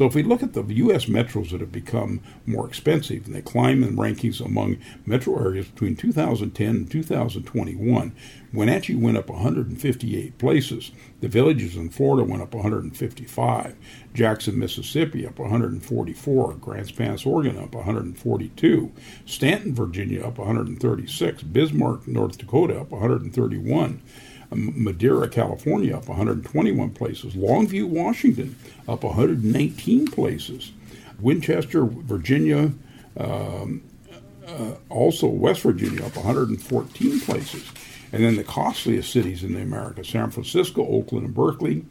So 0.01 0.07
if 0.07 0.15
we 0.15 0.23
look 0.23 0.41
at 0.41 0.53
the 0.53 0.63
U.S. 0.63 1.05
metros 1.05 1.51
that 1.51 1.59
have 1.59 1.71
become 1.71 2.21
more 2.47 2.67
expensive 2.67 3.27
and 3.27 3.35
they 3.35 3.41
climb 3.43 3.83
in 3.83 3.95
rankings 3.95 4.43
among 4.43 4.77
metro 5.05 5.37
areas 5.37 5.67
between 5.67 5.95
2010 5.95 6.67
and 6.67 6.89
2021, 6.89 8.15
Wenatchee 8.51 8.95
went 8.95 9.17
up 9.17 9.29
158 9.29 10.39
places. 10.39 10.91
The 11.19 11.27
villages 11.27 11.75
in 11.75 11.91
Florida 11.91 12.27
went 12.27 12.41
up 12.41 12.55
155. 12.55 13.75
Jackson, 14.15 14.57
Mississippi 14.57 15.27
up 15.27 15.37
144. 15.37 16.55
Grants 16.55 16.89
Pass, 16.89 17.23
Oregon 17.23 17.59
up 17.59 17.75
142. 17.75 18.91
Staunton, 19.27 19.75
Virginia 19.75 20.25
up 20.25 20.39
136. 20.39 21.43
Bismarck, 21.43 22.07
North 22.07 22.39
Dakota 22.39 22.81
up 22.81 22.89
131. 22.89 24.01
Madera, 24.53 25.29
California, 25.29 25.95
up 25.95 26.07
121 26.07 26.89
places. 26.91 27.33
Longview, 27.33 27.87
Washington, 27.87 28.55
up 28.87 29.03
119 29.03 30.07
places. 30.07 30.71
Winchester, 31.19 31.85
Virginia, 31.85 32.71
um, 33.17 33.83
uh, 34.45 34.73
also 34.89 35.27
West 35.27 35.61
Virginia, 35.61 36.05
up 36.05 36.15
114 36.15 37.19
places. 37.21 37.71
And 38.11 38.23
then 38.23 38.35
the 38.35 38.43
costliest 38.43 39.11
cities 39.11 39.43
in 39.43 39.53
the 39.53 39.61
America, 39.61 40.03
San 40.03 40.31
Francisco, 40.31 40.85
Oakland, 40.85 41.27
and 41.27 41.35
Berkeley, 41.35 41.85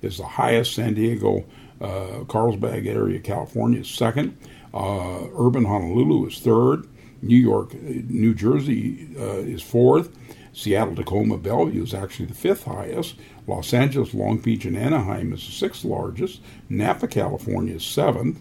is 0.00 0.18
the 0.18 0.24
highest. 0.24 0.74
San 0.74 0.94
Diego, 0.94 1.44
uh, 1.80 2.24
Carlsbad 2.28 2.86
area, 2.86 3.20
California 3.20 3.80
is 3.80 3.88
second. 3.88 4.38
Uh, 4.72 5.26
urban 5.36 5.64
Honolulu 5.64 6.26
is 6.26 6.38
third. 6.38 6.88
New 7.22 7.36
York, 7.36 7.74
New 7.74 8.34
Jersey 8.34 9.08
uh, 9.18 9.38
is 9.38 9.62
fourth. 9.62 10.10
Seattle, 10.56 10.96
Tacoma, 10.96 11.36
Bellevue 11.36 11.82
is 11.82 11.92
actually 11.92 12.24
the 12.24 12.34
fifth 12.34 12.64
highest. 12.64 13.16
Los 13.46 13.74
Angeles, 13.74 14.14
Long 14.14 14.38
Beach, 14.38 14.64
and 14.64 14.74
Anaheim 14.74 15.34
is 15.34 15.44
the 15.44 15.52
sixth 15.52 15.84
largest. 15.84 16.40
Napa, 16.70 17.08
California 17.08 17.74
is 17.74 17.84
seventh. 17.84 18.40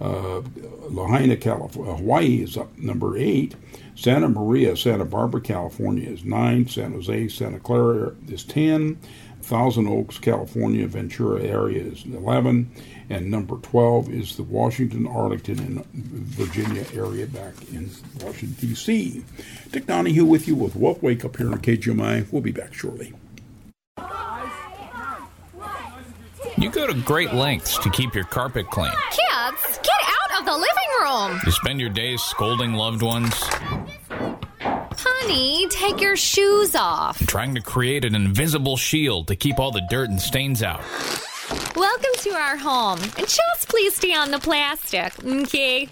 Uh, 0.00 0.40
Lahaina, 0.88 1.36
California, 1.36 1.94
Hawaii 1.96 2.42
is 2.42 2.56
up 2.56 2.76
number 2.78 3.18
eight. 3.18 3.56
Santa 3.94 4.30
Maria, 4.30 4.74
Santa 4.74 5.04
Barbara, 5.04 5.42
California 5.42 6.08
is 6.08 6.24
nine. 6.24 6.66
San 6.66 6.92
Jose, 6.92 7.28
Santa 7.28 7.60
Clara 7.60 8.14
is 8.26 8.42
ten. 8.42 8.98
Thousand 9.42 9.86
Oaks, 9.86 10.18
California, 10.18 10.86
Ventura 10.86 11.42
area 11.42 11.82
is 11.82 12.04
11, 12.06 12.70
and 13.10 13.28
number 13.28 13.56
12 13.56 14.08
is 14.08 14.36
the 14.36 14.44
Washington, 14.44 15.06
Arlington, 15.06 15.58
and 15.58 15.84
Virginia 15.84 16.84
area 16.94 17.26
back 17.26 17.54
in 17.72 17.90
Washington, 18.22 18.68
D.C. 18.68 19.24
Dick 19.72 19.86
Donahue 19.86 20.24
with 20.24 20.46
you 20.46 20.54
with 20.54 20.76
Wealth 20.76 21.02
Wake 21.02 21.24
up 21.24 21.36
here 21.36 21.50
on 21.50 21.58
KGMI. 21.58 22.32
We'll 22.32 22.40
be 22.40 22.52
back 22.52 22.72
shortly. 22.72 23.12
You 26.56 26.70
go 26.70 26.86
to 26.86 26.94
great 27.02 27.32
lengths 27.34 27.78
to 27.78 27.90
keep 27.90 28.14
your 28.14 28.24
carpet 28.24 28.70
clean. 28.70 28.92
Kids, 29.10 29.80
get 29.82 29.92
out 30.04 30.40
of 30.40 30.46
the 30.46 30.52
living 30.52 30.66
room! 31.00 31.40
You 31.44 31.52
spend 31.52 31.80
your 31.80 31.90
days 31.90 32.22
scolding 32.22 32.74
loved 32.74 33.02
ones. 33.02 33.34
Honey, 34.12 35.66
take 35.68 36.00
your 36.00 36.16
shoes 36.16 36.74
off. 36.74 37.18
Trying 37.26 37.54
to 37.54 37.60
create 37.60 38.04
an 38.04 38.14
invisible 38.14 38.76
shield 38.76 39.28
to 39.28 39.36
keep 39.36 39.58
all 39.58 39.70
the 39.70 39.82
dirt 39.90 40.10
and 40.10 40.20
stains 40.20 40.62
out. 40.62 40.82
Welcome 41.76 42.10
to 42.18 42.30
our 42.30 42.56
home. 42.56 42.98
And 43.00 43.26
just 43.28 43.68
please 43.68 43.96
stay 43.96 44.14
on 44.14 44.30
the 44.30 44.38
plastic, 44.38 45.12
okay? 45.24 45.86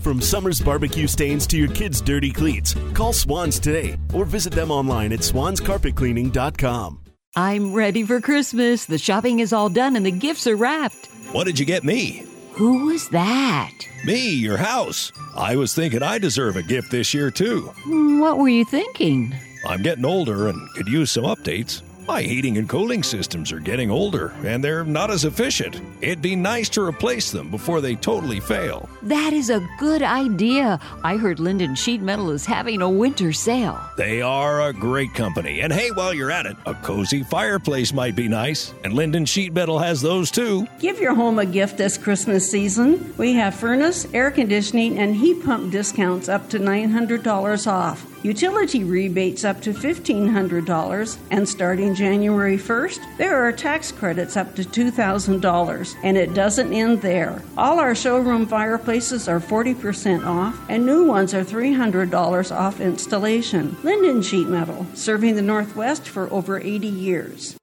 From 0.00 0.20
summer's 0.20 0.60
barbecue 0.60 1.06
stains 1.06 1.46
to 1.48 1.58
your 1.58 1.68
kids' 1.68 2.00
dirty 2.00 2.30
cleats, 2.32 2.74
call 2.94 3.12
Swans 3.12 3.58
today 3.58 3.98
or 4.14 4.24
visit 4.24 4.52
them 4.52 4.70
online 4.70 5.12
at 5.12 5.20
swanscarpetcleaning.com. 5.20 7.00
I'm 7.36 7.72
ready 7.72 8.02
for 8.02 8.20
Christmas. 8.20 8.86
The 8.86 8.98
shopping 8.98 9.40
is 9.40 9.52
all 9.52 9.68
done 9.68 9.96
and 9.96 10.04
the 10.04 10.10
gifts 10.10 10.46
are 10.46 10.56
wrapped. 10.56 11.06
What 11.32 11.44
did 11.44 11.58
you 11.58 11.66
get 11.66 11.84
me? 11.84 12.24
Who 12.54 12.86
was 12.86 13.08
that? 13.10 13.72
Me, 14.04 14.30
your 14.30 14.56
house. 14.56 15.12
I 15.36 15.56
was 15.56 15.74
thinking 15.74 16.02
I 16.02 16.18
deserve 16.18 16.56
a 16.56 16.62
gift 16.62 16.90
this 16.90 17.14
year, 17.14 17.30
too. 17.30 17.72
Hmm, 17.84 18.18
what 18.18 18.38
were 18.38 18.48
you 18.48 18.64
thinking? 18.64 19.34
I'm 19.66 19.82
getting 19.82 20.04
older 20.04 20.48
and 20.48 20.68
could 20.74 20.88
use 20.88 21.12
some 21.12 21.24
updates. 21.24 21.82
My 22.10 22.22
heating 22.22 22.58
and 22.58 22.68
cooling 22.68 23.04
systems 23.04 23.52
are 23.52 23.60
getting 23.60 23.88
older 23.88 24.32
and 24.44 24.64
they're 24.64 24.82
not 24.84 25.12
as 25.12 25.24
efficient. 25.24 25.80
It'd 26.00 26.20
be 26.20 26.34
nice 26.34 26.68
to 26.70 26.82
replace 26.82 27.30
them 27.30 27.52
before 27.52 27.80
they 27.80 27.94
totally 27.94 28.40
fail. 28.40 28.88
That 29.02 29.32
is 29.32 29.48
a 29.48 29.64
good 29.78 30.02
idea. 30.02 30.80
I 31.04 31.16
heard 31.16 31.38
Linden 31.38 31.76
Sheet 31.76 32.02
Metal 32.02 32.32
is 32.32 32.44
having 32.44 32.82
a 32.82 32.90
winter 32.90 33.32
sale. 33.32 33.80
They 33.96 34.22
are 34.22 34.60
a 34.60 34.72
great 34.72 35.14
company. 35.14 35.60
And 35.60 35.72
hey, 35.72 35.92
while 35.92 36.12
you're 36.12 36.32
at 36.32 36.46
it, 36.46 36.56
a 36.66 36.74
cozy 36.74 37.22
fireplace 37.22 37.92
might 37.92 38.16
be 38.16 38.26
nice. 38.26 38.74
And 38.82 38.92
Linden 38.92 39.24
Sheet 39.24 39.52
Metal 39.52 39.78
has 39.78 40.02
those 40.02 40.32
too. 40.32 40.66
Give 40.80 40.98
your 40.98 41.14
home 41.14 41.38
a 41.38 41.46
gift 41.46 41.78
this 41.78 41.96
Christmas 41.96 42.50
season. 42.50 43.14
We 43.18 43.34
have 43.34 43.54
furnace, 43.54 44.12
air 44.12 44.32
conditioning, 44.32 44.98
and 44.98 45.14
heat 45.14 45.44
pump 45.44 45.70
discounts 45.70 46.28
up 46.28 46.48
to 46.48 46.58
$900 46.58 47.70
off 47.70 48.09
utility 48.22 48.84
rebates 48.84 49.44
up 49.44 49.60
to 49.62 49.72
$1,500, 49.72 51.16
and 51.30 51.48
starting 51.48 51.94
January 51.94 52.56
1st, 52.56 53.18
there 53.18 53.36
are 53.36 53.52
tax 53.52 53.92
credits 53.92 54.36
up 54.36 54.54
to 54.56 54.62
$2,000, 54.62 55.94
and 56.02 56.16
it 56.16 56.34
doesn't 56.34 56.72
end 56.72 57.02
there. 57.02 57.42
All 57.56 57.78
our 57.78 57.94
showroom 57.94 58.46
fireplaces 58.46 59.28
are 59.28 59.40
40% 59.40 60.26
off, 60.26 60.58
and 60.68 60.84
new 60.84 61.04
ones 61.04 61.34
are 61.34 61.44
$300 61.44 62.56
off 62.56 62.80
installation. 62.80 63.76
Linden 63.82 64.22
Sheet 64.22 64.48
Metal, 64.48 64.86
serving 64.94 65.36
the 65.36 65.42
Northwest 65.42 66.08
for 66.08 66.32
over 66.32 66.58
80 66.58 66.88
years. 66.88 67.59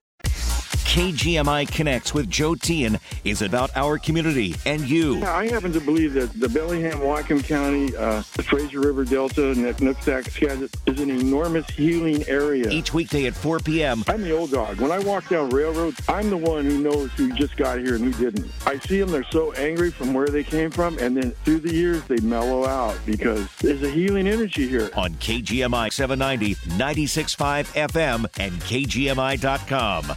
KGMI 0.98 1.70
Connects 1.70 2.12
with 2.12 2.28
Joe 2.28 2.56
Tian 2.56 2.98
is 3.22 3.40
about 3.40 3.70
our 3.76 3.98
community 3.98 4.56
and 4.66 4.80
you. 4.80 5.22
I 5.22 5.46
happen 5.46 5.72
to 5.74 5.80
believe 5.80 6.12
that 6.14 6.32
the 6.32 6.48
Bellingham, 6.48 6.98
Whatcom 6.98 7.44
County, 7.44 7.96
uh, 7.96 8.24
the 8.34 8.42
Fraser 8.42 8.80
River 8.80 9.04
Delta, 9.04 9.52
and 9.52 9.64
Nooksack 9.76 10.28
Skagit 10.28 10.74
is 10.86 10.98
an 10.98 11.08
enormous 11.08 11.70
healing 11.70 12.26
area. 12.26 12.68
Each 12.70 12.92
weekday 12.92 13.26
at 13.26 13.34
4 13.34 13.60
p.m. 13.60 14.02
I'm 14.08 14.22
the 14.22 14.36
old 14.36 14.50
dog. 14.50 14.80
When 14.80 14.90
I 14.90 14.98
walk 14.98 15.28
down 15.28 15.50
railroad, 15.50 15.94
I'm 16.08 16.30
the 16.30 16.36
one 16.36 16.64
who 16.64 16.82
knows 16.82 17.12
who 17.12 17.32
just 17.34 17.56
got 17.56 17.78
here 17.78 17.94
and 17.94 18.12
who 18.12 18.30
didn't. 18.30 18.50
I 18.66 18.80
see 18.80 18.98
them, 18.98 19.12
they're 19.12 19.22
so 19.30 19.52
angry 19.52 19.92
from 19.92 20.12
where 20.14 20.26
they 20.26 20.42
came 20.42 20.72
from, 20.72 20.98
and 20.98 21.16
then 21.16 21.30
through 21.44 21.60
the 21.60 21.72
years, 21.72 22.02
they 22.08 22.18
mellow 22.18 22.66
out 22.66 22.98
because 23.06 23.46
there's 23.58 23.84
a 23.84 23.88
healing 23.88 24.26
energy 24.26 24.66
here. 24.66 24.90
On 24.96 25.14
KGMI 25.14 25.92
790, 25.92 26.56
96.5 26.76 27.88
FM, 27.88 28.26
and 28.40 28.52
KGMI.com. 28.62 30.16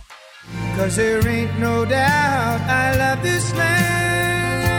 Cause 0.75 0.95
there 0.95 1.27
ain't 1.27 1.59
no 1.59 1.85
doubt 1.85 2.61
I 2.61 2.97
love 2.97 3.21
this 3.21 3.53
land. 3.53 4.71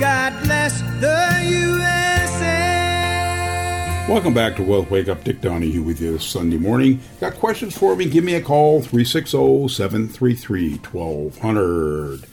God 0.00 0.32
bless 0.42 0.80
the 1.00 1.44
USA. 1.44 1.98
Welcome 4.08 4.32
back 4.32 4.56
to 4.56 4.62
Wealth 4.62 4.90
Wake 4.90 5.08
Up. 5.08 5.22
Dick 5.24 5.42
Donahue 5.42 5.82
with 5.82 6.00
you 6.00 6.12
this 6.12 6.24
Sunday 6.24 6.56
morning. 6.56 7.00
Got 7.20 7.34
questions 7.34 7.76
for 7.76 7.94
me? 7.94 8.06
Give 8.08 8.24
me 8.24 8.34
a 8.34 8.40
call 8.40 8.80
360 8.80 9.68
733 9.68 10.76
1200. 10.78 12.24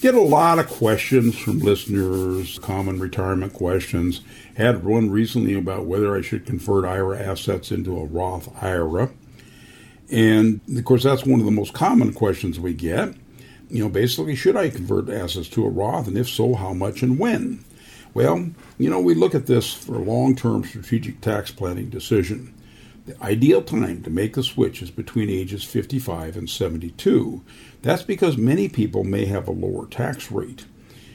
Get 0.00 0.14
a 0.14 0.20
lot 0.20 0.58
of 0.58 0.68
questions 0.68 1.38
from 1.38 1.60
listeners, 1.60 2.58
common 2.58 2.98
retirement 2.98 3.52
questions. 3.52 4.20
Had 4.56 4.84
one 4.84 5.10
recently 5.10 5.54
about 5.54 5.86
whether 5.86 6.16
I 6.16 6.22
should 6.22 6.44
convert 6.44 6.84
IRA 6.84 7.18
assets 7.20 7.70
into 7.70 7.96
a 7.98 8.04
Roth 8.04 8.48
IRA. 8.62 9.10
And 10.10 10.60
of 10.76 10.84
course, 10.84 11.02
that's 11.02 11.26
one 11.26 11.40
of 11.40 11.46
the 11.46 11.52
most 11.52 11.72
common 11.72 12.12
questions 12.12 12.60
we 12.60 12.74
get. 12.74 13.14
You 13.68 13.82
know, 13.82 13.88
basically, 13.88 14.36
should 14.36 14.56
I 14.56 14.70
convert 14.70 15.08
assets 15.08 15.48
to 15.50 15.66
a 15.66 15.68
Roth? 15.68 16.06
And 16.06 16.16
if 16.16 16.28
so, 16.28 16.54
how 16.54 16.72
much 16.72 17.02
and 17.02 17.18
when? 17.18 17.64
Well, 18.14 18.50
you 18.78 18.88
know, 18.88 19.00
we 19.00 19.14
look 19.14 19.34
at 19.34 19.46
this 19.46 19.74
for 19.74 19.96
a 19.96 20.02
long 20.02 20.36
term 20.36 20.64
strategic 20.64 21.20
tax 21.20 21.50
planning 21.50 21.90
decision. 21.90 22.54
The 23.06 23.20
ideal 23.22 23.62
time 23.62 24.02
to 24.02 24.10
make 24.10 24.34
the 24.34 24.42
switch 24.42 24.82
is 24.82 24.90
between 24.90 25.30
ages 25.30 25.64
55 25.64 26.36
and 26.36 26.48
72. 26.50 27.42
That's 27.82 28.02
because 28.02 28.36
many 28.36 28.68
people 28.68 29.04
may 29.04 29.26
have 29.26 29.46
a 29.46 29.52
lower 29.52 29.86
tax 29.86 30.30
rate. 30.32 30.64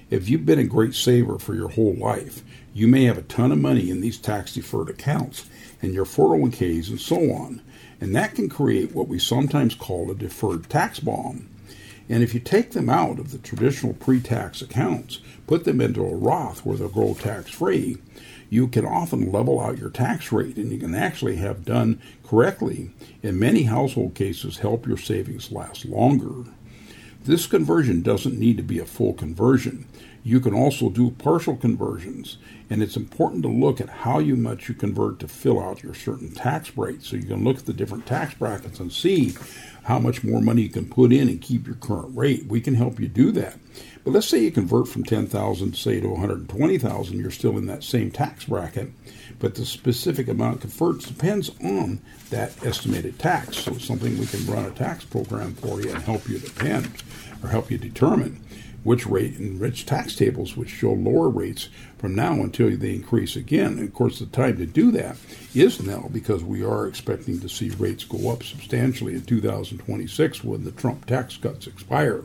If 0.10 0.30
you've 0.30 0.46
been 0.46 0.60
a 0.60 0.64
great 0.64 0.94
saver 0.94 1.39
for 1.39 1.56
your 1.56 1.70
whole 1.70 1.96
life, 1.96 2.44
you 2.74 2.88
may 2.88 3.06
have 3.06 3.18
a 3.18 3.24
ton 3.24 3.52
of 3.52 3.58
money 3.58 3.89
in 3.89 4.02
these 4.02 4.18
tax 4.18 4.54
deferred 4.54 4.89
accounts 4.89 5.46
and 5.82 5.94
your 5.94 6.06
401ks 6.06 6.89
and 6.89 7.00
so 7.00 7.32
on 7.32 7.62
And 8.02 8.16
that 8.16 8.36
can 8.36 8.49
create 8.49 8.93
what 8.93 9.08
we 9.08 9.20
sometimes 9.20 9.76
call 9.76 10.12
a 10.12 10.16
deferred 10.16 10.70
tax 10.70 10.99
bomb. 10.99 11.47
And 12.10 12.24
if 12.24 12.34
you 12.34 12.41
take 12.41 12.72
them 12.72 12.89
out 12.89 13.20
of 13.20 13.32
the 13.32 13.38
traditional 13.38 13.93
pre 13.93 14.20
tax 14.20 14.62
accounts, 14.62 15.20
put 15.47 15.64
them 15.64 15.80
into 15.80 16.04
a 16.04 16.16
Roth 16.16 16.66
where 16.66 16.76
they'll 16.76 16.89
grow 16.89 17.14
tax 17.14 17.52
free, 17.52 17.99
you 18.49 18.68
can 18.68 18.86
often 18.86 19.32
level 19.32 19.62
out 19.62 19.78
your 19.78 19.89
tax 19.89 20.32
rate 20.32 20.58
and 20.58 20.72
you 20.72 20.78
can 20.78 20.93
actually 20.93 21.38
have 21.38 21.64
done 21.64 22.02
correctly 22.26 22.91
in 23.24 23.39
many 23.39 23.64
household 23.64 24.14
cases 24.14 24.58
help 24.58 24.86
your 24.86 24.97
savings 24.97 25.52
last 25.52 25.86
longer. 25.86 26.49
This 27.24 27.45
conversion 27.45 28.02
doesn't 28.02 28.38
need 28.38 28.58
to 28.58 28.64
be 28.64 28.80
a 28.80 28.86
full 28.86 29.14
conversion. 29.14 29.86
You 30.24 30.39
can 30.39 30.53
also 30.53 30.89
do 30.89 31.11
partial 31.11 31.55
conversions, 31.55 32.38
and 32.69 32.84
it's 32.84 32.95
important 32.95 33.41
to 33.43 33.49
look 33.49 33.82
at 33.82 33.89
how 33.89 34.19
much 34.19 34.69
you 34.69 34.76
convert 34.76 35.19
to 35.19 35.28
fill 35.28 35.59
out 35.59 35.82
your 35.82 35.95
certain 35.95 36.32
tax 36.32 36.78
rate. 36.78 37.01
So 37.01 37.15
you 37.15 37.26
can 37.26 37.43
look 37.43 37.57
at 37.57 37.65
the 37.65 37.74
different 37.74 38.05
tax 38.05 38.36
brackets 38.36 38.80
and 38.80 38.91
see 38.91 39.34
how 39.84 39.97
much 39.97 40.24
more 40.24 40.41
money 40.41 40.61
you 40.61 40.69
can 40.69 40.88
put 40.88 41.11
in 41.11 41.28
and 41.28 41.41
keep 41.41 41.65
your 41.65 41.76
current 41.76 42.15
rate. 42.15 42.45
We 42.45 42.61
can 42.61 42.76
help 42.76 42.99
you 42.99 43.07
do 43.07 43.32
that. 43.32 43.57
But 44.03 44.11
let's 44.11 44.28
say 44.28 44.39
you 44.39 44.51
convert 44.51 44.88
from 44.88 45.03
10,000 45.03 45.76
say 45.76 45.99
to 45.99 46.07
120,000, 46.07 47.19
you're 47.19 47.32
still 47.32 47.57
in 47.57 47.67
that 47.67 47.84
same 47.84 48.11
tax 48.11 48.45
bracket, 48.45 48.91
but 49.39 49.55
the 49.55 49.65
specific 49.65 50.28
amount 50.28 50.61
converts 50.61 51.07
depends 51.07 51.51
on 51.63 51.99
that 52.30 52.63
estimated 52.65 53.19
tax. 53.19 53.57
So 53.57 53.74
it's 53.74 53.86
something 53.86 54.17
we 54.19 54.26
can 54.28 54.45
run 54.45 54.65
a 54.65 54.72
tax 54.72 55.03
program 55.03 55.53
for 55.55 55.82
you 55.82 55.91
and 55.91 56.01
help 56.03 56.28
you 56.28 56.39
depend 56.39 56.91
or 57.43 57.49
help 57.49 57.72
you 57.72 57.78
determine 57.78 58.43
which 58.84 59.05
rate 59.05 59.38
in 59.38 59.59
rich 59.59 59.86
tax 59.86 60.15
tables 60.15 60.57
which 60.57 60.69
show 60.69 60.93
lower 60.93 61.29
rates 61.29 61.69
from 61.97 62.15
now 62.15 62.34
until 62.34 62.75
they 62.75 62.95
increase 62.95 63.36
again. 63.36 63.73
And 63.77 63.88
of 63.88 63.93
course, 63.93 64.19
the 64.19 64.25
time 64.25 64.57
to 64.57 64.65
do 64.65 64.91
that 64.91 65.17
is 65.53 65.82
now 65.82 66.09
because 66.11 66.43
we 66.43 66.63
are 66.63 66.88
expecting 66.88 67.39
to 67.39 67.49
see 67.49 67.69
rates 67.69 68.03
go 68.03 68.32
up 68.32 68.43
substantially 68.43 69.13
in 69.13 69.21
2026 69.21 70.43
when 70.43 70.63
the 70.63 70.71
Trump 70.71 71.05
tax 71.05 71.38
cuts 71.38 71.67
expire. 71.67 72.23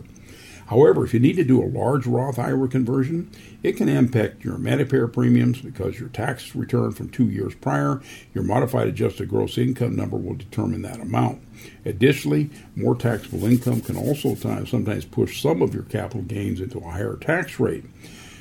However, 0.67 1.05
if 1.05 1.15
you 1.15 1.21
need 1.21 1.37
to 1.37 1.45
do 1.45 1.63
a 1.63 1.67
large 1.67 2.07
Roth 2.07 2.39
IRA 2.39 2.69
conversion, 2.69 3.31
it 3.63 3.77
can 3.77 3.89
impact 3.89 4.45
your 4.45 4.57
Medicare 4.57 5.13
premiums 5.13 5.61
because 5.61 6.01
your 6.01 6.09
tax 6.09 6.55
return 6.57 6.93
from 6.93 7.09
two 7.09 7.29
years 7.29 7.55
prior, 7.55 8.03
your 8.35 8.43
modified 8.43 8.89
adjusted 8.89 9.29
gross 9.29 9.59
income 9.59 9.95
number 9.95 10.17
will 10.17 10.35
determine 10.35 10.83
that 10.83 11.01
amount. 11.01 11.41
Additionally, 11.85 12.51
more 12.75 12.97
taxable 12.97 13.45
income 13.45 13.81
can 13.81 13.97
also 13.97 14.35
sometimes 14.35 15.05
push 15.05 15.41
some 15.41 15.63
of 15.63 15.73
your 15.73 15.85
capital 15.85 16.23
gains 16.23 16.61
into 16.61 16.79
a 16.79 16.91
higher 16.91 17.17
tax 17.17 17.61
rate. 17.61 17.85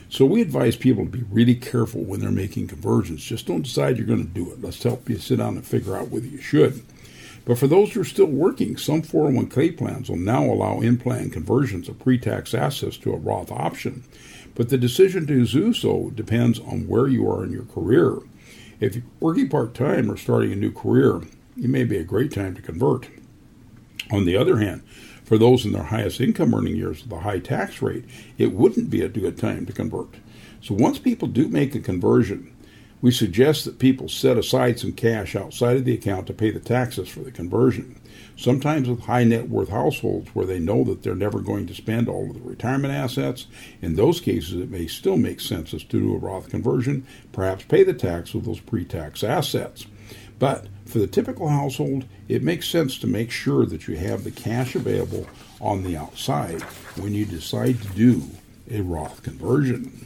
So 0.09 0.25
we 0.25 0.41
advise 0.41 0.75
people 0.75 1.03
to 1.03 1.11
be 1.11 1.23
really 1.29 1.55
careful 1.55 2.03
when 2.03 2.19
they're 2.19 2.31
making 2.31 2.67
conversions. 2.67 3.23
Just 3.23 3.47
don't 3.47 3.63
decide 3.63 3.97
you're 3.97 4.07
going 4.07 4.25
to 4.25 4.33
do 4.33 4.51
it. 4.51 4.61
Let's 4.61 4.81
help 4.81 5.09
you 5.09 5.17
sit 5.17 5.37
down 5.37 5.55
and 5.55 5.65
figure 5.65 5.97
out 5.97 6.09
whether 6.09 6.27
you 6.27 6.39
should. 6.39 6.83
But 7.45 7.59
for 7.59 7.67
those 7.67 7.93
who 7.93 8.01
are 8.01 8.05
still 8.05 8.25
working, 8.25 8.75
some 8.75 9.03
401k 9.03 9.77
plans 9.77 10.09
will 10.09 10.17
now 10.17 10.43
allow 10.43 10.81
in 10.81 10.97
plan 10.97 11.29
conversions 11.29 11.87
of 11.87 11.99
pre 11.99 12.17
tax 12.17 12.53
assets 12.53 12.97
to 12.97 13.13
a 13.13 13.17
Roth 13.17 13.51
option. 13.51 14.03
But 14.55 14.69
the 14.69 14.77
decision 14.77 15.27
to 15.27 15.45
do 15.45 15.73
so 15.73 16.09
depends 16.15 16.59
on 16.59 16.87
where 16.87 17.07
you 17.07 17.29
are 17.29 17.43
in 17.43 17.51
your 17.51 17.65
career. 17.65 18.17
If 18.79 18.95
you're 18.95 19.05
working 19.19 19.47
part 19.47 19.73
time 19.73 20.09
or 20.09 20.17
starting 20.17 20.51
a 20.51 20.55
new 20.55 20.71
career, 20.71 21.21
it 21.57 21.69
may 21.69 21.83
be 21.83 21.97
a 21.97 22.03
great 22.03 22.31
time 22.31 22.55
to 22.55 22.61
convert. 22.61 23.07
On 24.11 24.25
the 24.25 24.37
other 24.37 24.57
hand, 24.57 24.83
for 25.23 25.37
those 25.37 25.65
in 25.65 25.71
their 25.71 25.83
highest 25.83 26.21
income 26.21 26.53
earning 26.53 26.75
years 26.75 27.03
with 27.03 27.11
a 27.11 27.21
high 27.21 27.39
tax 27.39 27.81
rate, 27.81 28.05
it 28.37 28.53
wouldn't 28.53 28.89
be 28.89 29.01
a 29.01 29.09
good 29.09 29.37
time 29.37 29.65
to 29.65 29.73
convert. 29.73 30.15
So 30.61 30.73
once 30.73 30.99
people 30.99 31.27
do 31.27 31.47
make 31.47 31.75
a 31.75 31.79
conversion, 31.79 32.54
we 33.01 33.11
suggest 33.11 33.65
that 33.65 33.79
people 33.79 34.09
set 34.09 34.37
aside 34.37 34.79
some 34.79 34.93
cash 34.93 35.35
outside 35.35 35.77
of 35.77 35.85
the 35.85 35.93
account 35.93 36.27
to 36.27 36.33
pay 36.33 36.51
the 36.51 36.59
taxes 36.59 37.09
for 37.09 37.19
the 37.19 37.31
conversion. 37.31 37.99
Sometimes 38.37 38.89
with 38.89 39.01
high 39.01 39.23
net 39.23 39.49
worth 39.49 39.69
households 39.69 40.29
where 40.35 40.45
they 40.45 40.59
know 40.59 40.83
that 40.83 41.03
they're 41.03 41.15
never 41.15 41.39
going 41.39 41.67
to 41.67 41.73
spend 41.73 42.09
all 42.09 42.29
of 42.29 42.33
the 42.33 42.49
retirement 42.49 42.93
assets, 42.93 43.47
in 43.81 43.95
those 43.95 44.19
cases 44.19 44.53
it 44.53 44.69
may 44.69 44.87
still 44.87 45.17
make 45.17 45.39
sense 45.39 45.71
to 45.71 45.79
do 45.79 46.13
a 46.13 46.17
Roth 46.17 46.49
conversion, 46.49 47.05
perhaps 47.31 47.63
pay 47.63 47.83
the 47.83 47.93
tax 47.93 48.33
with 48.33 48.45
those 48.45 48.59
pre 48.59 48.83
tax 48.83 49.23
assets. 49.23 49.85
But 50.37 50.67
for 50.85 50.99
the 50.99 51.07
typical 51.07 51.47
household, 51.47 52.05
it 52.27 52.43
makes 52.43 52.67
sense 52.67 52.97
to 52.99 53.07
make 53.07 53.31
sure 53.31 53.65
that 53.65 53.87
you 53.87 53.95
have 53.97 54.23
the 54.23 54.31
cash 54.31 54.75
available 54.75 55.27
on 55.61 55.83
the 55.83 55.95
outside 55.95 56.61
when 56.97 57.13
you 57.13 57.25
decide 57.25 57.81
to 57.81 57.87
do 57.89 58.23
a 58.69 58.81
Roth 58.81 59.23
conversion. 59.23 60.04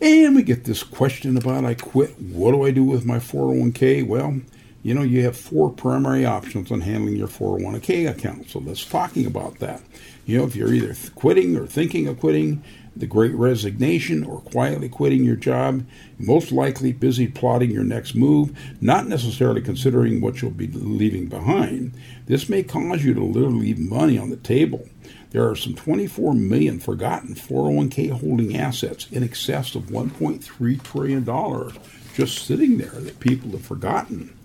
And 0.00 0.34
we 0.34 0.42
get 0.42 0.64
this 0.64 0.82
question 0.82 1.36
about 1.36 1.64
I 1.64 1.74
quit. 1.74 2.18
What 2.18 2.52
do 2.52 2.64
I 2.64 2.70
do 2.70 2.84
with 2.84 3.04
my 3.04 3.18
401k? 3.18 4.06
Well, 4.06 4.40
you 4.82 4.94
know, 4.94 5.02
you 5.02 5.22
have 5.24 5.36
four 5.36 5.70
primary 5.70 6.24
options 6.24 6.72
on 6.72 6.80
handling 6.80 7.16
your 7.16 7.28
401k 7.28 8.08
account. 8.08 8.48
So 8.48 8.60
let's 8.60 8.84
talking 8.84 9.26
about 9.26 9.58
that. 9.58 9.82
You 10.24 10.38
know, 10.38 10.44
if 10.44 10.56
you're 10.56 10.72
either 10.72 10.96
quitting 11.14 11.54
or 11.54 11.66
thinking 11.66 12.06
of 12.06 12.18
quitting, 12.18 12.62
the 12.96 13.06
great 13.06 13.34
resignation, 13.34 14.24
or 14.24 14.40
quietly 14.40 14.88
quitting 14.88 15.24
your 15.24 15.36
job, 15.36 15.86
most 16.18 16.52
likely 16.52 16.92
busy 16.92 17.26
plotting 17.26 17.70
your 17.70 17.84
next 17.84 18.14
move, 18.14 18.56
not 18.80 19.06
necessarily 19.06 19.60
considering 19.60 20.20
what 20.20 20.42
you'll 20.42 20.50
be 20.50 20.66
leaving 20.66 21.26
behind. 21.26 21.92
This 22.26 22.48
may 22.48 22.62
cause 22.62 23.04
you 23.04 23.14
to 23.14 23.24
literally 23.24 23.74
leave 23.74 23.78
money 23.78 24.18
on 24.18 24.30
the 24.30 24.36
table. 24.36 24.88
There 25.30 25.48
are 25.48 25.56
some 25.56 25.74
24 25.74 26.34
million 26.34 26.80
forgotten 26.80 27.34
401k 27.34 28.10
holding 28.10 28.56
assets 28.56 29.06
in 29.12 29.22
excess 29.22 29.74
of 29.74 29.84
1.3 29.84 30.82
trillion 30.82 31.24
dollars 31.24 31.72
just 32.14 32.44
sitting 32.44 32.78
there 32.78 32.88
that 32.88 33.20
people 33.20 33.50
have 33.52 33.64
forgotten. 33.64 34.36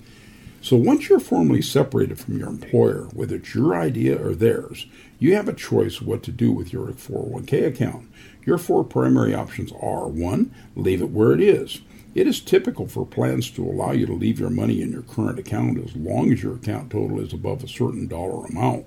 So 0.62 0.76
once 0.76 1.10
you're 1.10 1.20
formally 1.20 1.62
separated 1.62 2.20
from 2.20 2.39
your 2.39 2.48
employer, 2.48 3.08
whether 3.14 3.36
it's 3.36 3.54
your 3.54 3.76
idea 3.76 4.20
or 4.20 4.34
theirs, 4.34 4.88
you 5.20 5.36
have 5.36 5.48
a 5.48 5.54
choice 5.54 6.02
what 6.02 6.24
to 6.24 6.32
do 6.32 6.52
with 6.52 6.74
your 6.74 6.88
401k 6.88 7.68
account. 7.68 8.08
Your 8.46 8.58
four 8.58 8.84
primary 8.84 9.34
options 9.34 9.72
are 9.82 10.08
1. 10.08 10.54
Leave 10.76 11.02
it 11.02 11.10
where 11.10 11.34
it 11.34 11.41
is. 11.41 11.82
It 12.14 12.28
is 12.28 12.39
typical 12.39 12.88
for 12.88 13.06
plans 13.06 13.50
to 13.52 13.66
allow 13.66 13.91
you 13.91 14.06
to 14.06 14.14
leave 14.14 14.39
your 14.39 14.50
money 14.50 14.82
in 14.82 14.91
your 14.91 15.02
current 15.02 15.39
account 15.39 15.84
as 15.84 15.96
long 15.96 16.32
as 16.32 16.43
your 16.43 16.56
account 16.56 16.91
total 16.91 17.20
is 17.20 17.34
above 17.34 17.64
a 17.64 17.68
certain 17.68 18.08
dollar 18.08 18.46
amount. 18.46 18.86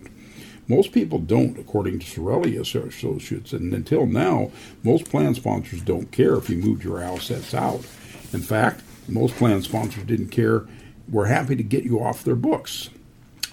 Most 0.69 0.93
people 0.93 1.19
don't, 1.19 1.59
according 1.59 1.99
to 1.99 2.07
Cerulli 2.07 2.59
Associates, 2.59 3.53
and 3.53 3.73
until 3.75 4.07
now, 4.07 4.51
most 4.83 5.11
plan 5.11 5.35
sponsors 5.35 5.81
don't 5.81 6.13
care 6.13 6.35
if 6.35 6.49
you 6.49 6.57
moved 6.57 6.85
your 6.85 7.03
assets 7.03 7.53
out. 7.53 7.85
In 8.33 8.41
fact, 8.41 8.83
most 9.09 9.35
plan 9.37 9.63
sponsors 9.63 10.05
didn't 10.05 10.29
care, 10.29 10.67
were 11.11 11.27
happy 11.27 11.57
to 11.57 11.63
get 11.63 11.85
you 11.85 12.03
off 12.03 12.23
their 12.23 12.37
books. 12.37 12.91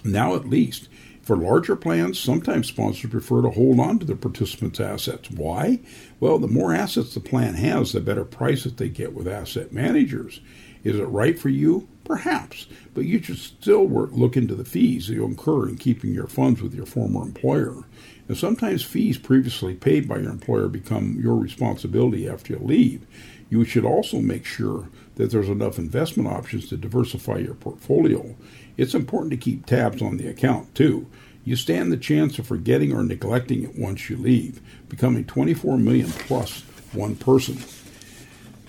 Now, 0.04 0.36
at 0.36 0.50
least, 0.50 0.90
for 1.26 1.36
larger 1.36 1.76
plans, 1.76 2.20
sometimes 2.20 2.68
sponsors 2.68 3.10
prefer 3.10 3.42
to 3.42 3.50
hold 3.50 3.80
on 3.80 3.98
to 3.98 4.06
the 4.06 4.16
participants' 4.16 4.80
assets. 4.80 5.32
Why? 5.32 5.80
Well, 6.20 6.38
the 6.38 6.48
more 6.48 6.72
assets 6.72 7.16
the 7.16 7.20
plan 7.20 7.56
has, 7.56 7.94
the 7.94 8.00
better 8.00 8.24
price 8.24 8.64
that 8.64 8.78
they 8.78 8.90
get 8.90 9.16
with 9.16 9.28
asset 9.28 9.74
managers. 9.74 10.40
Is 10.84 11.00
it 11.00 11.06
right 11.06 11.38
for 11.40 11.50
you? 11.50 11.88
Perhaps, 12.04 12.68
but 12.94 13.06
you 13.06 13.20
should 13.24 13.40
still 13.40 13.88
work, 13.88 14.12
look 14.14 14.38
into 14.38 14.54
the 14.54 14.64
fees 14.64 15.10
you 15.10 15.26
incur 15.26 15.68
in 15.68 15.78
keeping 15.78 16.14
your 16.14 16.28
funds 16.28 16.62
with 16.62 16.76
your 16.76 16.86
former 16.86 17.24
employer. 17.24 17.86
And 18.28 18.38
sometimes 18.38 18.84
fees 18.84 19.18
previously 19.18 19.74
paid 19.74 20.08
by 20.08 20.18
your 20.18 20.30
employer 20.30 20.68
become 20.68 21.20
your 21.20 21.38
responsibility 21.38 22.30
after 22.30 22.54
you 22.54 22.60
leave. 22.60 23.08
You 23.50 23.66
should 23.66 23.86
also 23.86 24.20
make 24.20 24.46
sure 24.46 24.90
that 25.16 25.32
there's 25.32 25.50
enough 25.50 25.80
investment 25.80 26.30
options 26.30 26.68
to 26.70 26.78
diversify 26.78 27.38
your 27.38 27.56
portfolio. 27.56 28.36
It's 28.78 28.94
important 28.94 29.32
to 29.32 29.38
keep 29.38 29.66
tabs 29.66 30.02
on 30.02 30.18
the 30.18 30.28
account, 30.28 30.74
too. 30.76 31.08
You 31.44 31.56
stand 31.56 31.92
the 31.92 31.98
chance 31.98 32.40
of 32.40 32.48
forgetting 32.48 32.92
or 32.92 33.04
neglecting 33.04 33.64
it 33.64 33.78
once 33.78 34.10
you 34.10 34.18
leave, 34.18 34.62
becoming 34.90 35.26
24 35.26 35.78
million 35.78 36.10
plus 36.10 36.62
one 36.92 37.16
person. 37.16 37.58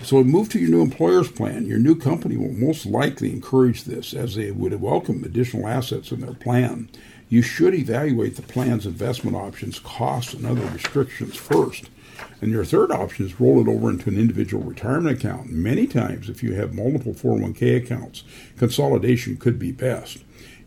So 0.03 0.23
move 0.23 0.49
to 0.49 0.59
your 0.59 0.69
new 0.69 0.81
employer's 0.81 1.31
plan. 1.31 1.65
Your 1.65 1.79
new 1.79 1.95
company 1.95 2.37
will 2.37 2.53
most 2.53 2.85
likely 2.85 3.31
encourage 3.31 3.83
this 3.83 4.13
as 4.13 4.35
they 4.35 4.51
would 4.51 4.79
welcome 4.79 5.23
additional 5.23 5.67
assets 5.67 6.11
in 6.11 6.21
their 6.21 6.35
plan. 6.35 6.89
You 7.29 7.41
should 7.41 7.73
evaluate 7.73 8.35
the 8.35 8.43
plan's 8.43 8.85
investment 8.85 9.35
options, 9.35 9.79
costs, 9.79 10.33
and 10.33 10.45
other 10.45 10.65
restrictions 10.67 11.35
first. 11.35 11.89
And 12.41 12.51
your 12.51 12.65
third 12.65 12.91
option 12.91 13.25
is 13.25 13.39
roll 13.39 13.59
it 13.61 13.67
over 13.67 13.89
into 13.89 14.09
an 14.09 14.17
individual 14.17 14.63
retirement 14.63 15.17
account. 15.17 15.49
Many 15.49 15.87
times, 15.87 16.29
if 16.29 16.43
you 16.43 16.53
have 16.53 16.73
multiple 16.73 17.13
401k 17.13 17.77
accounts, 17.77 18.23
consolidation 18.57 19.37
could 19.37 19.57
be 19.57 19.71
best. 19.71 20.19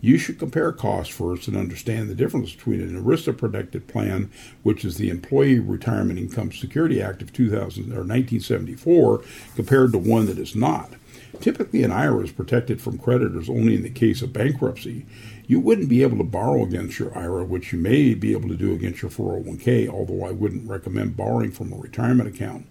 You 0.03 0.17
should 0.17 0.39
compare 0.39 0.73
costs 0.73 1.15
first 1.15 1.47
and 1.47 1.57
understand 1.57 2.09
the 2.09 2.15
difference 2.15 2.55
between 2.55 2.81
an 2.81 3.03
ERISA 3.03 3.37
protected 3.37 3.87
plan, 3.87 4.31
which 4.63 4.85
is 4.85 4.97
the 4.97 5.11
Employee 5.11 5.59
Retirement 5.59 6.19
Income 6.19 6.53
Security 6.53 7.03
Act 7.03 7.21
of 7.21 7.33
2000 7.33 7.85
or 7.85 8.05
1974, 8.05 9.23
compared 9.57 9.93
to 9.93 9.99
one 9.99 10.27
that 10.27 10.39
is 10.39 10.57
not. 10.57 10.93
Typically, 11.41 11.83
an 11.83 11.93
IRA 11.93 12.25
is 12.25 12.33
protected 12.33 12.81
from 12.81 12.99
creditors 12.99 13.49
only 13.49 13.75
in 13.75 13.83
the 13.83 13.91
case 13.91 14.23
of 14.23 14.33
bankruptcy. 14.33 15.07
You 15.51 15.59
wouldn't 15.59 15.89
be 15.89 16.05
able 16.05 16.17
to 16.19 16.23
borrow 16.23 16.63
against 16.63 17.01
your 17.01 17.13
IRA, 17.19 17.45
which 17.45 17.73
you 17.73 17.79
may 17.81 18.15
be 18.15 18.31
able 18.31 18.49
to 18.51 18.57
do 18.57 18.73
against 18.73 19.03
your 19.03 19.11
401k, 19.11 19.89
although 19.89 20.25
I 20.25 20.31
wouldn't 20.31 20.71
recommend 20.71 21.17
borrowing 21.17 21.51
from 21.51 21.73
a 21.73 21.77
retirement 21.77 22.29
account. 22.29 22.67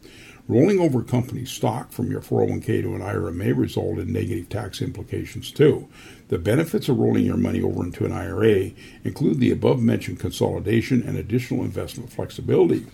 Rolling 0.47 0.79
over 0.79 1.03
company 1.03 1.43
stock 1.43 1.91
from 1.91 2.09
your 2.09 2.21
401k 2.21 2.81
to 2.83 2.95
an 2.95 3.01
IRA 3.01 3.33
may 3.33 3.51
result 3.51 3.99
in 3.99 4.13
negative 4.13 4.47
tax 4.47 4.81
implications 4.81 5.51
too. 5.51 5.89
The 6.29 6.37
benefits 6.37 6.87
of 6.87 6.97
rolling 6.97 7.25
your 7.25 7.35
money 7.35 7.61
over 7.61 7.83
into 7.83 8.05
an 8.05 8.13
IRA 8.13 8.71
include 9.03 9.41
the 9.41 9.51
above 9.51 9.81
mentioned 9.81 10.21
consolidation 10.21 11.03
and 11.03 11.17
additional 11.17 11.65
investment 11.65 12.13
flexibility. 12.13 12.85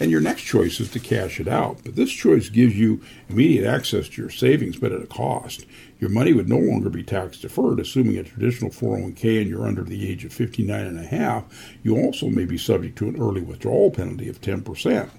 And 0.00 0.10
your 0.10 0.20
next 0.20 0.42
choice 0.42 0.80
is 0.80 0.90
to 0.92 0.98
cash 0.98 1.40
it 1.40 1.48
out. 1.48 1.80
But 1.84 1.94
this 1.94 2.10
choice 2.10 2.48
gives 2.48 2.76
you 2.76 3.02
immediate 3.28 3.66
access 3.66 4.08
to 4.08 4.22
your 4.22 4.30
savings, 4.30 4.78
but 4.78 4.92
at 4.92 5.02
a 5.02 5.06
cost. 5.06 5.66
Your 5.98 6.10
money 6.10 6.32
would 6.32 6.48
no 6.48 6.58
longer 6.58 6.90
be 6.90 7.02
tax 7.02 7.38
deferred, 7.38 7.80
assuming 7.80 8.18
a 8.18 8.24
traditional 8.24 8.70
401k 8.70 9.40
and 9.40 9.48
you're 9.48 9.66
under 9.66 9.82
the 9.82 10.08
age 10.08 10.24
of 10.24 10.32
59 10.32 10.84
and 10.84 10.98
a 10.98 11.06
half. 11.06 11.44
You 11.82 11.96
also 11.96 12.28
may 12.28 12.44
be 12.44 12.58
subject 12.58 12.98
to 12.98 13.08
an 13.08 13.20
early 13.20 13.40
withdrawal 13.40 13.90
penalty 13.90 14.28
of 14.28 14.40
10%. 14.40 15.10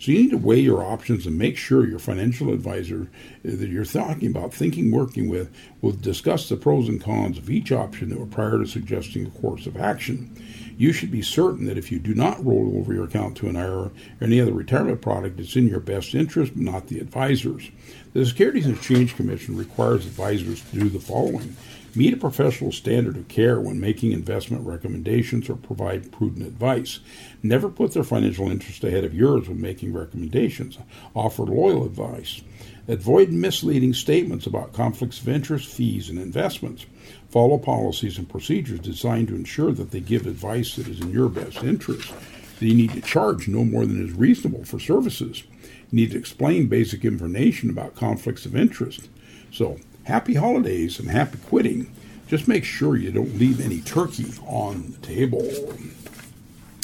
So 0.00 0.12
you 0.12 0.18
need 0.18 0.30
to 0.30 0.38
weigh 0.38 0.60
your 0.60 0.82
options 0.82 1.26
and 1.26 1.36
make 1.36 1.58
sure 1.58 1.86
your 1.86 1.98
financial 1.98 2.54
advisor 2.54 3.02
uh, 3.02 3.50
that 3.56 3.68
you're 3.68 3.84
talking 3.84 4.30
about, 4.30 4.54
thinking, 4.54 4.90
working 4.90 5.28
with, 5.28 5.54
will 5.82 5.92
discuss 5.92 6.48
the 6.48 6.56
pros 6.56 6.88
and 6.88 7.02
cons 7.02 7.36
of 7.36 7.50
each 7.50 7.70
option 7.70 8.26
prior 8.30 8.58
to 8.58 8.66
suggesting 8.66 9.26
a 9.26 9.30
course 9.30 9.66
of 9.66 9.76
action. 9.76 10.34
You 10.78 10.94
should 10.94 11.10
be 11.10 11.20
certain 11.20 11.66
that 11.66 11.76
if 11.76 11.92
you 11.92 11.98
do 11.98 12.14
not 12.14 12.42
roll 12.42 12.78
over 12.78 12.94
your 12.94 13.04
account 13.04 13.36
to 13.38 13.48
an 13.48 13.56
IRA 13.56 13.82
or 13.82 13.92
any 14.22 14.40
other 14.40 14.54
retirement 14.54 15.02
product, 15.02 15.38
it's 15.38 15.54
in 15.54 15.68
your 15.68 15.80
best 15.80 16.14
interest, 16.14 16.56
not 16.56 16.86
the 16.86 17.00
advisor's. 17.00 17.70
The 18.12 18.26
Securities 18.26 18.66
and 18.66 18.76
Exchange 18.76 19.14
Commission 19.14 19.56
requires 19.56 20.04
advisors 20.04 20.62
to 20.62 20.80
do 20.80 20.88
the 20.88 20.98
following 20.98 21.56
meet 21.94 22.12
a 22.12 22.16
professional 22.16 22.72
standard 22.72 23.16
of 23.16 23.28
care 23.28 23.60
when 23.60 23.80
making 23.80 24.10
investment 24.10 24.66
recommendations 24.66 25.48
or 25.48 25.54
provide 25.56 26.10
prudent 26.10 26.46
advice. 26.46 27.00
Never 27.42 27.68
put 27.68 27.92
their 27.94 28.04
financial 28.04 28.50
interest 28.50 28.82
ahead 28.82 29.04
of 29.04 29.14
yours 29.14 29.48
when 29.48 29.60
making 29.60 29.92
recommendations. 29.92 30.78
Offer 31.14 31.44
loyal 31.44 31.84
advice. 31.84 32.42
Avoid 32.88 33.30
misleading 33.30 33.94
statements 33.94 34.46
about 34.46 34.72
conflicts 34.72 35.20
of 35.20 35.28
interest, 35.28 35.68
fees, 35.68 36.08
and 36.08 36.18
investments. 36.18 36.86
Follow 37.28 37.58
policies 37.58 38.18
and 38.18 38.28
procedures 38.28 38.80
designed 38.80 39.28
to 39.28 39.36
ensure 39.36 39.70
that 39.72 39.92
they 39.92 40.00
give 40.00 40.26
advice 40.26 40.74
that 40.76 40.88
is 40.88 41.00
in 41.00 41.10
your 41.10 41.28
best 41.28 41.62
interest. 41.62 42.12
They 42.58 42.74
need 42.74 42.92
to 42.92 43.00
charge 43.00 43.46
no 43.46 43.64
more 43.64 43.86
than 43.86 44.04
is 44.04 44.12
reasonable 44.12 44.64
for 44.64 44.80
services. 44.80 45.44
Need 45.92 46.12
to 46.12 46.18
explain 46.18 46.68
basic 46.68 47.04
information 47.04 47.70
about 47.70 47.96
conflicts 47.96 48.46
of 48.46 48.54
interest. 48.54 49.08
So, 49.52 49.78
happy 50.04 50.34
holidays 50.34 50.98
and 50.98 51.10
happy 51.10 51.38
quitting. 51.38 51.92
Just 52.28 52.46
make 52.46 52.64
sure 52.64 52.96
you 52.96 53.10
don't 53.10 53.38
leave 53.38 53.60
any 53.60 53.80
turkey 53.80 54.32
on 54.46 54.92
the 54.92 55.06
table. 55.06 55.48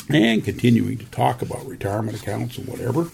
And 0.09 0.45
continuing 0.45 0.99
to 0.99 1.07
talk 1.07 1.43
about 1.43 1.67
retirement 1.67 2.21
accounts 2.21 2.59
and 2.59 2.67
whatever. 2.67 3.11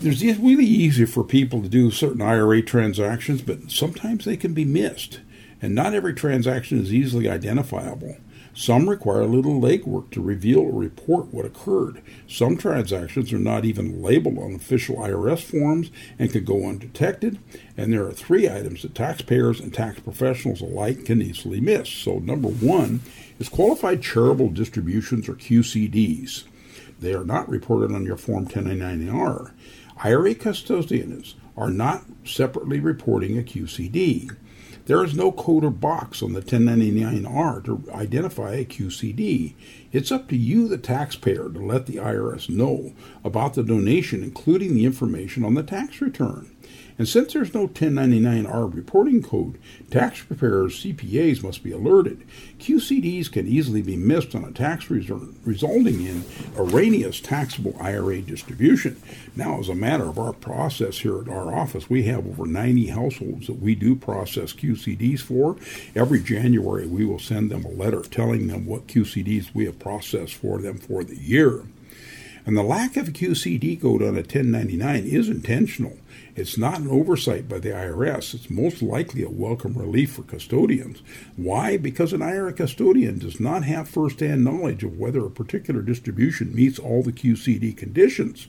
There's 0.00 0.22
it's 0.22 0.38
really 0.38 0.64
easy 0.64 1.04
for 1.06 1.24
people 1.24 1.60
to 1.60 1.68
do 1.68 1.90
certain 1.90 2.22
IRA 2.22 2.62
transactions, 2.62 3.42
but 3.42 3.70
sometimes 3.70 4.24
they 4.24 4.36
can 4.36 4.54
be 4.54 4.64
missed. 4.64 5.20
And 5.60 5.74
not 5.74 5.92
every 5.92 6.14
transaction 6.14 6.80
is 6.80 6.94
easily 6.94 7.28
identifiable. 7.28 8.16
Some 8.58 8.90
require 8.90 9.20
a 9.20 9.26
little 9.28 9.60
legwork 9.60 10.10
to 10.10 10.20
reveal 10.20 10.58
or 10.58 10.72
report 10.72 11.32
what 11.32 11.46
occurred. 11.46 12.02
Some 12.26 12.56
transactions 12.56 13.32
are 13.32 13.38
not 13.38 13.64
even 13.64 14.02
labeled 14.02 14.36
on 14.36 14.52
official 14.52 14.96
IRS 14.96 15.44
forms 15.44 15.92
and 16.18 16.32
can 16.32 16.42
go 16.42 16.68
undetected. 16.68 17.38
And 17.76 17.92
there 17.92 18.04
are 18.04 18.10
three 18.10 18.50
items 18.50 18.82
that 18.82 18.96
taxpayers 18.96 19.60
and 19.60 19.72
tax 19.72 20.00
professionals 20.00 20.60
alike 20.60 21.04
can 21.04 21.22
easily 21.22 21.60
miss. 21.60 21.88
So, 21.88 22.18
number 22.18 22.48
one 22.48 23.02
is 23.38 23.48
qualified 23.48 24.02
charitable 24.02 24.48
distributions 24.48 25.28
or 25.28 25.34
QCDs. 25.34 26.42
They 26.98 27.14
are 27.14 27.24
not 27.24 27.48
reported 27.48 27.94
on 27.94 28.04
your 28.04 28.16
Form 28.16 28.48
1099-R. 28.48 29.54
IRA 30.02 30.34
custodians 30.34 31.36
are 31.56 31.70
not 31.70 32.02
separately 32.24 32.80
reporting 32.80 33.38
a 33.38 33.42
QCD. 33.42 34.36
There 34.88 35.04
is 35.04 35.14
no 35.14 35.32
code 35.32 35.64
or 35.64 35.70
box 35.70 36.22
on 36.22 36.32
the 36.32 36.40
1099R 36.40 37.62
to 37.66 37.84
identify 37.92 38.54
a 38.54 38.64
QCD. 38.64 39.52
It's 39.92 40.10
up 40.10 40.28
to 40.28 40.36
you, 40.36 40.66
the 40.66 40.78
taxpayer, 40.78 41.50
to 41.50 41.60
let 41.60 41.84
the 41.84 41.96
IRS 41.96 42.48
know 42.48 42.94
about 43.22 43.52
the 43.52 43.62
donation, 43.62 44.22
including 44.22 44.72
the 44.72 44.86
information 44.86 45.44
on 45.44 45.52
the 45.52 45.62
tax 45.62 46.00
return. 46.00 46.56
And 46.98 47.08
since 47.08 47.32
there's 47.32 47.54
no 47.54 47.68
1099R 47.68 48.74
reporting 48.74 49.22
code, 49.22 49.56
tax 49.88 50.20
preparers, 50.20 50.82
CPAs 50.82 51.44
must 51.44 51.62
be 51.62 51.70
alerted. 51.70 52.26
QCDs 52.58 53.30
can 53.30 53.46
easily 53.46 53.82
be 53.82 53.96
missed 53.96 54.34
on 54.34 54.44
a 54.44 54.50
tax 54.50 54.90
return, 54.90 55.38
resulting 55.44 56.04
in 56.04 56.24
erroneous 56.56 57.20
taxable 57.20 57.76
IRA 57.80 58.20
distribution. 58.20 59.00
Now, 59.36 59.60
as 59.60 59.68
a 59.68 59.76
matter 59.76 60.08
of 60.08 60.18
our 60.18 60.32
process 60.32 60.98
here 60.98 61.20
at 61.20 61.28
our 61.28 61.54
office, 61.54 61.88
we 61.88 62.02
have 62.04 62.26
over 62.26 62.46
90 62.46 62.88
households 62.88 63.46
that 63.46 63.60
we 63.60 63.76
do 63.76 63.94
process 63.94 64.52
QCDs 64.52 65.20
for. 65.20 65.56
Every 65.94 66.20
January, 66.20 66.88
we 66.88 67.04
will 67.04 67.20
send 67.20 67.52
them 67.52 67.64
a 67.64 67.70
letter 67.70 68.02
telling 68.02 68.48
them 68.48 68.66
what 68.66 68.88
QCDs 68.88 69.54
we 69.54 69.66
have 69.66 69.78
processed 69.78 70.34
for 70.34 70.58
them 70.58 70.78
for 70.78 71.04
the 71.04 71.16
year. 71.16 71.62
And 72.44 72.56
the 72.56 72.62
lack 72.62 72.96
of 72.96 73.08
a 73.08 73.12
QCD 73.12 73.80
code 73.80 74.02
on 74.02 74.14
a 74.14 74.22
1099 74.22 75.04
is 75.04 75.28
intentional. 75.28 75.98
It's 76.38 76.56
not 76.56 76.78
an 76.78 76.86
oversight 76.86 77.48
by 77.48 77.58
the 77.58 77.70
IRS. 77.70 78.32
It's 78.32 78.48
most 78.48 78.80
likely 78.80 79.24
a 79.24 79.28
welcome 79.28 79.74
relief 79.74 80.12
for 80.12 80.22
custodians. 80.22 81.02
Why? 81.34 81.76
Because 81.76 82.12
an 82.12 82.22
IRA 82.22 82.52
custodian 82.52 83.18
does 83.18 83.40
not 83.40 83.64
have 83.64 83.88
first-hand 83.88 84.44
knowledge 84.44 84.84
of 84.84 84.96
whether 84.96 85.26
a 85.26 85.32
particular 85.32 85.82
distribution 85.82 86.54
meets 86.54 86.78
all 86.78 87.02
the 87.02 87.10
QCD 87.10 87.76
conditions. 87.76 88.46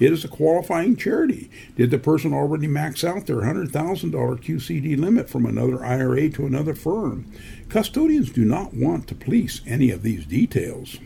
It 0.00 0.12
is 0.12 0.24
a 0.24 0.28
qualifying 0.28 0.96
charity. 0.96 1.52
Did 1.76 1.92
the 1.92 1.98
person 1.98 2.34
already 2.34 2.66
max 2.66 3.04
out 3.04 3.26
their 3.26 3.42
$100,000 3.42 3.70
QCD 3.70 4.98
limit 4.98 5.30
from 5.30 5.46
another 5.46 5.84
IRA 5.84 6.30
to 6.30 6.46
another 6.46 6.74
firm? 6.74 7.30
Custodians 7.68 8.32
do 8.32 8.44
not 8.44 8.74
want 8.74 9.06
to 9.06 9.14
police 9.14 9.60
any 9.68 9.92
of 9.92 10.02
these 10.02 10.26
details. 10.26 10.98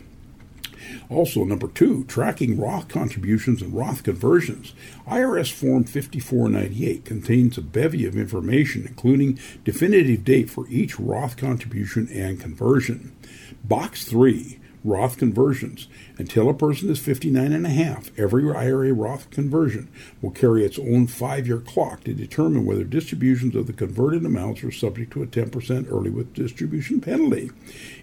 Also, 1.10 1.44
number 1.44 1.68
two, 1.68 2.04
tracking 2.04 2.58
Roth 2.58 2.88
contributions 2.88 3.62
and 3.62 3.74
Roth 3.74 4.02
conversions. 4.02 4.74
IRS 5.06 5.52
Form 5.52 5.84
5498 5.84 7.04
contains 7.04 7.58
a 7.58 7.62
bevy 7.62 8.06
of 8.06 8.16
information, 8.16 8.86
including 8.86 9.38
definitive 9.64 10.24
date 10.24 10.50
for 10.50 10.66
each 10.68 10.98
Roth 10.98 11.36
contribution 11.36 12.08
and 12.12 12.40
conversion. 12.40 13.14
Box 13.62 14.04
3 14.04 14.58
Roth 14.84 15.16
conversions. 15.16 15.88
Until 16.18 16.50
a 16.50 16.54
person 16.54 16.90
is 16.90 16.98
59 16.98 17.54
and 17.54 17.64
a 17.64 17.70
half, 17.70 18.10
every 18.18 18.44
IRA 18.54 18.92
Roth 18.92 19.30
conversion 19.30 19.88
will 20.20 20.30
carry 20.30 20.62
its 20.62 20.78
own 20.78 21.06
five 21.06 21.46
year 21.46 21.58
clock 21.58 22.04
to 22.04 22.12
determine 22.12 22.66
whether 22.66 22.84
distributions 22.84 23.56
of 23.56 23.66
the 23.66 23.72
converted 23.72 24.26
amounts 24.26 24.62
are 24.62 24.70
subject 24.70 25.10
to 25.14 25.22
a 25.22 25.26
10% 25.26 25.90
early 25.90 26.10
with 26.10 26.34
distribution 26.34 27.00
penalty. 27.00 27.50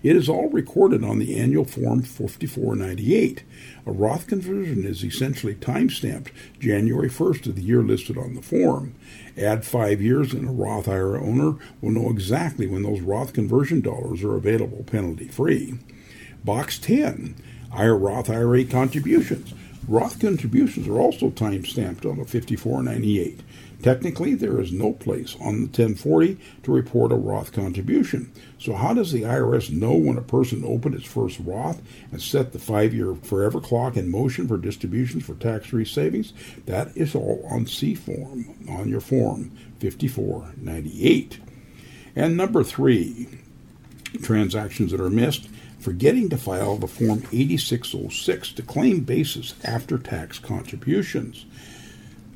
It 0.01 0.15
is 0.15 0.27
all 0.27 0.49
recorded 0.49 1.03
on 1.03 1.19
the 1.19 1.39
annual 1.39 1.65
Form 1.65 2.01
5498. 2.01 3.43
A 3.85 3.91
Roth 3.91 4.25
conversion 4.25 4.83
is 4.83 5.03
essentially 5.03 5.53
time 5.53 5.91
stamped 5.91 6.31
January 6.59 7.09
1st 7.09 7.45
of 7.45 7.55
the 7.57 7.61
year 7.61 7.83
listed 7.83 8.17
on 8.17 8.33
the 8.33 8.41
form. 8.41 8.95
Add 9.37 9.65
five 9.65 10.01
years, 10.01 10.33
and 10.33 10.49
a 10.49 10.51
Roth 10.51 10.87
IRA 10.87 11.23
owner 11.23 11.57
will 11.79 11.91
know 11.91 12.09
exactly 12.09 12.65
when 12.65 12.81
those 12.81 13.01
Roth 13.01 13.33
conversion 13.33 13.81
dollars 13.81 14.23
are 14.23 14.35
available 14.35 14.83
penalty 14.83 15.27
free. 15.27 15.75
Box 16.43 16.79
10, 16.79 17.35
IRA 17.71 17.95
Roth 17.95 18.29
IRA 18.29 18.65
contributions. 18.65 19.53
Roth 19.87 20.19
contributions 20.19 20.87
are 20.87 20.99
also 20.99 21.29
time 21.29 21.65
stamped 21.65 22.05
on 22.05 22.19
a 22.19 22.25
5498. 22.25 23.41
Technically, 23.81 24.35
there 24.35 24.61
is 24.61 24.71
no 24.71 24.93
place 24.93 25.35
on 25.39 25.55
the 25.55 25.65
1040 25.65 26.37
to 26.63 26.71
report 26.71 27.11
a 27.11 27.15
Roth 27.15 27.51
contribution. 27.51 28.31
So, 28.59 28.75
how 28.75 28.93
does 28.93 29.11
the 29.11 29.23
IRS 29.23 29.71
know 29.71 29.93
when 29.93 30.17
a 30.17 30.21
person 30.21 30.63
opened 30.63 30.93
its 30.93 31.07
first 31.07 31.39
Roth 31.39 31.81
and 32.11 32.21
set 32.21 32.53
the 32.53 32.59
five 32.59 32.93
year 32.93 33.15
forever 33.15 33.59
clock 33.59 33.97
in 33.97 34.11
motion 34.11 34.47
for 34.47 34.57
distributions 34.57 35.25
for 35.25 35.33
tax 35.33 35.67
free 35.67 35.85
savings? 35.85 36.33
That 36.67 36.95
is 36.95 37.15
all 37.15 37.43
on 37.49 37.65
C 37.65 37.95
form, 37.95 38.53
on 38.69 38.87
your 38.87 39.01
form 39.01 39.51
5498. 39.79 41.39
And 42.15 42.37
number 42.37 42.63
three, 42.63 43.27
transactions 44.21 44.91
that 44.91 45.01
are 45.01 45.09
missed 45.09 45.49
forgetting 45.81 46.29
to 46.29 46.37
file 46.37 46.77
the 46.77 46.87
Form 46.87 47.23
8606 47.31 48.53
to 48.53 48.61
claim 48.61 49.01
basis 49.01 49.55
after 49.63 49.97
tax 49.97 50.39
contributions. 50.39 51.45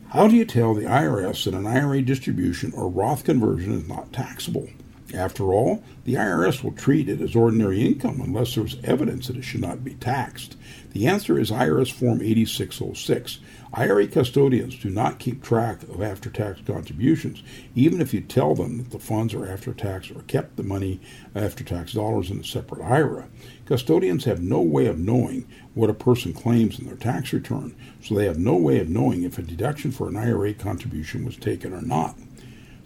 How 0.10 0.28
do 0.28 0.36
you 0.36 0.46
tell 0.46 0.74
the 0.74 0.86
IRS 0.86 1.46
that 1.46 1.54
an 1.54 1.68
IRA 1.68 2.02
distribution 2.02 2.74
or 2.74 2.90
Roth 2.90 3.24
conversion 3.24 3.74
is 3.74 3.88
not 3.88 4.12
taxable? 4.12 4.70
After 5.14 5.54
all, 5.54 5.84
the 6.04 6.16
IRS 6.16 6.64
will 6.64 6.72
treat 6.72 7.08
it 7.08 7.22
as 7.22 7.36
ordinary 7.36 7.86
income 7.86 8.22
unless 8.22 8.56
there's 8.56 8.78
evidence 8.84 9.28
that 9.28 9.38
it 9.38 9.44
should 9.44 9.62
not 9.62 9.84
be 9.84 9.94
taxed. 9.94 10.58
The 10.94 11.06
answer 11.06 11.38
is 11.38 11.52
IRS 11.52 11.92
Form 11.92 12.22
8606. 12.24 13.40
IRA 13.74 14.08
custodians 14.08 14.80
do 14.80 14.90
not 14.90 15.20
keep 15.20 15.44
track 15.44 15.84
of 15.84 16.02
after 16.02 16.30
tax 16.30 16.62
contributions, 16.66 17.44
even 17.76 18.02
if 18.02 18.14
you 18.14 18.22
tell 18.22 18.56
them 18.56 18.78
that 18.78 18.90
the 18.90 19.00
funds 19.00 19.34
are 19.34 19.46
after 19.46 19.74
tax 19.74 20.10
or 20.10 20.24
kept 20.24 20.56
the 20.56 20.64
money 20.64 21.00
after 21.36 21.64
tax 21.64 21.94
dollars 21.94 22.32
in 22.32 22.40
a 22.40 22.44
separate 22.44 22.82
IRA. 22.82 23.28
Custodians 23.66 24.26
have 24.26 24.42
no 24.42 24.62
way 24.62 24.88
of 24.88 24.98
knowing 24.98 25.46
what 25.76 25.90
a 25.90 25.94
person 25.94 26.34
claims 26.34 26.80
in 26.80 26.88
their 26.88 26.96
tax 26.96 27.32
return, 27.32 27.76
so 28.02 28.16
they 28.16 28.26
have 28.26 28.40
no 28.40 28.56
way 28.56 28.80
of 28.80 28.90
knowing 28.90 29.24
if 29.24 29.38
a 29.38 29.44
deduction 29.44 29.92
for 29.92 30.08
an 30.08 30.16
IRA 30.16 30.54
contribution 30.54 31.26
was 31.26 31.36
taken 31.36 31.74
or 31.74 31.82
not. 31.82 32.16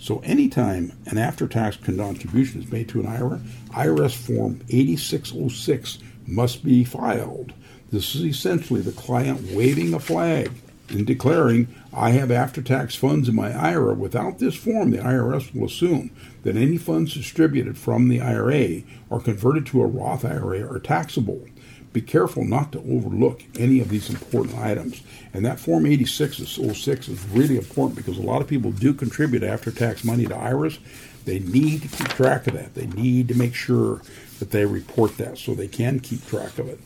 So, 0.01 0.19
anytime 0.19 0.93
an 1.07 1.17
after 1.17 1.45
tax 1.45 1.75
contribution 1.75 2.61
is 2.61 2.71
made 2.71 2.87
to 2.89 3.01
an 3.01 3.07
IRA, 3.07 3.41
IRS 3.71 4.15
Form 4.15 4.61
8606 4.69 5.99
must 6.25 6.63
be 6.63 6.85
filed. 6.85 7.51
This 7.91 8.15
is 8.15 8.23
essentially 8.23 8.79
the 8.81 8.93
client 8.93 9.51
waving 9.51 9.93
a 9.93 9.99
flag 9.99 10.51
and 10.87 11.05
declaring, 11.05 11.67
I 11.93 12.11
have 12.11 12.31
after 12.31 12.61
tax 12.61 12.95
funds 12.95 13.27
in 13.27 13.35
my 13.35 13.51
IRA. 13.51 13.93
Without 13.93 14.39
this 14.39 14.55
form, 14.55 14.91
the 14.91 14.99
IRS 14.99 15.53
will 15.53 15.67
assume 15.67 16.11
that 16.43 16.55
any 16.55 16.77
funds 16.77 17.13
distributed 17.13 17.77
from 17.77 18.07
the 18.07 18.21
IRA 18.21 18.83
or 19.09 19.19
converted 19.19 19.65
to 19.67 19.81
a 19.81 19.87
Roth 19.87 20.23
IRA 20.23 20.61
are 20.61 20.79
taxable. 20.79 21.45
Be 21.91 22.01
careful 22.01 22.43
not 22.43 22.71
to 22.73 22.79
overlook 22.79 23.43
any 23.57 23.79
of 23.79 23.89
these 23.89 24.09
important 24.09 24.57
items. 24.57 25.01
And 25.33 25.43
that 25.45 25.59
Form 25.59 25.85
8606 25.85 27.07
is 27.07 27.25
really 27.29 27.57
important 27.57 27.97
because 27.97 28.17
a 28.17 28.23
lot 28.23 28.41
of 28.41 28.47
people 28.47 28.71
do 28.71 28.93
contribute 28.93 29.43
after 29.43 29.71
tax 29.71 30.03
money 30.03 30.25
to 30.27 30.35
IRAs. 30.35 30.79
They 31.25 31.39
need 31.39 31.81
to 31.81 31.87
keep 31.87 32.07
track 32.09 32.47
of 32.47 32.53
that. 32.53 32.75
They 32.75 32.87
need 32.87 33.27
to 33.29 33.35
make 33.35 33.55
sure 33.55 34.01
that 34.39 34.51
they 34.51 34.65
report 34.65 35.17
that 35.17 35.37
so 35.37 35.53
they 35.53 35.67
can 35.67 35.99
keep 35.99 36.25
track 36.27 36.59
of 36.59 36.67
it. 36.67 36.79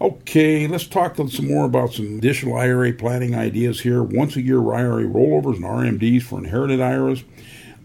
Okay, 0.00 0.66
let's 0.66 0.86
talk 0.86 1.16
some 1.16 1.48
more 1.48 1.64
about 1.64 1.94
some 1.94 2.18
additional 2.18 2.56
IRA 2.56 2.92
planning 2.92 3.34
ideas 3.34 3.80
here. 3.80 4.02
Once 4.02 4.36
a 4.36 4.42
year 4.42 4.58
IRA 4.72 5.04
rollovers 5.04 5.56
and 5.56 5.64
RMDs 5.64 6.22
for 6.22 6.38
inherited 6.38 6.80
IRAs 6.82 7.24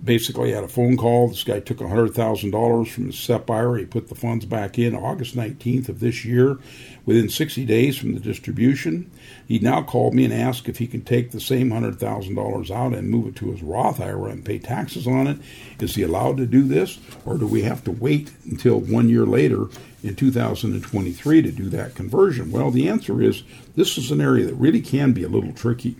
basically 0.03 0.51
had 0.51 0.63
a 0.63 0.67
phone 0.67 0.97
call. 0.97 1.27
This 1.27 1.43
guy 1.43 1.59
took 1.59 1.77
$100,000 1.77 2.87
from 2.87 3.05
his 3.05 3.19
SEP 3.19 3.49
IRA. 3.49 3.79
He 3.79 3.85
put 3.85 4.09
the 4.09 4.15
funds 4.15 4.45
back 4.45 4.79
in 4.79 4.95
August 4.95 5.35
19th 5.35 5.89
of 5.89 5.99
this 5.99 6.25
year. 6.25 6.57
Within 7.05 7.29
60 7.29 7.65
days 7.65 7.97
from 7.97 8.13
the 8.13 8.19
distribution, 8.19 9.09
he 9.47 9.59
now 9.59 9.81
called 9.81 10.13
me 10.13 10.25
and 10.25 10.33
asked 10.33 10.69
if 10.69 10.77
he 10.77 10.87
can 10.87 11.01
take 11.01 11.31
the 11.31 11.39
same 11.39 11.69
$100,000 11.69 12.71
out 12.71 12.93
and 12.93 13.09
move 13.09 13.27
it 13.27 13.35
to 13.37 13.51
his 13.51 13.63
Roth 13.63 13.99
IRA 13.99 14.31
and 14.31 14.45
pay 14.45 14.59
taxes 14.59 15.07
on 15.07 15.27
it. 15.27 15.37
Is 15.79 15.95
he 15.95 16.03
allowed 16.03 16.37
to 16.37 16.45
do 16.45 16.63
this, 16.63 16.99
or 17.25 17.37
do 17.37 17.47
we 17.47 17.63
have 17.63 17.83
to 17.85 17.91
wait 17.91 18.31
until 18.45 18.79
one 18.79 19.09
year 19.09 19.25
later 19.25 19.65
in 20.03 20.15
2023 20.15 21.41
to 21.41 21.51
do 21.51 21.69
that 21.69 21.95
conversion? 21.95 22.51
Well, 22.51 22.71
the 22.71 22.87
answer 22.87 23.21
is 23.21 23.43
this 23.75 23.97
is 23.97 24.11
an 24.11 24.21
area 24.21 24.45
that 24.45 24.55
really 24.55 24.81
can 24.81 25.11
be 25.11 25.23
a 25.23 25.29
little 25.29 25.53
tricky. 25.53 25.95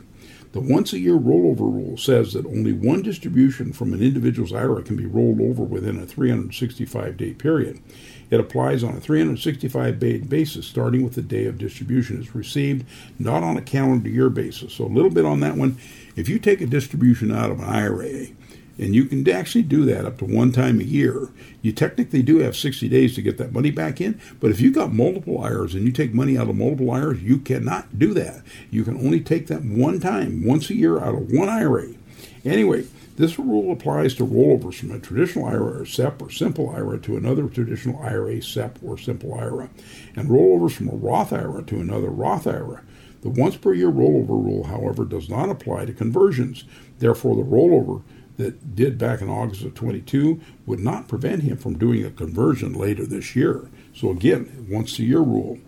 The 0.54 0.60
once 0.60 0.91
a 0.91 0.99
year 0.99 1.18
rollover 1.18 1.60
rule 1.60 1.95
says 1.95 2.34
that 2.34 2.45
only 2.45 2.74
one 2.74 3.02
distribution 3.02 3.72
from 3.72 3.93
an 3.93 4.02
individual's 4.02 4.52
IRA 4.52 4.84
can 4.84 4.97
be 4.97 5.06
rolled 5.06 5.39
over 5.39 5.64
within 5.64 5.97
a 5.97 6.06
365 6.06 7.16
day 7.16 7.34
period. 7.34 7.80
It 8.30 8.39
applies 8.39 8.84
on 8.84 8.95
a 8.95 8.99
365 8.99 9.99
day 9.99 10.18
basis, 10.18 10.68
starting 10.68 11.04
with 11.04 11.16
the 11.16 11.22
day 11.22 11.45
of 11.45 11.58
distribution 11.58 12.20
is 12.20 12.36
received, 12.36 12.86
not 13.18 13.43
on 13.43 13.56
a 13.56 13.62
calendar 13.62 14.10
year 14.10 14.30
basis. 14.30 14.74
So, 14.74 14.86
a 14.86 14.88
little 14.88 15.10
bit 15.10 15.26
on 15.26 15.39
that 15.39 15.56
one. 15.56 15.78
If 16.18 16.28
you 16.28 16.38
take 16.38 16.60
a 16.60 16.68
distribution 16.68 17.32
out 17.32 17.52
of 17.52 17.60
an 17.60 17.66
IRA, 17.66 18.28
and 18.82 18.96
you 18.96 19.06
can 19.06 19.30
actually 19.30 19.62
do 19.62 19.86
that 19.86 20.06
up 20.06 20.18
to 20.18 20.26
one 20.26 20.52
time 20.52 20.80
a 20.80 20.84
year. 20.84 21.30
You 21.62 21.72
technically 21.72 22.24
do 22.24 22.40
have 22.40 22.58
60 22.58 22.90
days 22.90 23.14
to 23.14 23.22
get 23.22 23.38
that 23.38 23.54
money 23.54 23.70
back 23.70 24.02
in, 24.02 24.20
but 24.40 24.50
if 24.50 24.60
you've 24.60 24.74
got 24.74 24.92
multiple 24.92 25.40
IRAs 25.40 25.76
and 25.76 25.86
you 25.86 25.92
take 25.92 26.16
money 26.16 26.36
out 26.36 26.50
of 26.50 26.56
multiple 26.56 26.90
IRAs, 26.90 27.22
you 27.22 27.38
cannot 27.38 28.00
do 28.00 28.14
that. 28.16 28.42
You 28.72 28.84
can 28.84 28.98
only 28.98 29.22
take 29.22 29.48
that 29.48 29.64
one 29.64 30.00
time, 30.00 30.44
once 30.44 30.72
a 30.72 30.76
year, 30.76 31.00
out 31.00 31.14
of 31.14 31.32
one 31.32 31.48
IRA. 31.48 31.90
Anyway, 32.44 32.86
this 33.18 33.38
rule 33.38 33.72
applies 33.72 34.16
to 34.16 34.26
rollovers 34.26 34.80
from 34.80 34.90
a 34.90 35.00
traditional 35.00 35.46
IRA 35.46 35.82
or 35.82 35.86
SEP 35.86 36.20
or 36.20 36.32
simple 36.32 36.72
IRA 36.72 36.98
to 37.02 37.18
another 37.18 37.48
traditional 37.48 38.02
IRA, 38.02 38.42
SEP, 38.42 38.80
or 38.84 38.98
simple 38.98 39.36
IRA, 39.36 39.70
and 40.16 40.28
rollovers 40.28 40.72
from 40.72 40.90
a 40.90 40.96
Roth 40.96 41.32
IRA 41.32 41.62
to 41.64 41.80
another 41.80 42.10
Roth 42.10 42.48
IRA. 42.48 42.82
The 43.22 43.30
once 43.30 43.58
per 43.58 43.74
year 43.74 43.92
rollover 43.92 44.30
rule, 44.30 44.64
however, 44.64 45.06
does 45.06 45.30
not 45.30 45.50
apply 45.50 45.86
to 45.86 45.94
conversions. 45.94 46.64
Therefore, 46.98 47.36
the 47.36 47.44
rollover 47.44 48.02
that 48.42 48.76
did 48.76 48.98
back 48.98 49.22
in 49.22 49.30
August 49.30 49.64
of 49.64 49.74
22 49.74 50.39
would 50.66 50.80
not 50.80 51.08
prevent 51.08 51.44
him 51.44 51.58
from 51.58 51.78
doing 51.78 52.06
a 52.06 52.12
conversion 52.12 52.74
later 52.74 53.06
this 53.06 53.36
year. 53.36 53.70
So 53.94 54.10
again, 54.10 54.68
once 54.70 55.00
a 55.00 55.04
year 55.04 55.20
rule. 55.20 55.60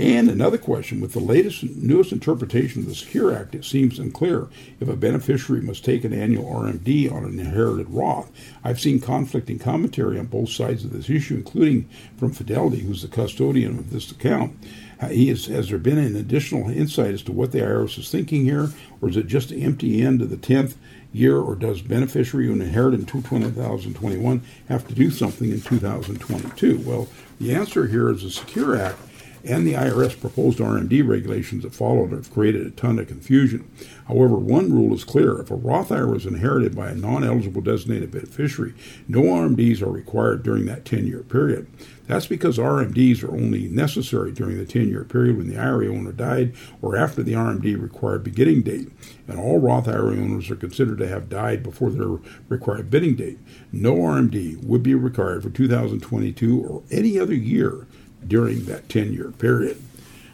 And 0.00 0.30
another 0.30 0.56
question 0.56 1.00
with 1.00 1.12
the 1.12 1.20
latest 1.20 1.62
newest 1.62 2.10
interpretation 2.10 2.80
of 2.80 2.88
the 2.88 2.94
Secure 2.94 3.34
Act, 3.34 3.54
it 3.54 3.66
seems 3.66 3.98
unclear 3.98 4.48
if 4.80 4.88
a 4.88 4.96
beneficiary 4.96 5.60
must 5.60 5.84
take 5.84 6.04
an 6.04 6.14
annual 6.14 6.44
RMD 6.44 7.12
on 7.12 7.24
an 7.24 7.38
inherited 7.38 7.90
Roth. 7.90 8.30
I've 8.64 8.80
seen 8.80 9.00
conflicting 9.00 9.58
commentary 9.58 10.18
on 10.18 10.26
both 10.26 10.48
sides 10.48 10.84
of 10.84 10.92
this 10.92 11.10
issue, 11.10 11.34
including 11.34 11.88
from 12.16 12.32
Fidelity, 12.32 12.80
who's 12.80 13.02
the 13.02 13.08
custodian 13.08 13.78
of 13.78 13.90
this 13.90 14.10
account. 14.10 14.56
Uh, 15.00 15.08
he 15.08 15.28
is, 15.28 15.46
has 15.46 15.68
there 15.68 15.78
been 15.78 15.98
an 15.98 16.16
additional 16.16 16.70
insight 16.70 17.12
as 17.12 17.22
to 17.24 17.32
what 17.32 17.52
the 17.52 17.58
IRS 17.58 17.98
is 17.98 18.10
thinking 18.10 18.44
here, 18.44 18.70
or 19.00 19.08
is 19.08 19.16
it 19.16 19.26
just 19.26 19.48
the 19.48 19.62
empty 19.62 20.02
end 20.02 20.22
of 20.22 20.30
the 20.30 20.36
10th 20.36 20.76
year, 21.12 21.38
or 21.38 21.54
does 21.54 21.82
beneficiary 21.82 22.46
who 22.46 22.52
inherited 22.52 23.00
in 23.00 23.06
2021 23.06 24.42
have 24.68 24.86
to 24.86 24.94
do 24.94 25.10
something 25.10 25.50
in 25.50 25.60
2022? 25.60 26.82
Well, 26.84 27.08
the 27.40 27.54
answer 27.54 27.86
here 27.86 28.10
is 28.10 28.22
the 28.22 28.30
Secure 28.30 28.76
Act 28.76 28.98
and 29.44 29.66
the 29.66 29.72
IRS 29.72 30.20
proposed 30.20 30.58
RMD 30.58 31.06
regulations 31.06 31.62
that 31.62 31.74
followed 31.74 32.12
have 32.12 32.32
created 32.32 32.66
a 32.66 32.70
ton 32.70 32.98
of 32.98 33.08
confusion. 33.08 33.70
However, 34.06 34.36
one 34.36 34.72
rule 34.72 34.94
is 34.94 35.04
clear. 35.04 35.40
If 35.40 35.50
a 35.50 35.54
Roth 35.54 35.90
IRA 35.90 36.16
is 36.16 36.26
inherited 36.26 36.76
by 36.76 36.90
a 36.90 36.94
non 36.94 37.24
eligible 37.24 37.62
designated 37.62 38.10
beneficiary, 38.10 38.74
no 39.08 39.22
RMDs 39.22 39.82
are 39.82 39.90
required 39.90 40.42
during 40.42 40.66
that 40.66 40.84
10 40.84 41.06
year 41.06 41.20
period. 41.20 41.66
That's 42.10 42.26
because 42.26 42.58
RMDs 42.58 43.22
are 43.22 43.30
only 43.30 43.68
necessary 43.68 44.32
during 44.32 44.58
the 44.58 44.64
10 44.64 44.88
year 44.88 45.04
period 45.04 45.36
when 45.36 45.48
the 45.48 45.56
IRA 45.56 45.88
owner 45.88 46.10
died 46.10 46.54
or 46.82 46.96
after 46.96 47.22
the 47.22 47.34
RMD 47.34 47.80
required 47.80 48.24
beginning 48.24 48.62
date. 48.62 48.88
And 49.28 49.38
all 49.38 49.60
Roth 49.60 49.86
IRA 49.86 50.16
owners 50.16 50.50
are 50.50 50.56
considered 50.56 50.98
to 50.98 51.08
have 51.08 51.28
died 51.28 51.62
before 51.62 51.90
their 51.90 52.18
required 52.48 52.90
beginning 52.90 53.14
date. 53.16 53.38
No 53.70 53.94
RMD 53.94 54.64
would 54.64 54.82
be 54.82 54.94
required 54.94 55.44
for 55.44 55.50
2022 55.50 56.60
or 56.60 56.82
any 56.90 57.18
other 57.18 57.34
year 57.34 57.86
during 58.26 58.64
that 58.64 58.88
10 58.88 59.12
year 59.12 59.30
period. 59.30 59.80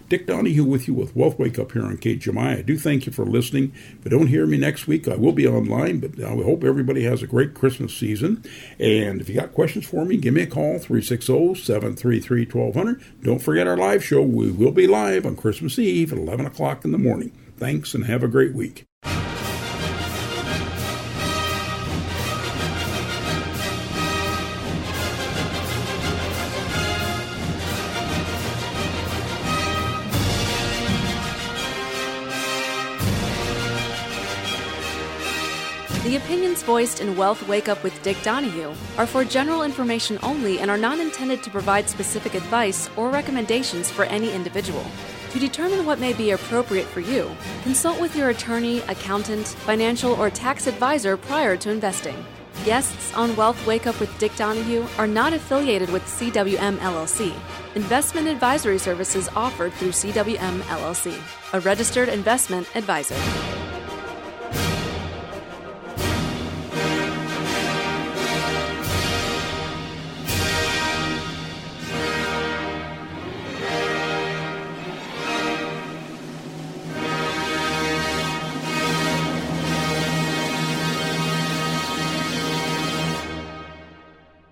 Dick 0.09 0.27
Donahue 0.27 0.65
with 0.65 0.87
you 0.87 0.95
with 0.95 1.17
Wealth 1.17 1.37
Wake 1.39 1.59
Up 1.59 1.73
here 1.73 1.85
on 1.85 1.97
KGMI. 1.97 2.59
I 2.59 2.63
do 2.63 2.79
thank 2.79 3.07
you 3.07 3.13
for 3.13 3.25
listening. 3.25 3.73
If 3.99 4.05
you 4.05 4.11
don't 4.11 4.29
hear 4.29 4.47
me 4.47 4.57
next 4.57 4.87
week, 4.87 5.09
I 5.09 5.17
will 5.17 5.33
be 5.33 5.49
online, 5.49 5.99
but 5.99 6.23
I 6.23 6.31
hope 6.31 6.63
everybody 6.63 7.03
has 7.03 7.25
a 7.25 7.27
great 7.27 7.55
Christmas 7.55 7.93
season. 7.93 8.45
And 8.79 9.21
if 9.21 9.29
you 9.29 9.35
got 9.35 9.53
questions 9.53 9.85
for 9.85 10.05
me, 10.05 10.17
give 10.17 10.35
me 10.35 10.43
a 10.43 10.47
call, 10.47 10.79
360-733-1200. 10.79 13.03
Don't 13.23 13.43
forget 13.43 13.67
our 13.67 13.77
live 13.77 14.05
show. 14.05 14.23
We 14.23 14.53
will 14.53 14.71
be 14.71 14.87
live 14.87 15.27
on 15.27 15.35
Christmas 15.35 15.77
Eve 15.79 16.13
at 16.13 16.19
11 16.19 16.47
o'clock 16.47 16.85
in 16.85 16.93
the 16.93 16.99
morning. 16.99 17.33
Thanks 17.57 17.93
and 17.95 18.05
have 18.05 18.23
a 18.23 18.29
great 18.29 18.55
week. 18.55 18.85
Opinions 36.57 36.63
voiced 36.63 37.01
in 37.01 37.17
Wealth 37.17 37.47
Wake 37.49 37.69
Up 37.69 37.83
with 37.83 38.03
Dick 38.03 38.17
Donahue 38.23 38.73
are 38.97 39.07
for 39.07 39.25
general 39.25 39.63
information 39.63 40.19
only 40.23 40.59
and 40.61 40.71
are 40.71 40.79
not 40.79 40.99
intended 40.99 41.43
to 41.43 41.51
provide 41.51 41.89
specific 41.89 42.35
advice 42.35 42.89
or 42.97 43.11
recommendations 43.11 43.91
for 43.91 44.05
any 44.05 44.33
individual. 44.33 44.85
To 45.33 45.39
determine 45.39 45.85
what 45.85 45.99
may 45.99 46.13
be 46.15 46.33
appropriate 46.33 46.87
for 46.87 47.01
you, 47.01 47.31
consult 47.63 48.01
with 48.01 48.17
your 48.17 48.31
attorney, 48.31 48.81
accountant, 48.89 49.47
financial, 49.67 50.13
or 50.15 50.31
tax 50.31 50.67
advisor 50.67 51.17
prior 51.17 51.57
to 51.59 51.71
investing. 51.71 52.17
Guests 52.65 53.15
on 53.15 53.37
Wealth 53.37 53.67
Wake 53.67 53.87
Up 53.87 54.01
with 54.01 54.17
Dick 54.19 54.35
Donahue 54.37 54.87
are 54.99 55.07
not 55.07 55.33
affiliated 55.33 55.91
with 55.91 56.03
CWM 56.05 56.79
LLC. 56.79 57.35
Investment 57.75 58.29
advisory 58.29 58.79
services 58.79 59.29
offered 59.37 59.73
through 59.75 59.93
CWM 59.93 60.61
LLC, 60.63 61.13
a 61.53 61.61
registered 61.61 62.09
investment 62.09 62.67
advisor. 62.75 63.66